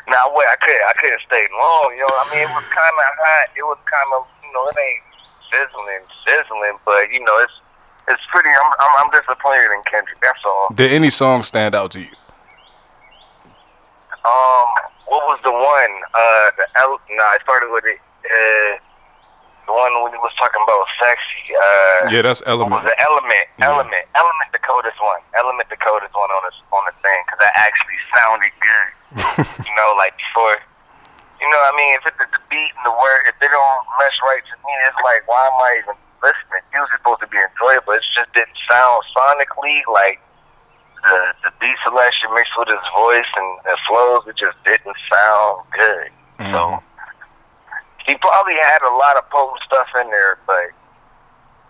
nah, 0.08 0.32
wait, 0.32 0.48
I 0.48 0.56
couldn't, 0.64 0.86
I 0.88 0.94
couldn't 0.96 1.22
stay 1.28 1.46
long. 1.52 1.92
You 1.98 2.08
know, 2.08 2.16
I 2.24 2.28
mean, 2.32 2.48
it 2.48 2.54
was 2.56 2.64
kind 2.72 2.96
of 2.96 3.04
hot. 3.20 3.50
It 3.58 3.64
was 3.68 3.78
kind 3.84 4.10
of, 4.16 4.24
you 4.48 4.52
know, 4.56 4.64
it 4.72 4.80
ain't 4.80 5.04
sizzling, 5.52 6.08
sizzling, 6.24 6.80
but 6.86 7.12
you 7.12 7.20
know, 7.20 7.38
it's, 7.44 7.52
it's 8.12 8.22
pretty. 8.32 8.50
I'm, 8.50 8.72
I'm, 8.80 8.94
I'm 9.06 9.10
disappointed 9.12 9.72
in 9.74 9.82
Kendrick. 9.90 10.20
That's 10.22 10.40
all. 10.46 10.68
Did 10.76 10.92
any 10.92 11.10
song 11.10 11.44
stand 11.44 11.74
out 11.76 11.92
to 11.92 12.00
you? 12.00 12.14
Um, 14.22 14.68
what 15.10 15.24
was 15.28 15.40
the 15.44 15.52
one? 15.52 15.94
Uh, 16.14 16.48
the 16.58 16.66
L. 16.86 17.00
Nah, 17.18 17.36
I 17.36 17.38
started 17.44 17.72
with 17.74 17.86
it. 17.90 17.98
Uh, 18.22 18.78
the 19.66 19.74
one 19.74 19.92
when 20.06 20.14
he 20.14 20.20
was 20.22 20.34
talking 20.38 20.62
about 20.62 20.86
sexy. 21.02 21.44
Uh, 21.58 22.10
Yeah, 22.14 22.22
that's 22.22 22.42
Element. 22.46 22.86
the 22.86 22.94
element? 23.02 23.46
Yeah. 23.58 23.74
Element. 23.74 24.06
Element 24.14 24.50
the 24.54 24.62
coldest 24.62 24.98
one. 25.02 25.22
Element 25.38 25.70
the 25.70 25.78
coldest 25.82 26.14
one 26.14 26.30
on 26.30 26.42
the 26.46 26.54
on 26.76 26.84
the 26.86 26.96
thing 27.02 27.20
because 27.26 27.40
that 27.46 27.54
actually 27.58 27.98
sounded 28.18 28.54
good. 28.62 28.88
you 29.66 29.74
know, 29.78 29.94
like 29.98 30.14
before. 30.18 30.58
You 31.42 31.50
know, 31.50 31.58
what 31.66 31.74
I 31.74 31.78
mean, 31.78 31.92
if 31.98 32.06
it's 32.06 32.18
the, 32.22 32.30
the 32.38 32.42
beat 32.54 32.70
and 32.78 32.86
the 32.86 32.94
word, 32.94 33.26
if 33.26 33.34
they 33.42 33.50
don't 33.50 33.82
mesh 33.98 34.18
right 34.30 34.46
to 34.46 34.56
me, 34.62 34.74
it's 34.86 35.02
like, 35.02 35.26
why 35.26 35.42
am 35.50 35.58
I 35.58 35.70
even 35.82 35.98
listening? 36.24 36.64
Music's 36.74 36.98
supposed 37.02 37.22
to 37.22 37.28
be 37.28 37.38
enjoyable. 37.38 37.94
It 37.94 38.04
just 38.16 38.32
didn't 38.34 38.58
sound 38.70 39.02
sonically 39.18 39.82
like 39.92 40.22
the 41.04 41.34
the 41.44 41.52
beat 41.60 41.76
selection 41.84 42.30
mixed 42.34 42.54
with 42.58 42.70
his 42.70 42.86
voice 42.96 43.30
and 43.36 43.50
the 43.66 43.78
flows. 43.90 44.24
It 44.28 44.38
just 44.38 44.58
didn't 44.66 44.98
sound 45.12 45.66
good. 45.74 46.10
So 46.54 46.58
Mhm. 46.78 46.82
he 48.06 48.16
probably 48.16 48.56
had 48.56 48.82
a 48.82 48.94
lot 48.94 49.18
of 49.18 49.30
potent 49.30 49.62
stuff 49.66 49.88
in 50.02 50.10
there, 50.10 50.38
but 50.46 50.70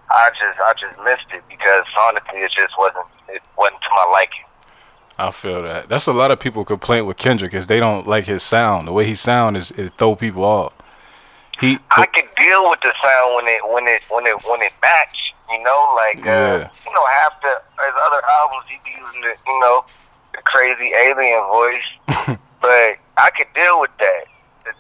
I 0.09 0.29
just 0.31 0.59
I 0.59 0.73
just 0.73 0.99
missed 1.03 1.27
it 1.33 1.43
because 1.49 1.85
sonically 1.97 2.43
it 2.43 2.51
just 2.51 2.77
wasn't 2.77 3.05
it 3.29 3.41
wasn't 3.57 3.81
to 3.81 3.89
my 3.95 4.05
liking. 4.11 4.45
I 5.17 5.31
feel 5.31 5.61
that. 5.63 5.87
That's 5.87 6.07
a 6.07 6.13
lot 6.13 6.31
of 6.31 6.39
people 6.39 6.65
complaint 6.65 7.05
with 7.05 7.17
Kendrick 7.17 7.53
is 7.53 7.67
they 7.67 7.79
don't 7.79 8.07
like 8.07 8.25
his 8.25 8.41
sound. 8.43 8.87
The 8.87 8.91
way 8.91 9.05
he 9.05 9.13
sound 9.15 9.55
is 9.55 9.71
it 9.71 9.93
throw 9.97 10.15
people 10.15 10.43
off. 10.43 10.73
He 11.61 11.77
I 11.93 12.05
could 12.09 12.25
deal 12.41 12.69
with 12.73 12.81
the 12.81 12.89
sound 12.97 13.35
when 13.37 13.45
it 13.47 13.61
when 13.69 13.85
it 13.87 14.01
when 14.09 14.25
it 14.25 14.33
when 14.49 14.61
it 14.65 14.73
matched, 14.81 15.33
you 15.53 15.61
know, 15.61 15.81
like 15.95 16.17
uh, 16.25 16.65
Yeah. 16.65 16.69
you 16.85 16.91
know, 16.91 17.05
half 17.21 17.37
the 17.45 17.53
his 17.85 17.95
other 18.09 18.21
albums 18.41 18.65
he 18.65 18.81
be 18.83 18.97
using 18.97 19.21
the 19.21 19.33
you 19.45 19.59
know 19.61 19.85
the 20.33 20.41
crazy 20.41 20.89
alien 20.97 21.43
voice, 21.53 21.89
but 22.65 22.97
I 23.21 23.29
could 23.37 23.47
deal 23.53 23.79
with 23.79 23.93
that. 23.99 24.25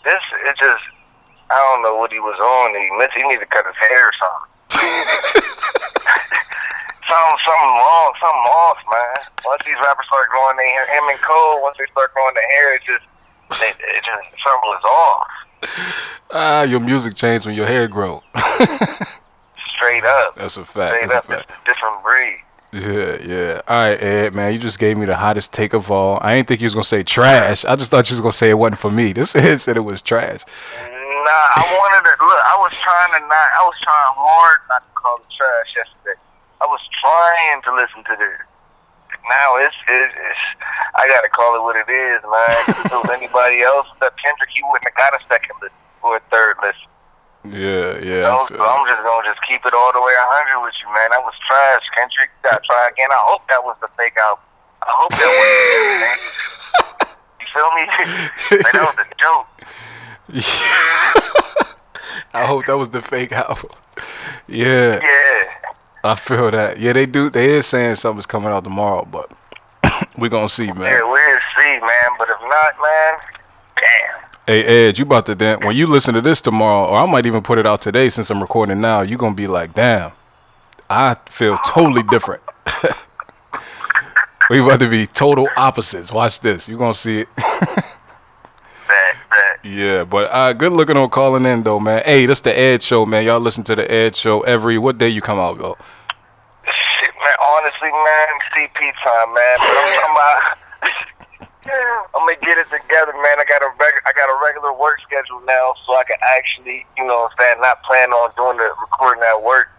This 0.03 0.21
it 0.49 0.57
just 0.57 0.81
I 1.53 1.57
don't 1.69 1.83
know 1.85 1.95
what 2.01 2.11
he 2.11 2.17
was 2.19 2.39
on. 2.41 2.73
He 2.73 2.89
missed. 2.97 3.13
He 3.13 3.21
needed 3.29 3.45
to 3.45 3.51
cut 3.53 3.65
his 3.69 3.77
hair 3.77 4.09
or 4.09 4.15
something. 4.17 4.49
something, 7.05 7.37
something 7.45 7.73
wrong, 7.77 8.09
something 8.17 8.47
off, 8.65 8.79
man. 8.89 9.19
Once 9.45 9.61
these 9.69 9.77
rappers 9.85 10.07
start 10.09 10.33
growing 10.33 10.57
their 10.57 10.65
hair, 10.65 10.85
him 10.97 11.05
and 11.13 11.19
Cole, 11.21 11.61
once 11.61 11.77
they 11.77 11.85
start 11.93 12.09
growing 12.17 12.33
their 12.33 12.49
hair, 12.57 12.73
it 12.79 12.83
just 12.89 13.05
it, 13.61 13.75
it 13.77 14.01
just 14.01 14.23
something 14.41 14.73
is 14.79 14.85
off. 14.87 15.29
Ah, 16.33 16.63
your 16.63 16.79
music 16.79 17.13
changed 17.15 17.45
when 17.45 17.55
your 17.55 17.65
hair 17.67 17.89
grow. 17.89 18.23
Straight 19.75 20.05
up. 20.05 20.35
That's 20.37 20.55
a 20.55 20.63
fact. 20.63 20.95
Straight 20.95 21.09
That's 21.09 21.25
a 21.25 21.27
fact. 21.27 21.51
It's 21.51 21.59
a 21.59 21.73
different 21.73 22.03
breed. 22.03 22.39
Yeah, 22.71 23.17
yeah. 23.21 23.61
All 23.67 23.75
right, 23.75 24.01
Ed, 24.01 24.33
man, 24.33 24.53
you 24.53 24.59
just 24.59 24.79
gave 24.79 24.97
me 24.97 25.05
the 25.05 25.17
hottest 25.17 25.51
take 25.51 25.73
of 25.73 25.91
all. 25.91 26.19
I 26.21 26.35
didn't 26.35 26.47
think 26.47 26.61
you 26.61 26.65
was 26.67 26.73
gonna 26.73 26.85
say 26.85 27.03
trash. 27.03 27.65
I 27.65 27.75
just 27.75 27.91
thought 27.91 28.09
you 28.09 28.13
was 28.13 28.21
gonna 28.21 28.31
say 28.31 28.49
it 28.49 28.57
wasn't 28.57 28.79
for 28.79 28.89
me. 28.91 29.11
This 29.21 29.35
Ed 29.35 29.59
said 29.59 29.75
it 29.75 29.81
was 29.81 30.01
trash. 30.01 30.39
Nah, 30.79 31.59
I 31.59 31.67
wanted 31.67 32.09
to 32.09 32.25
look. 32.25 32.39
I 32.47 32.57
was 32.59 32.73
trying 32.79 33.11
to 33.21 33.27
not. 33.27 33.49
I 33.59 33.63
was 33.67 33.75
trying 33.83 34.15
hard 34.15 34.59
not 34.69 34.83
to 34.83 34.89
call 34.95 35.17
it 35.17 35.27
trash 35.35 35.75
yesterday. 35.75 36.19
I 36.61 36.65
was 36.67 36.79
trying 37.03 37.61
to 37.63 37.75
listen 37.75 38.03
to 38.05 38.15
this. 38.17 38.39
Now 39.29 39.57
it's, 39.57 39.75
it's, 39.87 40.13
it's 40.17 40.39
I 40.95 41.07
gotta 41.07 41.29
call 41.29 41.55
it 41.55 41.61
what 41.61 41.75
it 41.77 41.87
is, 41.89 42.21
man. 42.25 42.57
If 42.67 42.85
it 42.85 42.91
was 42.91 43.09
anybody 43.13 43.61
else, 43.61 43.87
that 44.01 44.13
Kendrick, 44.17 44.49
he 44.53 44.61
wouldn't 44.65 44.89
have 44.89 44.95
got 44.97 45.13
a 45.13 45.19
second 45.29 45.55
listen 45.61 45.77
or 46.01 46.17
a 46.17 46.21
third 46.31 46.57
listen. 46.61 46.87
Yeah, 47.47 47.97
yeah. 48.01 48.25
So, 48.25 48.33
I 48.33 48.35
so 48.49 48.53
feel 48.53 48.61
I'm 48.61 48.85
just 48.85 49.01
gonna 49.01 49.25
just 49.25 49.41
keep 49.47 49.65
it 49.65 49.73
all 49.73 49.91
the 49.93 50.01
way 50.01 50.13
100 50.13 50.61
with 50.61 50.73
you, 50.81 50.89
man. 50.93 51.09
That 51.13 51.23
was 51.25 51.33
trash, 51.47 51.81
Kendrick. 51.95 52.29
Gotta 52.43 52.61
try 52.65 52.87
again. 52.91 53.09
I 53.09 53.21
hope 53.29 53.41
that 53.49 53.63
was 53.63 53.77
the 53.81 53.87
fake 53.97 54.17
out. 54.19 54.39
I 54.83 54.89
hope 54.89 55.11
that 55.17 55.29
was 55.29 56.01
man. 56.01 56.17
You 57.41 57.47
feel 57.53 57.71
me? 57.77 57.85
like, 58.61 58.73
that 58.73 58.85
was 58.89 58.97
a 59.01 59.05
joke. 59.17 59.47
I 62.33 62.45
hope 62.45 62.65
that 62.65 62.77
was 62.77 62.89
the 62.89 63.01
fake 63.01 63.31
album. 63.31 63.69
Yeah, 64.47 64.99
Yeah. 65.01 65.43
I 66.03 66.15
feel 66.15 66.49
that. 66.51 66.79
Yeah, 66.79 66.93
they 66.93 67.05
do. 67.05 67.29
They 67.29 67.57
is 67.57 67.67
saying 67.67 67.95
something's 67.97 68.25
coming 68.25 68.49
out 68.49 68.63
tomorrow, 68.63 69.05
but 69.05 69.31
we 70.17 70.29
gonna 70.29 70.49
see, 70.49 70.67
man. 70.67 70.81
Yeah, 70.81 71.03
we'll 71.03 71.39
see, 71.57 71.79
man. 71.79 72.09
But 72.17 72.29
if 72.29 72.41
not, 72.41 72.73
man, 72.81 73.13
damn. 73.75 74.21
Hey 74.47 74.87
Ed, 74.87 74.97
you 74.97 75.05
about 75.05 75.27
to 75.27 75.35
then 75.35 75.63
when 75.65 75.75
you 75.75 75.85
listen 75.85 76.15
to 76.15 76.21
this 76.21 76.41
tomorrow, 76.41 76.89
or 76.89 76.97
I 76.97 77.05
might 77.05 77.27
even 77.27 77.43
put 77.43 77.59
it 77.59 77.67
out 77.67 77.81
today 77.81 78.09
since 78.09 78.31
I'm 78.31 78.41
recording 78.41 78.81
now. 78.81 79.01
You 79.01 79.17
gonna 79.17 79.35
be 79.35 79.47
like, 79.47 79.75
damn, 79.75 80.11
I 80.89 81.15
feel 81.29 81.59
totally 81.65 82.03
different. 82.03 82.41
we 84.49 84.59
about 84.59 84.79
to 84.79 84.89
be 84.89 85.05
total 85.05 85.47
opposites. 85.55 86.11
Watch 86.11 86.39
this. 86.39 86.67
You 86.67 86.77
gonna 86.77 86.95
see 86.95 87.19
it. 87.19 87.27
Yeah, 89.63 90.05
but 90.05 90.25
uh, 90.31 90.53
good 90.53 90.71
looking 90.73 90.97
on 90.97 91.09
calling 91.09 91.45
in 91.45 91.63
though, 91.63 91.79
man. 91.79 92.01
Hey, 92.03 92.25
that's 92.25 92.41
the 92.41 92.57
Ed 92.57 92.81
Show, 92.81 93.05
man. 93.05 93.25
Y'all 93.25 93.39
listen 93.39 93.63
to 93.65 93.75
the 93.75 93.89
Ed 93.91 94.15
Show 94.15 94.41
every 94.41 94.77
what 94.77 94.97
day 94.97 95.09
you 95.09 95.21
come 95.21 95.37
out, 95.39 95.59
though. 95.59 95.77
Shit, 96.65 97.13
man. 97.23 97.35
Honestly, 97.53 97.91
man, 97.91 98.33
CP 98.57 98.79
time, 99.03 99.33
man. 99.33 99.57
But 99.57 99.77
I'm. 99.77 100.57
I'm 101.71 102.27
gonna 102.27 102.35
get 102.41 102.57
it 102.57 102.67
together, 102.73 103.13
man. 103.13 103.37
I 103.39 103.45
got 103.47 103.61
a 103.61 103.69
reg- 103.79 104.03
I 104.05 104.11
got 104.13 104.27
a 104.27 104.37
regular 104.43 104.73
work 104.73 104.99
schedule 105.05 105.39
now, 105.45 105.73
so 105.85 105.95
I 105.95 106.03
can 106.03 106.17
actually, 106.35 106.85
you 106.97 107.05
know, 107.05 107.29
what 107.29 107.31
I'm 107.31 107.37
saying, 107.39 107.61
not 107.61 107.83
plan 107.83 108.11
on 108.11 108.33
doing 108.35 108.57
the 108.57 108.73
recording 108.81 109.23
at 109.23 109.41
work. 109.41 109.69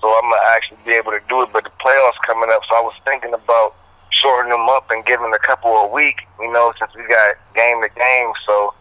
So 0.00 0.08
I'm 0.08 0.30
gonna 0.30 0.40
actually 0.54 0.78
be 0.86 0.92
able 0.92 1.10
to 1.12 1.20
do 1.28 1.42
it. 1.42 1.50
But 1.52 1.64
the 1.64 1.74
playoffs 1.82 2.16
coming 2.24 2.48
up, 2.54 2.62
so 2.70 2.76
I 2.78 2.80
was 2.80 2.94
thinking 3.04 3.34
about 3.34 3.74
shortening 4.10 4.56
them 4.56 4.68
up 4.70 4.90
and 4.90 5.04
giving 5.04 5.32
a 5.34 5.42
couple 5.42 5.74
a 5.74 5.88
week. 5.90 6.22
You 6.38 6.52
know, 6.52 6.72
since 6.78 6.94
we 6.94 7.02
got 7.02 7.36
game 7.54 7.82
to 7.82 7.90
game, 7.92 8.32
so 8.46 8.72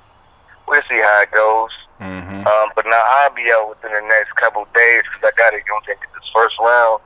we'll 0.67 0.81
see 0.89 0.99
how 1.01 1.21
it 1.21 1.31
goes. 1.31 1.69
Mm-hmm. 2.01 2.47
Um, 2.47 2.67
but 2.75 2.85
now 2.85 3.01
I'll 3.07 3.33
be 3.33 3.47
out 3.53 3.69
within 3.69 3.93
the 3.93 4.01
next 4.07 4.35
couple 4.35 4.65
days 4.75 5.03
because 5.07 5.31
I 5.33 5.37
got 5.37 5.51
to 5.51 5.59
go 5.67 5.79
get 5.87 5.97
this 6.01 6.29
first 6.33 6.55
round 6.59 7.01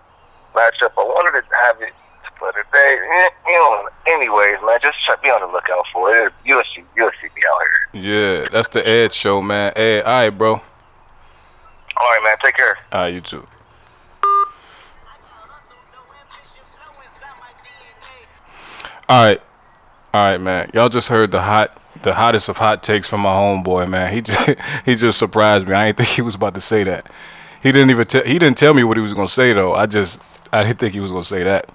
matchup. 0.55 0.91
I 0.97 1.03
wanted 1.03 1.39
to 1.41 1.55
have 1.65 1.81
it 1.81 1.93
for 2.39 2.51
the 2.53 2.63
day. 2.71 2.97
Eh, 3.13 3.29
You 3.47 3.53
know, 3.53 3.89
anyways, 4.07 4.57
man, 4.65 4.79
just 4.81 4.97
try, 5.05 5.15
be 5.21 5.29
on 5.29 5.41
the 5.41 5.47
lookout 5.47 5.85
for 5.93 6.15
it. 6.15 6.33
You'll 6.45 6.63
see, 6.75 6.83
you'll 6.95 7.11
see 7.21 7.27
me 7.35 7.41
out 7.49 8.01
here. 8.01 8.01
Yeah, 8.43 8.49
that's 8.51 8.67
the 8.69 8.87
Ed 8.87 9.13
Show, 9.13 9.41
man. 9.41 9.73
Ed, 9.75 10.03
all 10.03 10.11
right, 10.23 10.29
bro. 10.29 10.53
All 10.53 10.61
right, 11.99 12.21
man. 12.23 12.35
Take 12.43 12.55
care. 12.57 12.77
All 12.91 13.01
right, 13.01 13.13
you 13.13 13.21
too. 13.21 13.45
All 19.09 19.23
right, 19.23 19.41
all 20.13 20.31
right, 20.31 20.37
man. 20.37 20.69
Y'all 20.73 20.89
just 20.89 21.07
heard 21.07 21.31
the 21.31 21.41
hot, 21.41 21.77
the 22.03 22.13
hottest 22.13 22.49
of 22.49 22.57
hot 22.57 22.83
takes 22.83 23.07
from 23.07 23.21
my 23.21 23.31
homeboy, 23.31 23.89
man. 23.89 24.13
He 24.13 24.21
just, 24.21 24.49
he 24.85 24.95
just 24.95 25.17
surprised 25.17 25.67
me. 25.67 25.73
I 25.73 25.87
didn't 25.87 25.97
think 25.97 26.09
he 26.09 26.21
was 26.21 26.35
about 26.35 26.53
to 26.55 26.61
say 26.61 26.83
that. 26.83 27.09
He 27.61 27.71
didn't 27.71 27.89
even 27.89 28.05
tell. 28.05 28.23
He 28.23 28.39
didn't 28.39 28.57
tell 28.57 28.73
me 28.73 28.83
what 28.83 28.97
he 28.97 29.01
was 29.01 29.13
gonna 29.13 29.27
say 29.27 29.53
though. 29.53 29.73
I 29.73 29.85
just, 29.85 30.19
I 30.53 30.63
didn't 30.63 30.79
think 30.79 30.93
he 30.93 30.99
was 30.99 31.11
gonna 31.11 31.23
say 31.23 31.43
that. 31.43 31.69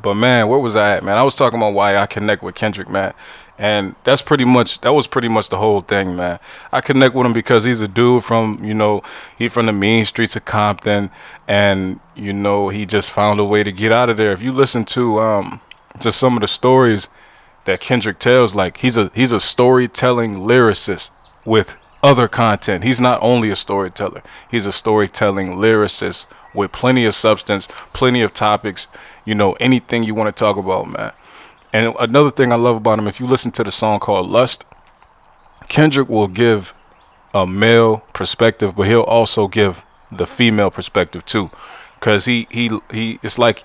But 0.00 0.14
man, 0.14 0.48
where 0.48 0.58
was 0.58 0.76
I 0.76 0.96
at, 0.96 1.04
man? 1.04 1.18
I 1.18 1.22
was 1.22 1.34
talking 1.34 1.58
about 1.58 1.74
why 1.74 1.96
I 1.96 2.06
connect 2.06 2.42
with 2.42 2.54
Kendrick, 2.54 2.88
man. 2.88 3.14
And 3.58 3.96
that's 4.04 4.22
pretty 4.22 4.44
much 4.44 4.80
that 4.82 4.94
was 4.94 5.08
pretty 5.08 5.28
much 5.28 5.48
the 5.48 5.58
whole 5.58 5.80
thing, 5.80 6.14
man. 6.14 6.38
I 6.70 6.80
connect 6.80 7.14
with 7.14 7.26
him 7.26 7.32
because 7.32 7.64
he's 7.64 7.80
a 7.80 7.88
dude 7.88 8.24
from, 8.24 8.64
you 8.64 8.72
know, 8.72 9.02
he 9.36 9.48
from 9.48 9.66
the 9.66 9.72
mean 9.72 10.04
streets 10.04 10.36
of 10.36 10.44
Compton 10.44 11.10
and 11.48 11.98
you 12.14 12.32
know, 12.32 12.68
he 12.68 12.86
just 12.86 13.10
found 13.10 13.40
a 13.40 13.44
way 13.44 13.64
to 13.64 13.72
get 13.72 13.90
out 13.90 14.10
of 14.10 14.16
there. 14.16 14.30
If 14.32 14.42
you 14.42 14.52
listen 14.52 14.84
to 14.86 15.18
um 15.20 15.60
to 16.00 16.12
some 16.12 16.36
of 16.36 16.40
the 16.42 16.48
stories 16.48 17.08
that 17.68 17.80
Kendrick 17.80 18.18
tells, 18.18 18.54
like 18.54 18.78
he's 18.78 18.96
a 18.96 19.10
he's 19.14 19.30
a 19.30 19.38
storytelling 19.38 20.36
lyricist 20.36 21.10
with 21.44 21.76
other 22.02 22.26
content. 22.26 22.82
He's 22.82 22.98
not 22.98 23.18
only 23.22 23.50
a 23.50 23.56
storyteller, 23.56 24.22
he's 24.50 24.64
a 24.64 24.72
storytelling 24.72 25.50
lyricist 25.50 26.24
with 26.54 26.72
plenty 26.72 27.04
of 27.04 27.14
substance, 27.14 27.68
plenty 27.92 28.22
of 28.22 28.32
topics, 28.32 28.86
you 29.26 29.34
know, 29.34 29.52
anything 29.60 30.02
you 30.02 30.14
want 30.14 30.34
to 30.34 30.40
talk 30.40 30.56
about, 30.56 30.88
man. 30.88 31.12
And 31.70 31.94
another 32.00 32.30
thing 32.30 32.54
I 32.54 32.56
love 32.56 32.76
about 32.76 33.00
him, 33.00 33.06
if 33.06 33.20
you 33.20 33.26
listen 33.26 33.50
to 33.52 33.64
the 33.64 33.70
song 33.70 34.00
called 34.00 34.30
Lust, 34.30 34.64
Kendrick 35.68 36.08
will 36.08 36.26
give 36.26 36.72
a 37.34 37.46
male 37.46 37.98
perspective, 38.14 38.76
but 38.76 38.86
he'll 38.86 39.02
also 39.02 39.46
give 39.46 39.84
the 40.10 40.26
female 40.26 40.70
perspective 40.70 41.26
too. 41.26 41.50
Cause 42.00 42.24
he 42.24 42.46
he 42.50 42.70
he 42.90 43.20
it's 43.22 43.36
like 43.36 43.64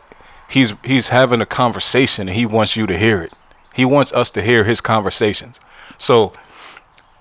he's 0.49 0.74
he's 0.84 1.08
having 1.08 1.39
a 1.39 1.45
conversation 1.45 2.28
and 2.28 2.36
he 2.36 2.45
wants 2.45 2.76
you 2.76 2.86
to 2.86 2.97
hear 2.97 3.22
it. 3.22 3.32
He 3.74 3.86
wants 3.86 4.11
us 4.13 4.30
to 4.32 4.41
hear 4.41 4.63
his 4.63 4.82
conversations. 4.82 5.59
So 5.97 6.34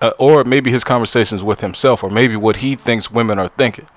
uh, 0.03 0.11
or 0.19 0.43
maybe 0.43 0.69
his 0.69 0.83
conversations 0.83 1.41
with 1.41 1.61
himself, 1.61 2.03
or 2.03 2.09
maybe 2.09 2.35
what 2.35 2.57
he 2.57 2.75
thinks 2.75 3.09
women 3.09 3.39
are 3.39 3.47
thinking. 3.47 3.87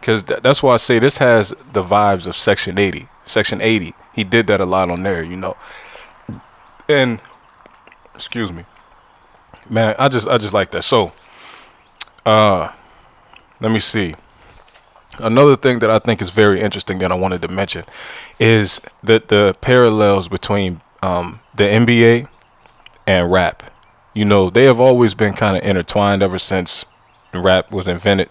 Because 0.00 0.24
th- 0.24 0.42
that's 0.42 0.60
why 0.60 0.74
I 0.74 0.76
say 0.76 0.98
this 0.98 1.18
has 1.18 1.50
the 1.72 1.84
vibes 1.84 2.26
of 2.26 2.36
Section 2.36 2.78
80. 2.78 3.08
Section 3.26 3.62
80. 3.62 3.94
He 4.12 4.24
did 4.24 4.48
that 4.48 4.60
a 4.60 4.64
lot 4.64 4.90
on 4.90 5.04
there, 5.04 5.22
you 5.22 5.36
know. 5.36 5.56
And 6.88 7.20
excuse 8.12 8.50
me, 8.50 8.64
man, 9.70 9.94
I 10.00 10.08
just 10.08 10.26
I 10.26 10.36
just 10.36 10.52
like 10.52 10.72
that. 10.72 10.82
So, 10.82 11.12
uh, 12.26 12.72
let 13.60 13.70
me 13.70 13.78
see. 13.78 14.16
Another 15.18 15.54
thing 15.54 15.78
that 15.78 15.90
I 15.90 16.00
think 16.00 16.20
is 16.20 16.30
very 16.30 16.60
interesting 16.60 16.98
that 16.98 17.12
I 17.12 17.14
wanted 17.14 17.40
to 17.42 17.48
mention 17.48 17.84
is 18.40 18.80
that 19.04 19.28
the 19.28 19.54
parallels 19.60 20.26
between 20.26 20.80
um, 21.02 21.40
the 21.54 21.64
NBA 21.64 22.28
and 23.06 23.30
rap. 23.30 23.62
You 24.14 24.24
know, 24.24 24.50
they 24.50 24.64
have 24.64 24.80
always 24.80 25.14
been 25.14 25.34
kind 25.34 25.56
of 25.56 25.62
intertwined 25.62 26.22
ever 26.22 26.38
since 26.38 26.84
rap 27.34 27.70
was 27.72 27.88
invented. 27.88 28.30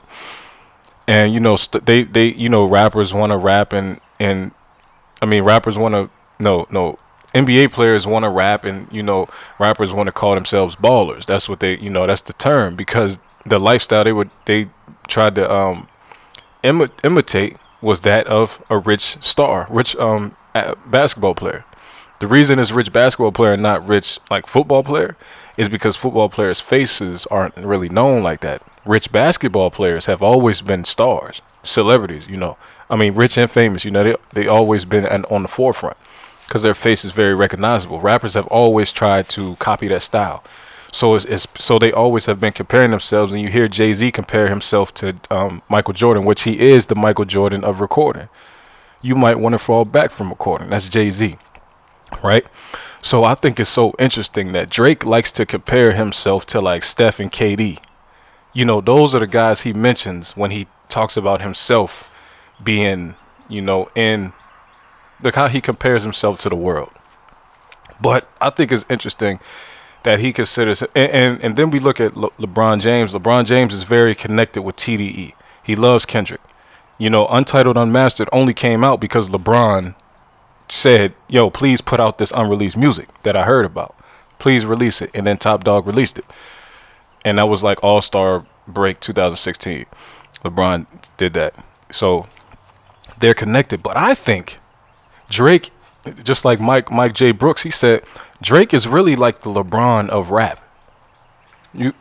And 1.08 1.34
you 1.34 1.40
know, 1.40 1.56
st- 1.56 1.86
they 1.86 2.04
they 2.04 2.28
you 2.28 2.50
know, 2.50 2.66
rappers 2.66 3.14
want 3.14 3.32
to 3.32 3.38
rap 3.38 3.74
and 3.74 4.00
and 4.20 4.52
I 5.22 5.26
mean, 5.26 5.44
rappers 5.44 5.78
want 5.78 5.94
to 5.96 6.10
no 6.40 6.68
no 6.70 7.00
NBA 7.34 7.68
players 7.70 8.06
want 8.06 8.24
to 8.24 8.30
rap 8.30 8.64
and 8.64 8.88
you 8.92 9.04
know, 9.04 9.28
rappers 9.60 9.92
want 9.94 10.08
to 10.08 10.12
call 10.12 10.36
themselves 10.36 10.76
ballers. 10.76 11.26
That's 11.26 11.50
what 11.50 11.60
they 11.60 11.78
you 11.78 11.90
know, 11.90 12.08
that's 12.08 12.22
the 12.22 12.34
term 12.34 12.76
because 12.76 13.20
the 13.46 13.60
lifestyle 13.60 14.04
they 14.04 14.14
would 14.14 14.30
they 14.46 14.70
tried 15.08 15.36
to 15.36 15.52
um 15.52 15.88
imi- 16.64 16.92
imitate 17.04 17.58
was 17.82 18.02
that 18.02 18.28
of 18.28 18.62
a 18.70 18.78
rich 18.78 19.18
star, 19.22 19.68
rich 19.70 19.96
um 19.98 20.36
basketball 20.86 21.34
player. 21.36 21.66
The 22.22 22.28
reason 22.28 22.60
it's 22.60 22.70
rich 22.70 22.94
basketball 22.94 23.32
player 23.32 23.54
and 23.54 23.64
not 23.64 23.88
rich 23.88 24.20
like 24.30 24.46
football 24.46 24.84
player 24.84 25.18
is 25.58 25.68
because 25.68 25.96
football 25.96 26.30
players' 26.30 26.60
faces 26.60 27.26
aren't 27.32 27.58
really 27.58 27.90
known 27.90 28.22
like 28.22 28.42
that. 28.42 28.62
Rich 28.86 29.12
basketball 29.12 29.72
players 29.72 30.06
have 30.06 30.22
always 30.22 30.62
been 30.62 30.84
stars, 30.84 31.42
celebrities, 31.64 32.28
you 32.28 32.38
know. 32.38 32.58
I 32.92 32.96
mean, 32.96 33.16
rich 33.16 33.40
and 33.40 33.50
famous, 33.50 33.86
you 33.86 33.90
know, 33.90 34.04
they 34.04 34.16
they 34.34 34.48
always 34.48 34.86
been 34.86 35.04
an, 35.04 35.26
on 35.32 35.42
the 35.42 35.48
forefront 35.48 35.98
because 36.46 36.62
their 36.62 36.76
face 36.76 37.04
is 37.04 37.12
very 37.12 37.34
recognizable. 37.34 38.00
Rappers 38.00 38.36
have 38.36 38.46
always 38.50 38.92
tried 38.92 39.28
to 39.30 39.56
copy 39.56 39.88
that 39.88 40.04
style. 40.04 40.44
So 40.92 41.16
it's, 41.16 41.26
it's 41.26 41.48
so 41.58 41.80
they 41.80 41.92
always 41.92 42.28
have 42.28 42.40
been 42.40 42.54
comparing 42.54 42.92
themselves, 42.92 43.34
and 43.34 43.42
you 43.42 43.50
hear 43.50 43.68
Jay 43.68 43.96
Z 43.96 44.12
compare 44.12 44.48
himself 44.48 44.94
to 44.96 45.16
um, 45.32 45.64
Michael 45.70 45.96
Jordan, 45.96 46.26
which 46.26 46.44
he 46.44 46.60
is 46.60 46.86
the 46.86 46.96
Michael 46.96 47.26
Jordan 47.26 47.64
of 47.64 47.82
recording. 47.82 48.30
You 49.02 49.16
might 49.16 49.40
want 49.40 49.54
to 49.54 49.58
fall 49.58 49.86
back 49.86 50.12
from 50.12 50.30
recording. 50.30 50.70
That's 50.70 50.88
Jay 50.88 51.10
Z 51.10 51.40
right? 52.24 52.46
So 53.02 53.24
I 53.24 53.36
think 53.36 53.60
it's 53.60 53.70
so 53.70 53.94
interesting 53.98 54.52
that 54.52 54.70
Drake 54.70 55.06
likes 55.06 55.32
to 55.34 55.46
compare 55.46 55.94
himself 55.94 56.46
to 56.48 56.62
like 56.62 56.84
Steph 56.84 57.20
and 57.20 57.32
KD. 57.32 57.80
You 58.54 58.66
know, 58.66 58.82
those 58.82 59.16
are 59.16 59.20
the 59.20 59.28
guys 59.28 59.62
he 59.62 59.74
mentions 59.74 60.38
when 60.38 60.52
he 60.52 60.68
talks 60.90 61.18
about 61.18 61.42
himself 61.42 62.10
being, 62.64 63.16
you 63.50 63.62
know, 63.62 63.90
in 63.96 64.34
look 65.24 65.36
how 65.36 65.48
he 65.48 65.62
compares 65.62 66.04
himself 66.04 66.40
to 66.40 66.50
the 66.50 66.56
world. 66.56 66.92
But 68.00 68.28
I 68.40 68.50
think 68.50 68.72
it's 68.72 68.86
interesting 68.90 69.40
that 70.04 70.20
he 70.20 70.34
considers, 70.34 70.82
and 70.82 70.92
and, 70.96 71.42
and 71.42 71.56
then 71.56 71.72
we 71.72 71.80
look 71.80 72.00
at 72.00 72.18
Le- 72.18 72.32
LeBron 72.32 72.82
James. 72.82 73.14
LeBron 73.14 73.46
James 73.46 73.74
is 73.74 73.84
very 73.84 74.16
connected 74.16 74.62
with 74.62 74.76
TDE. 74.76 75.34
He 75.64 75.76
loves 75.76 76.06
Kendrick. 76.06 76.42
You 76.98 77.10
know, 77.10 77.28
Untitled 77.28 77.78
Unmastered 77.78 78.30
only 78.32 78.54
came 78.54 78.84
out 78.84 79.00
because 79.00 79.30
LeBron 79.30 79.96
said, 80.72 81.14
"Yo, 81.28 81.50
please 81.50 81.82
put 81.82 82.00
out 82.00 82.18
this 82.18 82.32
unreleased 82.32 82.78
music 82.78 83.10
that 83.24 83.36
I 83.36 83.44
heard 83.44 83.66
about. 83.66 83.94
Please 84.40 84.66
release 84.66 85.02
it." 85.02 85.12
And 85.14 85.28
then 85.28 85.38
Top 85.38 85.64
Dawg 85.64 85.86
released 85.86 86.18
it, 86.18 86.26
and 87.26 87.38
that 87.38 87.50
was 87.50 87.62
like 87.62 87.84
All 87.84 88.02
Star 88.02 88.46
Break 88.68 89.00
2016. 89.02 89.86
LeBron 90.46 90.86
did 91.18 91.34
that, 91.34 91.54
so 91.92 92.28
they're 93.20 93.34
connected. 93.34 93.84
But 93.84 93.98
I 93.98 94.16
think 94.16 94.60
Drake, 95.30 95.72
just 96.24 96.46
like 96.46 96.60
Mike 96.62 96.90
Mike 96.90 97.14
J 97.14 97.32
Brooks, 97.32 97.64
he 97.64 97.72
said 97.72 98.04
Drake 98.42 98.74
is 98.74 98.88
really 98.88 99.16
like 99.16 99.42
the 99.42 99.50
LeBron 99.50 100.10
of 100.10 100.32
rap. 100.32 100.60
You 101.74 101.94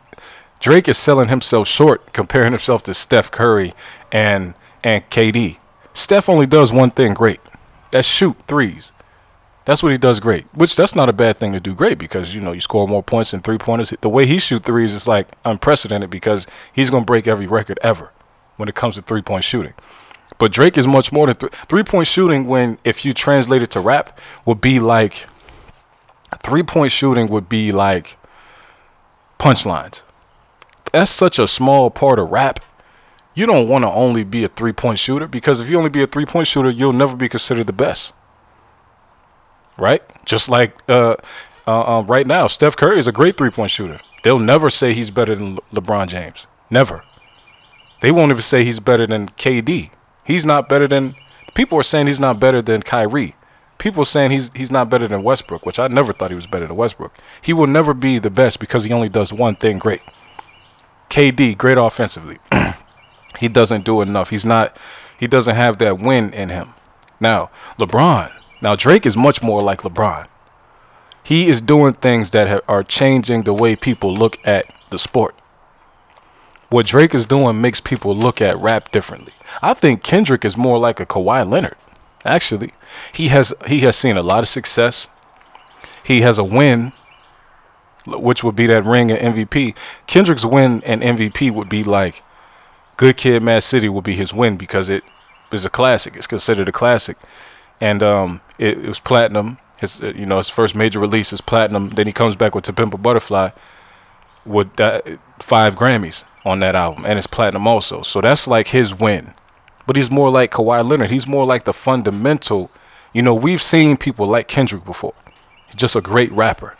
Drake 0.61 0.87
is 0.87 0.97
selling 0.97 1.27
himself 1.27 1.67
short, 1.67 2.13
comparing 2.13 2.51
himself 2.51 2.83
to 2.83 2.93
Steph 2.93 3.31
Curry 3.31 3.73
and 4.13 4.53
and 4.81 5.07
KD. 5.09 5.57
Steph 5.93 6.29
only 6.29 6.45
does 6.45 6.71
one 6.71 6.91
thing 6.91 7.13
great. 7.13 7.41
That's 7.91 8.07
shoot 8.07 8.35
threes. 8.47 8.91
That's 9.65 9.83
what 9.83 9.91
he 9.91 9.97
does 9.97 10.19
great. 10.19 10.45
Which 10.53 10.75
that's 10.75 10.95
not 10.95 11.09
a 11.09 11.13
bad 11.13 11.39
thing 11.39 11.53
to 11.53 11.59
do 11.59 11.75
great 11.75 11.99
because 11.99 12.33
you 12.33 12.41
know 12.41 12.51
you 12.51 12.61
score 12.61 12.87
more 12.87 13.03
points 13.03 13.31
than 13.31 13.41
three 13.41 13.57
pointers. 13.57 13.93
The 14.01 14.09
way 14.09 14.25
he 14.25 14.39
shoot 14.39 14.63
threes 14.63 14.91
is 14.91 15.07
like 15.07 15.27
unprecedented 15.45 16.09
because 16.09 16.47
he's 16.73 16.89
gonna 16.89 17.05
break 17.05 17.27
every 17.27 17.47
record 17.47 17.77
ever 17.83 18.11
when 18.57 18.67
it 18.67 18.75
comes 18.75 18.95
to 18.95 19.01
three 19.01 19.21
point 19.21 19.43
shooting. 19.43 19.73
But 20.39 20.51
Drake 20.51 20.77
is 20.77 20.87
much 20.87 21.11
more 21.11 21.27
than 21.27 21.35
th- 21.35 21.53
three 21.67 21.83
point 21.83 22.07
shooting. 22.07 22.47
When 22.47 22.79
if 22.83 23.05
you 23.05 23.13
translate 23.13 23.61
it 23.61 23.69
to 23.71 23.79
rap, 23.79 24.17
would 24.45 24.61
be 24.61 24.79
like 24.79 25.27
three 26.43 26.63
point 26.63 26.91
shooting 26.91 27.27
would 27.27 27.47
be 27.47 27.71
like 27.71 28.17
punchlines. 29.39 30.01
That's 30.91 31.11
such 31.11 31.37
a 31.37 31.47
small 31.47 31.91
part 31.91 32.19
of 32.19 32.31
rap. 32.31 32.59
You 33.33 33.45
don't 33.45 33.67
want 33.67 33.83
to 33.83 33.89
only 33.89 34.23
be 34.23 34.43
a 34.43 34.49
three 34.49 34.73
point 34.73 34.99
shooter 34.99 35.27
because 35.27 35.59
if 35.59 35.69
you 35.69 35.77
only 35.77 35.89
be 35.89 36.03
a 36.03 36.07
three 36.07 36.25
point 36.25 36.47
shooter, 36.47 36.69
you'll 36.69 36.93
never 36.93 37.15
be 37.15 37.29
considered 37.29 37.67
the 37.67 37.73
best. 37.73 38.13
Right? 39.77 40.03
Just 40.25 40.49
like 40.49 40.77
uh, 40.89 41.15
uh, 41.65 41.99
uh, 41.99 42.03
right 42.07 42.27
now, 42.27 42.47
Steph 42.47 42.75
Curry 42.75 42.99
is 42.99 43.07
a 43.07 43.11
great 43.11 43.37
three 43.37 43.49
point 43.49 43.71
shooter. 43.71 43.99
They'll 44.23 44.39
never 44.39 44.69
say 44.69 44.93
he's 44.93 45.11
better 45.11 45.35
than 45.35 45.55
Le- 45.55 45.81
LeBron 45.81 46.07
James. 46.07 46.47
Never. 46.69 47.03
They 48.01 48.11
won't 48.11 48.31
even 48.31 48.41
say 48.41 48.63
he's 48.63 48.79
better 48.79 49.07
than 49.07 49.29
KD. 49.29 49.91
He's 50.23 50.45
not 50.45 50.67
better 50.67 50.87
than. 50.87 51.15
People 51.53 51.77
are 51.77 51.83
saying 51.83 52.07
he's 52.07 52.19
not 52.19 52.39
better 52.39 52.61
than 52.61 52.81
Kyrie. 52.81 53.35
People 53.77 54.03
are 54.03 54.05
saying 54.05 54.31
he's 54.31 54.51
he's 54.53 54.71
not 54.71 54.89
better 54.89 55.07
than 55.07 55.23
Westbrook, 55.23 55.65
which 55.65 55.79
I 55.79 55.87
never 55.87 56.11
thought 56.13 56.31
he 56.31 56.35
was 56.35 56.47
better 56.47 56.67
than 56.67 56.75
Westbrook. 56.75 57.17
He 57.41 57.53
will 57.53 57.67
never 57.67 57.93
be 57.93 58.19
the 58.19 58.29
best 58.29 58.59
because 58.59 58.83
he 58.83 58.91
only 58.91 59.09
does 59.09 59.31
one 59.31 59.55
thing 59.55 59.79
great. 59.79 60.01
KD, 61.09 61.57
great 61.57 61.77
offensively. 61.77 62.37
he 63.39 63.47
doesn't 63.47 63.85
do 63.85 64.01
enough. 64.01 64.29
He's 64.29 64.45
not. 64.45 64.77
He 65.17 65.27
doesn't 65.27 65.55
have 65.55 65.77
that 65.79 65.99
win 65.99 66.33
in 66.33 66.49
him. 66.49 66.73
Now 67.19 67.49
LeBron. 67.79 68.31
Now 68.61 68.75
Drake 68.75 69.05
is 69.05 69.17
much 69.17 69.41
more 69.41 69.61
like 69.61 69.81
LeBron. 69.81 70.27
He 71.23 71.47
is 71.47 71.61
doing 71.61 71.93
things 71.93 72.31
that 72.31 72.47
ha- 72.47 72.61
are 72.67 72.83
changing 72.83 73.43
the 73.43 73.53
way 73.53 73.75
people 73.75 74.13
look 74.13 74.39
at 74.43 74.65
the 74.89 74.97
sport. 74.97 75.35
What 76.69 76.87
Drake 76.87 77.13
is 77.13 77.25
doing 77.25 77.59
makes 77.61 77.79
people 77.79 78.15
look 78.15 78.41
at 78.41 78.57
rap 78.57 78.91
differently. 78.91 79.33
I 79.61 79.73
think 79.73 80.03
Kendrick 80.03 80.45
is 80.45 80.55
more 80.55 80.79
like 80.79 80.99
a 80.99 81.05
Kawhi 81.05 81.47
Leonard. 81.47 81.75
Actually, 82.23 82.73
he 83.11 83.27
has 83.27 83.53
he 83.67 83.81
has 83.81 83.95
seen 83.95 84.17
a 84.17 84.23
lot 84.23 84.43
of 84.43 84.49
success. 84.49 85.07
He 86.03 86.21
has 86.21 86.37
a 86.37 86.43
win, 86.43 86.93
which 88.07 88.43
would 88.43 88.55
be 88.55 88.67
that 88.67 88.85
ring 88.85 89.11
and 89.11 89.35
MVP. 89.35 89.75
Kendrick's 90.07 90.45
win 90.45 90.81
and 90.85 91.01
MVP 91.01 91.51
would 91.51 91.69
be 91.69 91.83
like 91.83 92.23
Good 93.01 93.17
Kid, 93.17 93.41
Mad 93.41 93.63
City 93.63 93.89
would 93.89 94.03
be 94.03 94.15
his 94.15 94.31
win 94.31 94.57
because 94.57 94.87
it 94.87 95.03
is 95.51 95.65
a 95.65 95.71
classic. 95.71 96.15
It's 96.15 96.27
considered 96.27 96.69
a 96.69 96.71
classic, 96.71 97.17
and 97.79 98.03
um, 98.03 98.41
it, 98.59 98.77
it 98.77 98.87
was 98.87 98.99
platinum. 98.99 99.57
His 99.79 99.99
uh, 100.03 100.13
you 100.15 100.27
know 100.27 100.37
his 100.37 100.49
first 100.49 100.75
major 100.75 100.99
release 100.99 101.33
is 101.33 101.41
platinum. 101.41 101.89
Then 101.89 102.05
he 102.05 102.13
comes 102.13 102.35
back 102.35 102.53
with 102.53 102.63
To 102.65 102.73
Pimp 102.73 102.93
a 102.93 102.99
Butterfly 102.99 103.49
with 104.45 104.75
that, 104.75 105.17
five 105.39 105.73
Grammys 105.73 106.23
on 106.45 106.59
that 106.59 106.75
album, 106.75 107.03
and 107.07 107.17
it's 107.17 107.25
platinum 107.25 107.65
also. 107.65 108.03
So 108.03 108.21
that's 108.21 108.45
like 108.45 108.67
his 108.67 108.93
win. 108.93 109.33
But 109.87 109.95
he's 109.95 110.11
more 110.11 110.29
like 110.29 110.51
Kawhi 110.51 110.87
Leonard. 110.87 111.09
He's 111.09 111.25
more 111.25 111.47
like 111.47 111.63
the 111.63 111.73
fundamental. 111.73 112.69
You 113.13 113.23
know, 113.23 113.33
we've 113.33 113.63
seen 113.63 113.97
people 113.97 114.27
like 114.27 114.47
Kendrick 114.47 114.85
before. 114.85 115.15
He's 115.65 115.75
just 115.75 115.95
a 115.95 116.01
great 116.01 116.31
rapper. 116.33 116.77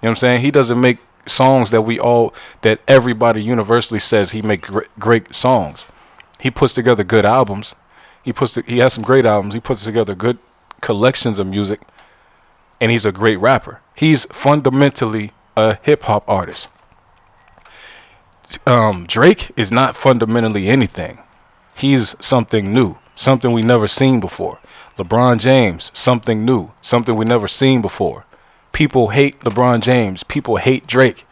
You 0.00 0.06
know 0.06 0.10
what 0.10 0.10
I'm 0.10 0.16
saying? 0.16 0.42
He 0.42 0.52
doesn't 0.52 0.80
make 0.80 0.98
songs 1.26 1.70
that 1.70 1.82
we 1.82 1.98
all 1.98 2.34
that 2.62 2.80
everybody 2.86 3.42
universally 3.42 4.00
says 4.00 4.30
he 4.30 4.42
make 4.42 4.62
great, 4.62 4.98
great 4.98 5.34
songs. 5.34 5.84
He 6.38 6.50
puts 6.50 6.72
together 6.72 7.04
good 7.04 7.24
albums. 7.24 7.74
He 8.22 8.32
puts 8.32 8.54
to, 8.54 8.62
he 8.62 8.78
has 8.78 8.92
some 8.94 9.04
great 9.04 9.26
albums. 9.26 9.54
He 9.54 9.60
puts 9.60 9.84
together 9.84 10.14
good 10.14 10.38
collections 10.80 11.38
of 11.38 11.46
music, 11.46 11.80
and 12.80 12.90
he's 12.90 13.06
a 13.06 13.12
great 13.12 13.38
rapper. 13.38 13.80
He's 13.94 14.26
fundamentally 14.26 15.32
a 15.56 15.78
hip 15.82 16.02
hop 16.02 16.28
artist. 16.28 16.68
Um, 18.66 19.06
Drake 19.06 19.50
is 19.56 19.72
not 19.72 19.96
fundamentally 19.96 20.68
anything. 20.68 21.18
He's 21.74 22.14
something 22.20 22.72
new, 22.72 22.96
something 23.14 23.52
we 23.52 23.62
never 23.62 23.88
seen 23.88 24.20
before. 24.20 24.58
LeBron 24.98 25.38
James, 25.38 25.90
something 25.94 26.44
new, 26.44 26.72
something 26.80 27.16
we 27.16 27.24
never 27.24 27.48
seen 27.48 27.82
before. 27.82 28.24
People 28.76 29.08
hate 29.08 29.40
LeBron 29.40 29.80
James. 29.80 30.22
People 30.22 30.56
hate 30.56 30.86
Drake. 30.86 31.24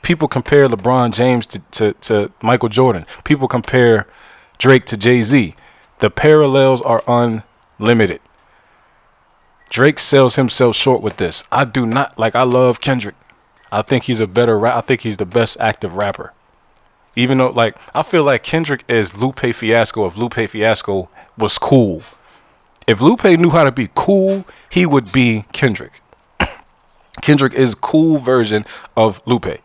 People 0.00 0.26
compare 0.26 0.66
LeBron 0.66 1.12
James 1.12 1.46
to, 1.48 1.58
to, 1.72 1.92
to 1.92 2.32
Michael 2.40 2.70
Jordan. 2.70 3.04
People 3.24 3.46
compare 3.46 4.06
Drake 4.56 4.86
to 4.86 4.96
Jay 4.96 5.22
Z. 5.22 5.54
The 5.98 6.08
parallels 6.08 6.80
are 6.80 7.02
unlimited. 7.06 8.22
Drake 9.68 9.98
sells 9.98 10.36
himself 10.36 10.76
short 10.76 11.02
with 11.02 11.18
this. 11.18 11.44
I 11.52 11.66
do 11.66 11.84
not 11.84 12.18
like. 12.18 12.34
I 12.34 12.44
love 12.44 12.80
Kendrick. 12.80 13.16
I 13.70 13.82
think 13.82 14.04
he's 14.04 14.18
a 14.18 14.26
better. 14.26 14.58
Ra- 14.58 14.78
I 14.78 14.80
think 14.80 15.02
he's 15.02 15.18
the 15.18 15.26
best 15.26 15.58
active 15.60 15.92
rapper. 15.92 16.32
Even 17.14 17.36
though, 17.36 17.50
like, 17.50 17.76
I 17.94 18.02
feel 18.02 18.24
like 18.24 18.42
Kendrick 18.42 18.82
is 18.88 19.14
Lupe 19.14 19.54
Fiasco. 19.54 20.06
If 20.06 20.16
Lupe 20.16 20.48
Fiasco 20.48 21.10
was 21.36 21.58
cool, 21.58 22.02
if 22.86 23.02
Lupe 23.02 23.24
knew 23.24 23.50
how 23.50 23.64
to 23.64 23.72
be 23.72 23.90
cool, 23.94 24.46
he 24.70 24.86
would 24.86 25.12
be 25.12 25.44
Kendrick. 25.52 26.00
Kendrick 27.22 27.54
is 27.54 27.74
cool 27.74 28.18
version 28.18 28.64
of 28.96 29.20
Lupe. 29.26 29.60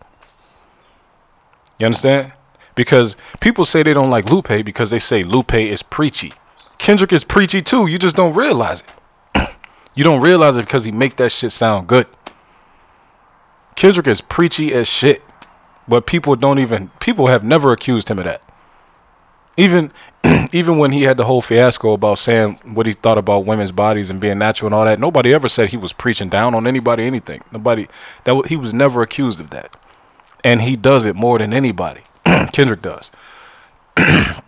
You 1.79 1.85
understand? 1.85 2.33
Because 2.75 3.15
people 3.39 3.65
say 3.65 3.83
they 3.83 3.93
don't 3.93 4.09
like 4.09 4.29
Lupe 4.29 4.65
because 4.65 4.89
they 4.89 4.99
say 4.99 5.23
Lupe 5.23 5.53
is 5.53 5.83
preachy. 5.83 6.33
Kendrick 6.77 7.13
is 7.13 7.23
preachy 7.23 7.61
too. 7.61 7.87
You 7.87 7.99
just 7.99 8.15
don't 8.15 8.33
realize 8.33 8.81
it. 9.35 9.49
you 9.95 10.03
don't 10.03 10.21
realize 10.21 10.57
it 10.57 10.65
because 10.65 10.83
he 10.83 10.91
make 10.91 11.17
that 11.17 11.31
shit 11.31 11.51
sound 11.51 11.87
good. 11.87 12.07
Kendrick 13.75 14.07
is 14.07 14.21
preachy 14.21 14.73
as 14.73 14.87
shit. 14.87 15.21
But 15.87 16.05
people 16.05 16.35
don't 16.35 16.59
even 16.59 16.89
people 16.99 17.27
have 17.27 17.43
never 17.43 17.71
accused 17.71 18.09
him 18.09 18.19
of 18.19 18.25
that. 18.25 18.41
Even 19.57 19.91
even 20.51 20.77
when 20.77 20.91
he 20.91 21.03
had 21.03 21.17
the 21.17 21.25
whole 21.25 21.41
fiasco 21.41 21.93
about 21.93 22.17
saying 22.17 22.59
what 22.63 22.85
he 22.85 22.93
thought 22.93 23.17
about 23.17 23.45
women's 23.45 23.71
bodies 23.71 24.09
and 24.09 24.19
being 24.19 24.37
natural 24.37 24.67
and 24.67 24.75
all 24.75 24.85
that, 24.85 24.99
nobody 24.99 25.33
ever 25.33 25.47
said 25.47 25.69
he 25.69 25.77
was 25.77 25.93
preaching 25.93 26.29
down 26.29 26.55
on 26.55 26.65
anybody 26.65 27.03
anything. 27.03 27.43
Nobody 27.51 27.87
that 28.23 28.45
he 28.47 28.55
was 28.55 28.73
never 28.73 29.01
accused 29.01 29.39
of 29.39 29.49
that. 29.51 29.75
And 30.43 30.61
he 30.61 30.75
does 30.75 31.05
it 31.05 31.15
more 31.15 31.39
than 31.39 31.53
anybody. 31.53 32.01
Kendrick 32.53 32.81
does. 32.81 33.11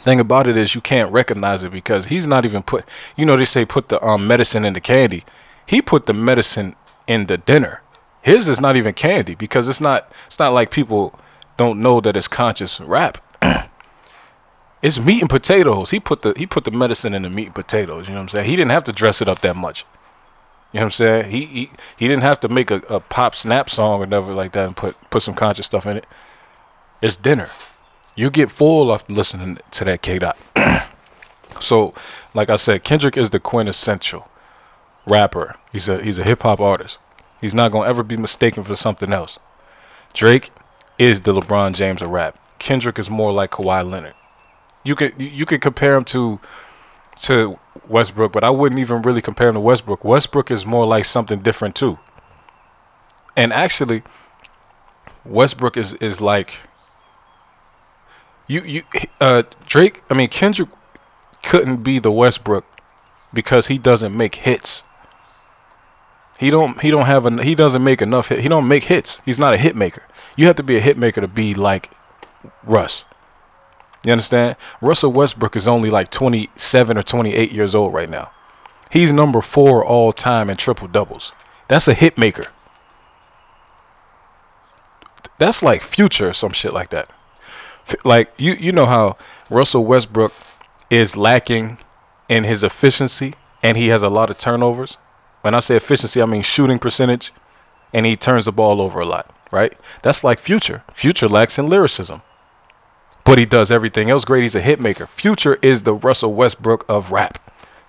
Thing 0.00 0.20
about 0.20 0.46
it 0.46 0.56
is 0.56 0.74
you 0.74 0.80
can't 0.80 1.10
recognize 1.10 1.62
it 1.62 1.72
because 1.72 2.06
he's 2.06 2.26
not 2.26 2.44
even 2.44 2.62
put 2.62 2.84
you 3.16 3.26
know 3.26 3.36
they 3.36 3.44
say 3.44 3.64
put 3.64 3.88
the 3.88 4.02
um, 4.04 4.26
medicine 4.26 4.64
in 4.64 4.74
the 4.74 4.80
candy. 4.80 5.24
He 5.66 5.82
put 5.82 6.06
the 6.06 6.12
medicine 6.12 6.76
in 7.06 7.26
the 7.26 7.36
dinner. 7.36 7.82
His 8.22 8.48
is 8.48 8.60
not 8.60 8.76
even 8.76 8.94
candy 8.94 9.34
because 9.34 9.68
it's 9.68 9.80
not 9.80 10.10
it's 10.26 10.38
not 10.38 10.52
like 10.52 10.70
people 10.70 11.18
don't 11.56 11.80
know 11.80 12.00
that 12.00 12.16
it's 12.16 12.28
conscious 12.28 12.80
rap. 12.80 13.18
It's 14.86 15.00
meat 15.00 15.20
and 15.20 15.28
potatoes. 15.28 15.90
He 15.90 15.98
put 15.98 16.22
the 16.22 16.32
he 16.36 16.46
put 16.46 16.62
the 16.62 16.70
medicine 16.70 17.12
in 17.12 17.22
the 17.22 17.30
meat 17.30 17.46
and 17.46 17.54
potatoes, 17.54 18.06
you 18.06 18.14
know 18.14 18.20
what 18.20 18.22
I'm 18.22 18.28
saying? 18.28 18.48
He 18.48 18.54
didn't 18.54 18.70
have 18.70 18.84
to 18.84 18.92
dress 18.92 19.20
it 19.20 19.28
up 19.28 19.40
that 19.40 19.56
much. 19.56 19.84
You 20.72 20.78
know 20.78 20.82
what 20.82 20.86
I'm 20.86 20.90
saying? 20.92 21.30
He 21.32 21.46
he, 21.46 21.70
he 21.96 22.06
didn't 22.06 22.22
have 22.22 22.38
to 22.40 22.48
make 22.48 22.70
a, 22.70 22.76
a 22.88 23.00
pop 23.00 23.34
snap 23.34 23.68
song 23.68 24.00
or 24.00 24.06
nothing 24.06 24.36
like 24.36 24.52
that 24.52 24.64
and 24.64 24.76
put 24.76 24.96
put 25.10 25.22
some 25.22 25.34
conscious 25.34 25.66
stuff 25.66 25.86
in 25.86 25.96
it. 25.96 26.06
It's 27.02 27.16
dinner. 27.16 27.50
You 28.14 28.30
get 28.30 28.48
full 28.48 28.92
of 28.92 29.08
listening 29.10 29.58
to 29.72 29.84
that 29.84 30.02
K 30.02 30.20
dot. 30.20 30.38
so, 31.60 31.92
like 32.32 32.48
I 32.48 32.54
said, 32.54 32.84
Kendrick 32.84 33.16
is 33.16 33.30
the 33.30 33.40
quintessential 33.40 34.30
rapper. 35.04 35.56
He's 35.72 35.88
a 35.88 36.00
he's 36.00 36.18
a 36.18 36.24
hip 36.24 36.42
hop 36.42 36.60
artist. 36.60 36.98
He's 37.40 37.56
not 37.56 37.72
gonna 37.72 37.88
ever 37.88 38.04
be 38.04 38.16
mistaken 38.16 38.62
for 38.62 38.76
something 38.76 39.12
else. 39.12 39.40
Drake 40.14 40.50
is 40.96 41.22
the 41.22 41.32
LeBron 41.32 41.74
James 41.74 42.02
of 42.02 42.10
rap. 42.10 42.38
Kendrick 42.60 43.00
is 43.00 43.10
more 43.10 43.32
like 43.32 43.50
Kawhi 43.50 43.84
Leonard. 43.90 44.14
You 44.86 44.94
could 44.94 45.20
you 45.20 45.44
could 45.46 45.60
compare 45.60 45.96
him 45.96 46.04
to 46.06 46.38
to 47.22 47.58
Westbrook, 47.88 48.32
but 48.32 48.44
I 48.44 48.50
wouldn't 48.50 48.78
even 48.78 49.02
really 49.02 49.20
compare 49.20 49.48
him 49.48 49.54
to 49.54 49.60
Westbrook. 49.60 50.04
Westbrook 50.04 50.50
is 50.50 50.64
more 50.64 50.86
like 50.86 51.04
something 51.04 51.40
different 51.40 51.74
too. 51.74 51.98
And 53.36 53.52
actually, 53.52 54.02
Westbrook 55.24 55.76
is 55.76 55.94
is 55.94 56.20
like 56.20 56.60
you 58.46 58.62
you 58.62 58.82
uh 59.20 59.42
Drake. 59.66 60.02
I 60.08 60.14
mean 60.14 60.28
Kendrick 60.28 60.70
couldn't 61.42 61.82
be 61.82 61.98
the 61.98 62.12
Westbrook 62.12 62.64
because 63.32 63.66
he 63.66 63.78
doesn't 63.78 64.16
make 64.16 64.36
hits. 64.36 64.84
He 66.38 66.50
don't 66.50 66.80
he 66.80 66.90
don't 66.90 67.06
have 67.06 67.26
a 67.26 67.42
he 67.42 67.56
doesn't 67.56 67.82
make 67.82 68.00
enough 68.00 68.28
hit. 68.28 68.40
He 68.40 68.48
don't 68.48 68.68
make 68.68 68.84
hits. 68.84 69.20
He's 69.24 69.38
not 69.38 69.52
a 69.52 69.56
hit 69.56 69.74
maker. 69.74 70.02
You 70.36 70.46
have 70.46 70.56
to 70.56 70.62
be 70.62 70.76
a 70.76 70.80
hit 70.80 70.96
maker 70.96 71.20
to 71.20 71.28
be 71.28 71.54
like 71.54 71.90
Russ. 72.62 73.04
You 74.06 74.12
understand? 74.12 74.54
Russell 74.80 75.10
Westbrook 75.10 75.56
is 75.56 75.66
only 75.66 75.90
like 75.90 76.12
27 76.12 76.96
or 76.96 77.02
28 77.02 77.50
years 77.50 77.74
old 77.74 77.92
right 77.92 78.08
now. 78.08 78.30
He's 78.88 79.12
number 79.12 79.42
4 79.42 79.84
all 79.84 80.12
time 80.12 80.48
in 80.48 80.56
triple 80.56 80.86
doubles. 80.86 81.32
That's 81.66 81.88
a 81.88 81.92
hit 81.92 82.16
maker. 82.16 82.46
That's 85.38 85.60
like 85.60 85.82
future 85.82 86.28
or 86.28 86.32
some 86.32 86.52
shit 86.52 86.72
like 86.72 86.90
that. 86.90 87.10
Like 88.04 88.32
you 88.36 88.52
you 88.54 88.70
know 88.70 88.86
how 88.86 89.16
Russell 89.50 89.84
Westbrook 89.84 90.32
is 90.88 91.16
lacking 91.16 91.78
in 92.28 92.44
his 92.44 92.62
efficiency 92.62 93.34
and 93.60 93.76
he 93.76 93.88
has 93.88 94.04
a 94.04 94.08
lot 94.08 94.30
of 94.30 94.38
turnovers. 94.38 94.98
When 95.40 95.52
I 95.52 95.58
say 95.58 95.74
efficiency, 95.74 96.22
I 96.22 96.26
mean 96.26 96.42
shooting 96.42 96.78
percentage 96.78 97.32
and 97.92 98.06
he 98.06 98.14
turns 98.14 98.44
the 98.44 98.52
ball 98.52 98.80
over 98.80 99.00
a 99.00 99.04
lot, 99.04 99.34
right? 99.50 99.76
That's 100.02 100.22
like 100.22 100.38
Future. 100.38 100.84
Future 100.94 101.28
lacks 101.28 101.58
in 101.58 101.68
lyricism. 101.68 102.22
But 103.26 103.40
he 103.40 103.44
does 103.44 103.72
everything 103.72 104.08
else 104.08 104.24
great. 104.24 104.42
He's 104.42 104.54
a 104.54 104.60
hit 104.60 104.80
maker. 104.80 105.06
Future 105.08 105.58
is 105.60 105.82
the 105.82 105.92
Russell 105.92 106.32
Westbrook 106.32 106.84
of 106.88 107.10
rap. 107.10 107.42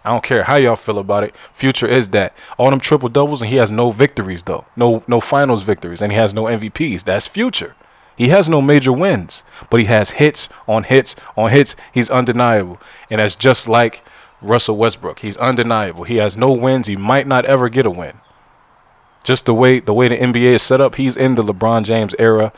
I 0.03 0.09
don't 0.09 0.23
care 0.23 0.45
how 0.45 0.55
y'all 0.55 0.75
feel 0.75 0.97
about 0.97 1.23
it. 1.23 1.35
Future 1.53 1.87
is 1.87 2.09
that. 2.09 2.33
All 2.57 2.71
them 2.71 2.79
triple 2.79 3.07
doubles 3.07 3.41
and 3.41 3.51
he 3.51 3.57
has 3.57 3.71
no 3.71 3.91
victories 3.91 4.43
though. 4.43 4.65
No 4.75 5.03
no 5.07 5.21
finals 5.21 5.61
victories 5.61 6.01
and 6.01 6.11
he 6.11 6.17
has 6.17 6.33
no 6.33 6.45
MVPs. 6.45 7.03
That's 7.03 7.27
Future. 7.27 7.75
He 8.15 8.29
has 8.29 8.49
no 8.49 8.63
major 8.63 8.91
wins, 8.91 9.43
but 9.69 9.79
he 9.79 9.85
has 9.85 10.11
hits 10.11 10.49
on 10.67 10.85
hits 10.85 11.15
on 11.35 11.51
hits. 11.51 11.75
He's 11.93 12.09
undeniable. 12.09 12.81
And 13.11 13.19
that's 13.19 13.35
just 13.35 13.67
like 13.67 14.03
Russell 14.41 14.77
Westbrook. 14.77 15.19
He's 15.19 15.37
undeniable. 15.37 16.05
He 16.05 16.15
has 16.15 16.35
no 16.35 16.51
wins. 16.51 16.87
He 16.87 16.95
might 16.95 17.27
not 17.27 17.45
ever 17.45 17.69
get 17.69 17.85
a 17.85 17.91
win. 17.91 18.13
Just 19.23 19.45
the 19.45 19.53
way 19.53 19.81
the 19.81 19.93
way 19.93 20.07
the 20.07 20.17
NBA 20.17 20.55
is 20.55 20.63
set 20.63 20.81
up, 20.81 20.95
he's 20.95 21.15
in 21.15 21.35
the 21.35 21.43
LeBron 21.43 21.83
James 21.83 22.15
era. 22.17 22.53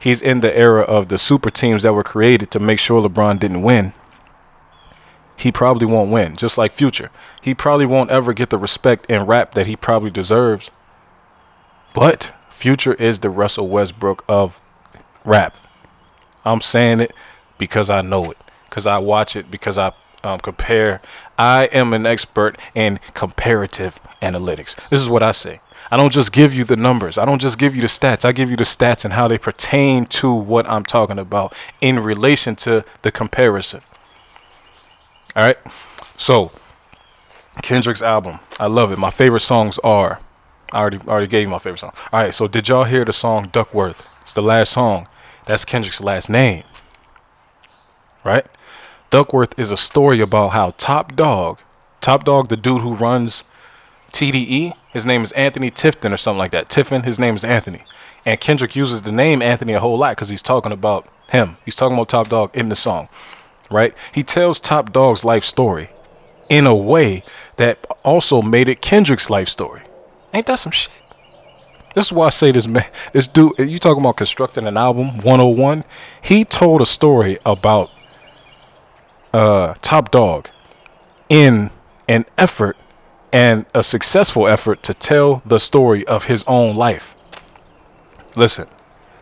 He's 0.00 0.22
in 0.22 0.40
the 0.40 0.56
era 0.56 0.82
of 0.82 1.08
the 1.08 1.18
super 1.18 1.50
teams 1.50 1.82
that 1.82 1.92
were 1.92 2.04
created 2.04 2.50
to 2.52 2.58
make 2.58 2.78
sure 2.78 3.06
LeBron 3.06 3.40
didn't 3.40 3.62
win. 3.62 3.92
He 5.36 5.52
probably 5.52 5.86
won't 5.86 6.10
win, 6.10 6.36
just 6.36 6.58
like 6.58 6.72
Future. 6.72 7.10
He 7.40 7.54
probably 7.54 7.86
won't 7.86 8.10
ever 8.10 8.32
get 8.32 8.50
the 8.50 8.58
respect 8.58 9.06
and 9.08 9.28
rap 9.28 9.54
that 9.54 9.66
he 9.66 9.76
probably 9.76 10.10
deserves. 10.10 10.70
But 11.94 12.32
Future 12.50 12.94
is 12.94 13.20
the 13.20 13.30
Russell 13.30 13.68
Westbrook 13.68 14.24
of 14.28 14.58
rap. 15.24 15.56
I'm 16.44 16.60
saying 16.60 17.00
it 17.00 17.14
because 17.56 17.90
I 17.90 18.00
know 18.00 18.30
it, 18.30 18.38
because 18.68 18.86
I 18.86 18.98
watch 18.98 19.36
it, 19.36 19.50
because 19.50 19.78
I 19.78 19.92
um, 20.24 20.40
compare. 20.40 21.00
I 21.38 21.66
am 21.66 21.92
an 21.92 22.06
expert 22.06 22.58
in 22.74 22.98
comparative 23.14 24.00
analytics. 24.20 24.74
This 24.90 25.00
is 25.00 25.08
what 25.08 25.22
I 25.22 25.32
say. 25.32 25.60
I 25.90 25.96
don't 25.96 26.12
just 26.12 26.32
give 26.32 26.52
you 26.52 26.64
the 26.64 26.76
numbers. 26.76 27.16
I 27.16 27.24
don't 27.24 27.40
just 27.40 27.58
give 27.58 27.74
you 27.74 27.80
the 27.80 27.88
stats. 27.88 28.24
I 28.24 28.32
give 28.32 28.50
you 28.50 28.56
the 28.56 28.64
stats 28.64 29.04
and 29.04 29.14
how 29.14 29.26
they 29.28 29.38
pertain 29.38 30.06
to 30.06 30.32
what 30.32 30.68
I'm 30.68 30.84
talking 30.84 31.18
about 31.18 31.54
in 31.80 31.98
relation 31.98 32.56
to 32.56 32.84
the 33.02 33.10
comparison. 33.10 33.80
All 35.34 35.44
right. 35.44 35.58
So, 36.16 36.52
Kendrick's 37.62 38.02
album. 38.02 38.40
I 38.60 38.66
love 38.66 38.92
it. 38.92 38.98
My 38.98 39.10
favorite 39.10 39.40
songs 39.40 39.78
are. 39.84 40.20
I 40.72 40.80
already 40.80 40.98
already 41.08 41.26
gave 41.26 41.42
you 41.42 41.48
my 41.48 41.58
favorite 41.58 41.80
song. 41.80 41.92
All 42.12 42.20
right. 42.20 42.34
So, 42.34 42.48
did 42.48 42.68
y'all 42.68 42.84
hear 42.84 43.04
the 43.04 43.12
song 43.12 43.48
Duckworth? 43.50 44.02
It's 44.22 44.32
the 44.32 44.42
last 44.42 44.72
song. 44.72 45.08
That's 45.46 45.64
Kendrick's 45.64 46.02
last 46.02 46.28
name. 46.28 46.64
Right? 48.24 48.44
Duckworth 49.10 49.58
is 49.58 49.70
a 49.70 49.76
story 49.76 50.20
about 50.20 50.48
how 50.48 50.74
Top 50.76 51.16
Dawg, 51.16 51.60
Top 52.02 52.24
Dawg, 52.24 52.48
the 52.48 52.56
dude 52.56 52.82
who 52.82 52.94
runs 52.94 53.44
TDE, 54.12 54.74
his 54.92 55.04
name 55.04 55.22
is 55.22 55.32
Anthony 55.32 55.70
Tifton 55.70 56.12
or 56.12 56.16
something 56.16 56.38
like 56.38 56.50
that. 56.52 56.68
Tiffin, 56.68 57.04
his 57.04 57.18
name 57.18 57.36
is 57.36 57.44
Anthony. 57.44 57.84
And 58.24 58.40
Kendrick 58.40 58.74
uses 58.74 59.02
the 59.02 59.12
name 59.12 59.42
Anthony 59.42 59.72
a 59.74 59.80
whole 59.80 59.98
lot 59.98 60.16
because 60.16 60.28
he's 60.28 60.42
talking 60.42 60.72
about 60.72 61.08
him. 61.30 61.56
He's 61.64 61.74
talking 61.74 61.94
about 61.94 62.08
Top 62.08 62.28
Dawg 62.28 62.50
in 62.54 62.68
the 62.68 62.76
song, 62.76 63.08
right? 63.70 63.94
He 64.12 64.22
tells 64.22 64.60
Top 64.60 64.92
Dawg's 64.92 65.24
life 65.24 65.44
story 65.44 65.90
in 66.48 66.66
a 66.66 66.74
way 66.74 67.22
that 67.56 67.84
also 68.04 68.42
made 68.42 68.68
it 68.68 68.80
Kendrick's 68.80 69.30
life 69.30 69.48
story. 69.48 69.82
Ain't 70.32 70.46
that 70.46 70.56
some 70.56 70.72
shit? 70.72 70.90
This 71.94 72.06
is 72.06 72.12
why 72.12 72.26
I 72.26 72.30
say 72.30 72.52
this 72.52 72.66
man, 72.66 72.86
this 73.12 73.26
dude, 73.26 73.58
you 73.58 73.78
talking 73.78 74.02
about 74.02 74.16
constructing 74.16 74.66
an 74.66 74.76
album 74.76 75.18
101? 75.18 75.84
He 76.22 76.44
told 76.44 76.80
a 76.80 76.86
story 76.86 77.38
about 77.44 77.90
uh, 79.32 79.74
Top 79.82 80.10
Dawg 80.10 80.48
in 81.28 81.70
an 82.08 82.24
effort 82.36 82.76
and 83.32 83.66
a 83.74 83.82
successful 83.82 84.46
effort 84.48 84.82
to 84.84 84.94
tell 84.94 85.42
the 85.44 85.58
story 85.58 86.06
of 86.06 86.24
his 86.24 86.44
own 86.46 86.76
life. 86.76 87.14
Listen, 88.36 88.68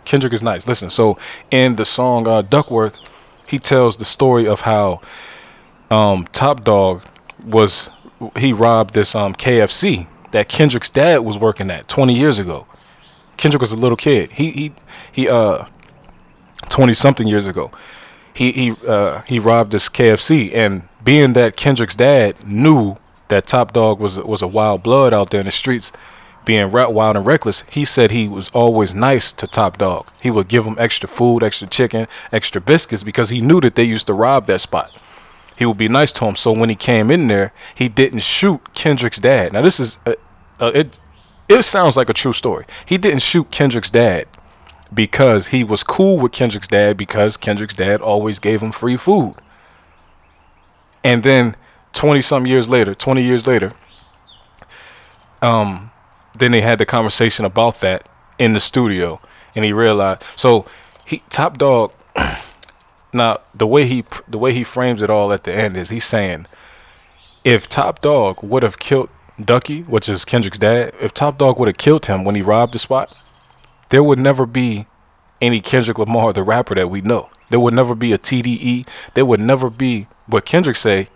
Kendrick 0.05 0.33
is 0.33 0.43
nice. 0.43 0.67
Listen, 0.67 0.91
so 0.91 1.19
in 1.51 1.75
the 1.75 1.85
song 1.85 2.29
uh, 2.29 2.43
Duckworth, 2.43 2.97
he 3.47 3.59
tells 3.59 3.97
the 3.97 4.05
story 4.05 4.47
of 4.47 4.63
how 4.63 5.01
um, 5.91 6.27
Top 6.33 6.65
Dawg 6.65 7.03
was 7.45 7.91
he 8.37 8.53
robbed 8.53 8.95
this 8.95 9.15
um, 9.15 9.35
KFC 9.35 10.07
that 10.33 10.49
Kendrick's 10.49 10.91
dad 10.91 11.19
was 11.19 11.39
working 11.39 11.71
at 11.71 11.89
20 11.89 12.15
years 12.15 12.39
ago. 12.39 12.67
Kendrick 13.37 13.61
was 13.61 13.73
a 13.73 13.77
little 13.77 13.97
kid. 13.97 14.33
He 14.33 14.51
he 14.51 14.73
he 15.13 15.29
uh 15.29 15.67
20 16.69 16.95
something 16.95 17.27
years 17.27 17.47
ago. 17.47 17.71
He 18.33 18.53
he 18.53 18.71
uh 18.87 19.23
he 19.23 19.39
robbed 19.39 19.73
this 19.73 19.89
KFC 19.89 20.55
and 20.55 20.89
being 21.05 21.35
that 21.35 21.57
Kendrick's 21.57 21.97
dad 21.97 22.47
knew 22.47 22.97
that 23.29 23.47
Top 23.47 23.73
Dawg 23.73 23.99
was 23.99 24.19
was 24.19 24.43
a 24.43 24.47
wild 24.47 24.83
blood 24.83 25.13
out 25.13 25.31
there 25.31 25.41
in 25.41 25.47
the 25.47 25.53
streets, 25.53 25.93
being 26.45 26.71
rat 26.71 26.93
wild 26.93 27.17
and 27.17 27.27
reckless. 27.27 27.65
He 27.69 27.85
said 27.85 28.11
he 28.11 28.29
was 28.29 28.49
always 28.51 28.95
nice 28.95 29.33
to 29.35 29.47
Top 29.47 29.79
Dawg. 29.79 30.09
He 30.21 30.31
would 30.31 30.49
give 30.49 30.65
him 30.65 30.77
extra 30.79 31.09
food, 31.09 31.43
extra 31.43 31.69
chicken, 31.69 32.07
extra 32.33 32.61
biscuits 32.61 33.03
because 33.03 33.31
he 33.31 33.41
knew 33.41 33.61
that 33.61 33.75
they 33.75 33.85
used 33.85 34.07
to 34.07 34.15
rob 34.15 34.47
that 34.47 34.61
spot. 34.61 34.91
He 35.57 35.65
would 35.65 35.79
be 35.79 35.89
nice 35.89 36.13
to 36.13 36.27
him. 36.27 36.37
So 36.37 36.53
when 36.53 36.69
he 36.69 36.77
came 36.77 37.11
in 37.11 37.29
there, 37.29 37.53
he 37.75 37.89
didn't 37.89 38.21
shoot 38.21 38.75
Kendrick's 38.75 39.19
dad. 39.19 39.53
Now 39.53 39.63
this 39.63 39.81
is 39.81 39.99
uh, 40.07 40.15
uh, 40.61 40.73
it. 40.75 40.99
It 41.49 41.63
sounds 41.63 41.97
like 41.97 42.11
a 42.11 42.13
true 42.13 42.33
story. 42.33 42.67
He 42.85 42.99
didn't 42.99 43.23
shoot 43.23 43.53
Kendrick's 43.53 43.91
dad 43.91 44.27
because 44.93 45.49
he 45.49 45.63
was 45.63 45.83
cool 45.83 46.19
with 46.19 46.33
Kendrick's 46.33 46.69
dad 46.69 46.97
because 46.97 47.37
Kendrick's 47.37 47.75
dad 47.75 48.01
always 48.01 48.39
gave 48.39 48.61
him 48.61 48.73
free 48.73 48.97
food. 48.97 49.35
And 51.05 51.23
then 51.23 51.57
20 51.97 52.21
some 52.21 52.47
years 52.47 52.69
later, 52.69 52.95
20 52.95 53.23
years 53.23 53.47
later, 53.47 53.73
um, 55.43 55.91
then 56.39 56.53
they 56.53 56.61
had 56.61 56.79
the 56.79 56.87
conversation 56.87 57.45
about 57.45 57.81
that 57.81 58.07
in 58.39 58.53
the 58.53 58.61
studio, 58.61 59.21
and 59.55 59.65
he 59.65 59.73
realized. 59.73 60.23
So 60.37 60.67
he 61.05 61.23
Top 61.31 61.59
Dawg. 61.59 61.93
now 63.13 63.39
the 63.55 63.67
way 63.67 63.87
he 63.87 64.05
the 64.29 64.39
way 64.39 64.53
he 64.53 64.63
frames 64.63 65.01
it 65.01 65.11
all 65.11 65.33
at 65.33 65.45
the 65.45 65.55
end 65.55 65.77
is 65.77 65.89
he's 65.89 66.05
saying, 66.05 66.47
if 67.45 67.69
Top 67.69 68.03
Dawg 68.03 68.43
would 68.43 68.63
have 68.63 68.79
killed 68.79 69.09
Ducky, 69.43 69.83
which 69.83 70.09
is 70.09 70.25
Kendrick's 70.25 70.59
dad, 70.59 70.95
if 71.01 71.15
Top 71.15 71.39
Dawg 71.39 71.59
would 71.59 71.69
have 71.69 71.79
killed 71.79 72.07
him 72.07 72.25
when 72.25 72.35
he 72.35 72.43
robbed 72.43 72.75
the 72.75 72.79
spot, 72.79 73.19
there 73.89 74.03
would 74.03 74.19
never 74.19 74.45
be 74.45 74.87
any 75.41 75.61
Kendrick 75.61 75.99
Lamar, 75.99 76.33
the 76.33 76.43
rapper 76.43 76.75
that 76.75 76.91
we 76.91 77.01
know. 77.01 77.31
There 77.49 77.61
would 77.61 77.75
never 77.75 77.95
be 77.95 78.13
a 78.13 78.19
TDE. 78.19 78.87
There 79.15 79.25
would 79.25 79.41
never 79.41 79.71
be 79.71 80.09
what 80.27 80.45
Kendrick 80.45 80.77
say 80.77 81.09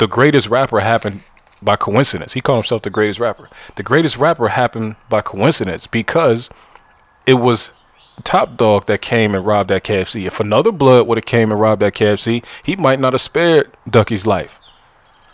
the 0.00 0.08
greatest 0.08 0.48
rapper 0.48 0.80
happened 0.80 1.20
by 1.60 1.76
coincidence. 1.76 2.32
He 2.32 2.40
called 2.40 2.64
himself 2.64 2.80
the 2.82 2.88
greatest 2.88 3.20
rapper. 3.20 3.50
The 3.76 3.82
greatest 3.82 4.16
rapper 4.16 4.48
happened 4.48 4.96
by 5.10 5.20
coincidence 5.20 5.86
because 5.86 6.48
it 7.26 7.34
was 7.34 7.72
Top 8.24 8.56
Dawg 8.56 8.86
that 8.86 9.02
came 9.02 9.34
and 9.34 9.44
robbed 9.44 9.68
that 9.68 9.84
KFC. 9.84 10.26
If 10.26 10.40
another 10.40 10.72
blood 10.72 11.06
would 11.06 11.18
have 11.18 11.26
came 11.26 11.52
and 11.52 11.60
robbed 11.60 11.82
that 11.82 11.94
KFC, 11.94 12.42
he 12.62 12.76
might 12.76 12.98
not 12.98 13.12
have 13.12 13.20
spared 13.20 13.76
Ducky's 13.88 14.24
life. 14.24 14.58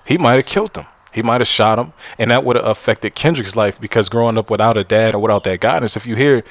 He 0.05 0.19
might 0.19 0.35
have 0.35 0.47
killed 0.47 0.77
him. 0.77 0.87
He 1.14 1.23
might 1.23 1.41
have 1.41 1.49
shot 1.49 1.79
him, 1.79 1.93
and 2.19 2.33
that 2.33 2.45
would 2.45 2.57
have 2.57 2.67
affected 2.67 3.14
Kendrick's 3.14 3.55
life 3.55 3.81
because 3.81 4.09
growing 4.09 4.37
up 4.37 4.51
without 4.51 4.77
a 4.77 4.83
dad 4.83 5.14
or 5.14 5.21
without 5.21 5.45
that 5.45 5.61
guidance, 5.61 5.97
if 5.97 6.07
you 6.07 6.17
hear, 6.17 6.39
if 6.39 6.45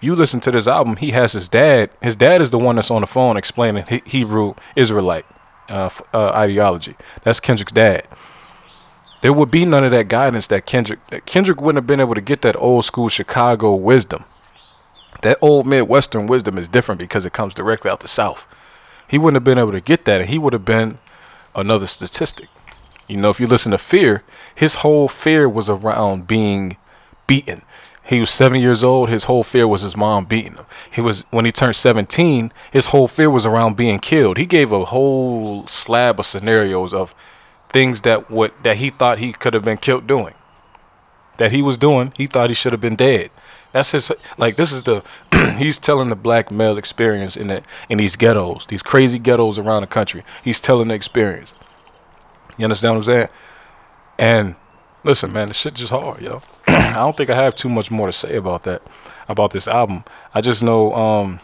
you 0.00 0.16
listen 0.16 0.40
to 0.40 0.50
this 0.50 0.66
album, 0.66 0.96
he 0.96 1.12
has 1.12 1.32
his 1.32 1.48
dad. 1.48 1.90
His 2.02 2.16
dad 2.16 2.42
is 2.42 2.50
the 2.50 2.58
one 2.58 2.76
that's 2.76 2.90
on 2.90 3.02
the 3.02 3.06
phone 3.06 3.36
explaining 3.36 4.02
Hebrew 4.04 4.54
Israelite 4.74 5.24
uh, 5.70 5.90
uh, 6.12 6.30
ideology. 6.30 6.96
That's 7.22 7.40
Kendrick's 7.40 7.72
dad. 7.72 8.06
There 9.22 9.32
would 9.32 9.50
be 9.50 9.64
none 9.64 9.84
of 9.84 9.90
that 9.90 10.08
guidance 10.08 10.46
that 10.48 10.66
Kendrick. 10.66 11.00
Kendrick 11.26 11.60
wouldn't 11.60 11.82
have 11.82 11.86
been 11.86 12.00
able 12.00 12.14
to 12.14 12.20
get 12.20 12.42
that 12.42 12.56
old 12.56 12.84
school 12.84 13.08
Chicago 13.08 13.74
wisdom. 13.74 14.24
That 15.22 15.38
old 15.42 15.66
Midwestern 15.66 16.26
wisdom 16.26 16.56
is 16.56 16.68
different 16.68 16.98
because 16.98 17.26
it 17.26 17.32
comes 17.32 17.52
directly 17.52 17.90
out 17.90 18.00
the 18.00 18.08
South. 18.08 18.44
He 19.06 19.18
wouldn't 19.18 19.36
have 19.36 19.44
been 19.44 19.58
able 19.58 19.72
to 19.72 19.80
get 19.80 20.04
that, 20.06 20.20
and 20.20 20.30
he 20.30 20.38
would 20.38 20.52
have 20.54 20.64
been 20.64 20.98
another 21.54 21.86
statistic. 21.86 22.48
You 23.08 23.16
know, 23.16 23.28
if 23.28 23.40
you 23.40 23.46
listen 23.46 23.72
to 23.72 23.78
Fear, 23.78 24.22
his 24.54 24.76
whole 24.76 25.08
fear 25.08 25.48
was 25.48 25.68
around 25.68 26.26
being 26.26 26.76
beaten. 27.26 27.62
He 28.10 28.18
was 28.18 28.30
seven 28.30 28.60
years 28.60 28.82
old. 28.82 29.08
His 29.08 29.24
whole 29.24 29.44
fear 29.44 29.68
was 29.68 29.82
his 29.82 29.96
mom 29.96 30.24
beating 30.24 30.54
him. 30.54 30.66
He 30.90 31.00
was 31.00 31.24
when 31.30 31.44
he 31.44 31.52
turned 31.52 31.76
17. 31.76 32.52
His 32.72 32.86
whole 32.86 33.06
fear 33.06 33.30
was 33.30 33.46
around 33.46 33.76
being 33.76 34.00
killed. 34.00 34.36
He 34.36 34.46
gave 34.46 34.72
a 34.72 34.86
whole 34.86 35.64
slab 35.68 36.18
of 36.18 36.26
scenarios 36.26 36.92
of 36.92 37.14
things 37.68 38.00
that 38.00 38.28
what 38.28 38.52
that 38.64 38.78
he 38.78 38.90
thought 38.90 39.20
he 39.20 39.32
could 39.32 39.54
have 39.54 39.62
been 39.62 39.76
killed 39.76 40.08
doing. 40.08 40.34
That 41.36 41.52
he 41.52 41.62
was 41.62 41.78
doing. 41.78 42.12
He 42.16 42.26
thought 42.26 42.50
he 42.50 42.54
should 42.54 42.72
have 42.72 42.80
been 42.80 42.96
dead. 42.96 43.30
That's 43.70 43.92
his 43.92 44.10
like. 44.36 44.56
This 44.56 44.72
is 44.72 44.82
the 44.82 45.04
he's 45.56 45.78
telling 45.78 46.08
the 46.08 46.16
black 46.16 46.50
male 46.50 46.78
experience 46.78 47.36
in 47.36 47.46
the 47.46 47.62
in 47.88 47.98
these 47.98 48.16
ghettos, 48.16 48.66
these 48.66 48.82
crazy 48.82 49.20
ghettos 49.20 49.56
around 49.56 49.82
the 49.82 49.86
country. 49.86 50.24
He's 50.42 50.58
telling 50.58 50.88
the 50.88 50.94
experience. 50.94 51.52
You 52.58 52.64
understand 52.64 52.96
what 52.96 53.06
I'm 53.08 53.14
saying? 53.14 53.28
And 54.18 54.56
listen, 55.04 55.32
man, 55.32 55.46
the 55.46 55.54
shit 55.54 55.74
just 55.74 55.90
hard, 55.90 56.22
yo. 56.22 56.42
I 56.90 56.94
don't 56.94 57.16
think 57.16 57.30
I 57.30 57.34
have 57.34 57.56
too 57.56 57.68
much 57.68 57.90
more 57.90 58.06
to 58.06 58.12
say 58.12 58.36
about 58.36 58.64
that, 58.64 58.82
about 59.28 59.50
this 59.50 59.66
album. 59.66 60.04
I 60.34 60.40
just 60.40 60.62
know 60.62 60.94
um, 60.94 61.40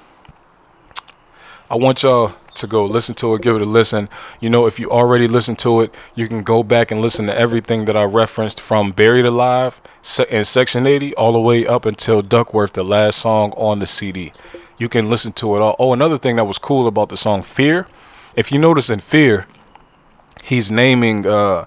I 1.69 1.77
want 1.77 2.03
y'all 2.03 2.35
to 2.55 2.67
go 2.67 2.85
listen 2.87 3.15
to 3.17 3.35
it, 3.35 3.43
give 3.43 3.57
it 3.57 3.63
a 3.63 3.67
listen. 3.67 4.09
You 4.41 4.51
know, 4.51 4.67
if 4.67 4.79
you 4.79 4.91
already 4.91 5.27
listened 5.27 5.59
to 5.61 5.81
it, 5.81 5.95
you 6.15 6.29
can 6.29 6.43
go 6.43 6.63
back 6.63 6.91
and 6.91 7.01
listen 7.01 7.27
to 7.27 7.37
everything 7.37 7.85
that 7.87 7.97
I 7.97 8.05
referenced 8.05 8.61
from 8.61 8.93
Buried 8.93 9.27
Alive 9.27 9.81
in 10.31 10.45
Section 10.45 10.87
80 10.87 11.15
all 11.17 11.33
the 11.33 11.41
way 11.41 11.67
up 11.67 11.85
until 11.85 12.23
Duckworth, 12.23 12.75
the 12.75 12.85
last 12.85 13.21
song 13.21 13.53
on 13.53 13.81
the 13.81 13.87
CD. 13.87 14.33
You 14.79 14.89
can 14.89 15.11
listen 15.11 15.33
to 15.35 15.57
it 15.57 15.61
all. 15.61 15.77
Oh, 15.79 15.93
another 15.93 16.19
thing 16.19 16.37
that 16.37 16.45
was 16.45 16.59
cool 16.59 16.87
about 16.87 17.09
the 17.09 17.17
song 17.17 17.43
Fear, 17.43 17.87
if 18.37 18.53
you 18.53 18.59
notice 18.59 18.91
in 18.91 19.01
Fear, 19.01 19.47
he's 20.45 20.71
naming, 20.71 21.27
uh, 21.27 21.65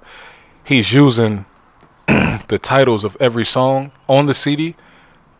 he's 0.63 0.93
using 0.93 1.45
the 2.47 2.59
titles 2.59 3.03
of 3.03 3.15
every 3.19 3.45
song 3.45 3.91
on 4.07 4.25
the 4.25 4.33
CD 4.33 4.75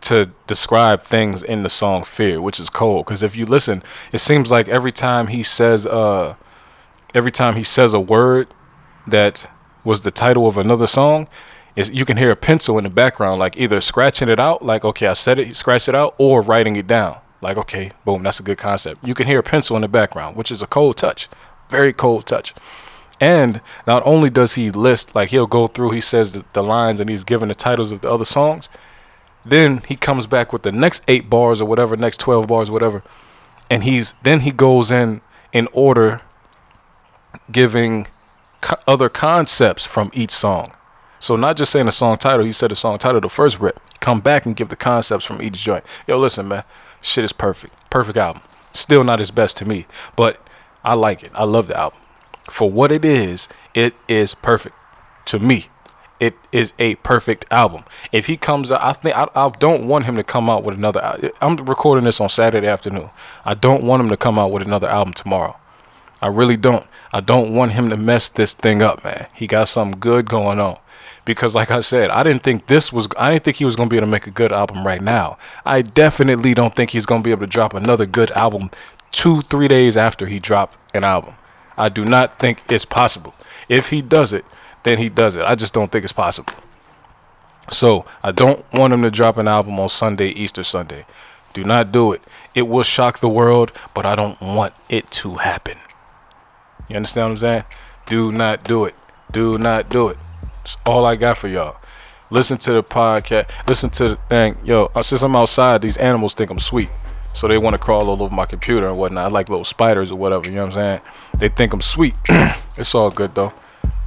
to 0.01 0.31
describe 0.47 1.01
things 1.01 1.41
in 1.41 1.63
the 1.63 1.69
song 1.69 2.03
Fear, 2.03 2.41
which 2.41 2.59
is 2.59 2.69
cold. 2.69 3.05
Because 3.05 3.23
if 3.23 3.35
you 3.35 3.45
listen, 3.45 3.83
it 4.11 4.19
seems 4.19 4.51
like 4.51 4.67
every 4.69 4.91
time 4.91 5.27
he 5.27 5.43
says, 5.43 5.85
uh, 5.85 6.35
every 7.13 7.31
time 7.31 7.55
he 7.55 7.63
says 7.63 7.93
a 7.93 7.99
word 7.99 8.47
that 9.07 9.49
was 9.83 10.01
the 10.01 10.11
title 10.11 10.47
of 10.47 10.57
another 10.57 10.87
song, 10.87 11.27
is 11.75 11.89
you 11.89 12.05
can 12.05 12.17
hear 12.17 12.31
a 12.31 12.35
pencil 12.35 12.77
in 12.77 12.83
the 12.83 12.89
background, 12.89 13.39
like 13.39 13.57
either 13.57 13.81
scratching 13.81 14.29
it 14.29 14.39
out, 14.39 14.63
like 14.63 14.85
okay, 14.85 15.07
I 15.07 15.13
said 15.13 15.39
it, 15.39 15.47
he 15.47 15.53
scratched 15.53 15.89
it 15.89 15.95
out, 15.95 16.13
or 16.17 16.41
writing 16.41 16.75
it 16.75 16.87
down, 16.87 17.17
like 17.41 17.57
okay, 17.57 17.91
boom, 18.05 18.23
that's 18.23 18.39
a 18.39 18.43
good 18.43 18.57
concept. 18.57 19.03
You 19.05 19.15
can 19.15 19.27
hear 19.27 19.39
a 19.39 19.43
pencil 19.43 19.75
in 19.75 19.81
the 19.81 19.87
background, 19.87 20.35
which 20.35 20.51
is 20.51 20.61
a 20.61 20.67
cold 20.67 20.97
touch, 20.97 21.29
very 21.69 21.93
cold 21.93 22.25
touch. 22.25 22.53
And 23.19 23.61
not 23.85 24.01
only 24.05 24.29
does 24.29 24.53
he 24.55 24.71
list, 24.71 25.13
like 25.13 25.29
he'll 25.29 25.47
go 25.47 25.67
through, 25.67 25.91
he 25.91 26.01
says 26.01 26.31
the, 26.31 26.45
the 26.53 26.63
lines 26.63 26.99
and 26.99 27.09
he's 27.09 27.23
given 27.23 27.49
the 27.49 27.55
titles 27.55 27.91
of 27.91 28.01
the 28.01 28.09
other 28.09 28.25
songs. 28.25 28.69
Then 29.45 29.81
he 29.87 29.95
comes 29.95 30.27
back 30.27 30.53
with 30.53 30.63
the 30.63 30.71
next 30.71 31.03
eight 31.07 31.29
bars 31.29 31.59
or 31.59 31.65
whatever, 31.65 31.95
next 31.97 32.19
12 32.19 32.47
bars, 32.47 32.71
whatever. 32.71 33.03
And 33.69 33.83
he's 33.83 34.13
then 34.23 34.41
he 34.41 34.51
goes 34.51 34.89
in 34.89 35.21
in 35.51 35.67
order 35.73 36.21
giving 37.51 38.07
co- 38.61 38.77
other 38.87 39.09
concepts 39.09 39.85
from 39.85 40.11
each 40.13 40.31
song. 40.31 40.73
So 41.19 41.35
not 41.35 41.57
just 41.57 41.71
saying 41.71 41.87
a 41.87 41.91
song 41.91 42.17
title, 42.17 42.45
he 42.45 42.51
said 42.51 42.71
a 42.71 42.75
song 42.75 42.97
title 42.97 43.19
the 43.19 43.29
first 43.29 43.59
rip. 43.59 43.79
Come 43.99 44.21
back 44.21 44.45
and 44.45 44.55
give 44.55 44.69
the 44.69 44.75
concepts 44.77 45.25
from 45.25 45.41
each 45.41 45.61
joint. 45.61 45.83
Yo, 46.07 46.17
listen, 46.17 46.47
man, 46.47 46.63
shit 47.01 47.25
is 47.25 47.33
perfect. 47.33 47.73
Perfect 47.89 48.17
album. 48.17 48.41
Still 48.71 49.03
not 49.03 49.19
his 49.19 49.31
best 49.31 49.57
to 49.57 49.65
me, 49.65 49.87
but 50.15 50.41
I 50.83 50.93
like 50.93 51.23
it. 51.23 51.31
I 51.35 51.43
love 51.43 51.67
the 51.67 51.77
album 51.77 51.98
for 52.51 52.69
what 52.69 52.91
it 52.91 53.05
is, 53.05 53.47
it 53.73 53.93
is 54.07 54.33
perfect 54.33 54.75
to 55.25 55.39
me. 55.39 55.67
It 56.19 56.35
is 56.51 56.73
a 56.79 56.95
perfect 56.95 57.45
album. 57.49 57.85
If 58.11 58.25
he 58.25 58.35
comes 58.35 58.71
out, 58.71 58.83
I 58.83 58.91
think 58.93 59.15
I, 59.15 59.29
I 59.35 59.49
don't 59.57 59.87
want 59.87 60.05
him 60.05 60.17
to 60.17 60.23
come 60.23 60.49
out 60.49 60.63
with 60.63 60.75
another. 60.75 61.31
I'm 61.39 61.55
recording 61.57 62.03
this 62.03 62.19
on 62.19 62.27
Saturday 62.27 62.67
afternoon. 62.67 63.09
I 63.45 63.53
don't 63.53 63.83
want 63.83 64.01
him 64.01 64.09
to 64.09 64.17
come 64.17 64.37
out 64.37 64.51
with 64.51 64.61
another 64.61 64.89
album 64.89 65.13
tomorrow. 65.13 65.55
I 66.21 66.27
really 66.27 66.57
don't. 66.57 66.85
I 67.13 67.21
don't 67.21 67.55
want 67.55 67.71
him 67.71 67.89
to 67.89 67.97
mess 67.97 68.27
this 68.27 68.53
thing 68.53 68.81
up, 68.81 69.03
man. 69.03 69.27
He 69.33 69.47
got 69.47 69.69
something 69.69 69.99
good 69.99 70.27
going 70.27 70.59
on. 70.59 70.77
Because 71.23 71.55
like 71.55 71.71
I 71.71 71.81
said, 71.81 72.09
I 72.09 72.23
didn't 72.23 72.43
think 72.43 72.67
this 72.67 72.91
was 72.91 73.07
I 73.17 73.31
didn't 73.31 73.45
think 73.45 73.57
he 73.57 73.65
was 73.65 73.75
gonna 73.75 73.89
be 73.89 73.97
able 73.97 74.07
to 74.07 74.11
make 74.11 74.27
a 74.27 74.31
good 74.31 74.51
album 74.51 74.85
right 74.85 75.01
now. 75.01 75.37
I 75.65 75.81
definitely 75.81 76.53
don't 76.53 76.75
think 76.75 76.89
he's 76.91 77.05
gonna 77.05 77.23
be 77.23 77.31
able 77.31 77.41
to 77.41 77.47
drop 77.47 77.73
another 77.73 78.05
good 78.05 78.31
album 78.31 78.71
two, 79.11 79.41
three 79.43 79.67
days 79.67 79.95
after 79.95 80.27
he 80.27 80.39
dropped 80.39 80.77
an 80.93 81.03
album. 81.03 81.35
I 81.79 81.89
do 81.89 82.03
not 82.03 82.37
think 82.39 82.61
it's 82.69 82.85
possible. 82.85 83.33
If 83.69 83.89
he 83.89 84.01
does 84.01 84.33
it, 84.33 84.45
then 84.83 84.97
he 84.97 85.09
does 85.09 85.35
it. 85.35 85.43
I 85.43 85.55
just 85.55 85.73
don't 85.73 85.91
think 85.91 86.03
it's 86.03 86.13
possible. 86.13 86.53
So 87.71 88.05
I 88.21 88.31
don't 88.31 88.65
want 88.73 88.93
him 88.93 89.01
to 89.03 89.09
drop 89.09 89.37
an 89.37 89.47
album 89.47 89.79
on 89.79 89.89
Sunday, 89.89 90.29
Easter 90.29 90.63
Sunday. 90.63 91.05
Do 91.53 91.63
not 91.63 91.91
do 91.91 92.11
it. 92.11 92.21
It 92.53 92.63
will 92.63 92.83
shock 92.83 93.19
the 93.19 93.29
world, 93.29 93.71
but 93.93 94.05
I 94.05 94.15
don't 94.15 94.39
want 94.41 94.73
it 94.89 95.09
to 95.11 95.35
happen. 95.35 95.77
You 96.89 96.97
understand 96.97 97.25
what 97.25 97.31
I'm 97.31 97.37
saying? 97.37 97.63
Do 98.07 98.31
not 98.31 98.63
do 98.63 98.85
it. 98.85 98.95
Do 99.31 99.57
not 99.57 99.89
do 99.89 100.09
it. 100.09 100.17
That's 100.57 100.77
all 100.85 101.05
I 101.05 101.15
got 101.15 101.37
for 101.37 101.47
y'all. 101.47 101.77
Listen 102.31 102.57
to 102.59 102.73
the 102.73 102.83
podcast. 102.83 103.49
Listen 103.67 103.89
to 103.91 104.09
the 104.09 104.15
thing. 104.15 104.57
Yo, 104.63 104.91
uh, 104.95 105.01
since 105.01 105.21
I'm 105.21 105.35
outside, 105.35 105.81
these 105.81 105.97
animals 105.97 106.33
think 106.33 106.51
I'm 106.51 106.59
sweet. 106.59 106.89
So 107.33 107.47
they 107.47 107.57
want 107.57 107.73
to 107.73 107.77
crawl 107.77 108.09
all 108.09 108.21
over 108.21 108.33
my 108.33 108.45
computer 108.45 108.87
and 108.87 108.97
whatnot. 108.97 109.25
I 109.25 109.29
like 109.29 109.49
little 109.49 109.63
spiders 109.63 110.11
or 110.11 110.15
whatever, 110.15 110.49
you 110.49 110.55
know 110.55 110.65
what 110.65 110.77
I'm 110.77 110.89
saying? 110.89 111.13
They 111.39 111.47
think 111.47 111.73
I'm 111.73 111.81
sweet. 111.81 112.15
it's 112.29 112.93
all 112.93 113.11
good 113.11 113.33
though. 113.35 113.53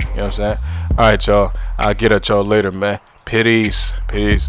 You 0.00 0.20
know 0.20 0.26
what 0.26 0.38
I'm 0.38 0.44
saying? 0.44 0.56
Alright, 0.98 1.26
y'all. 1.26 1.52
I'll 1.78 1.94
get 1.94 2.12
at 2.12 2.28
y'all 2.28 2.44
later, 2.44 2.70
man. 2.70 2.98
Peace. 3.24 3.92
Peace. 4.08 4.48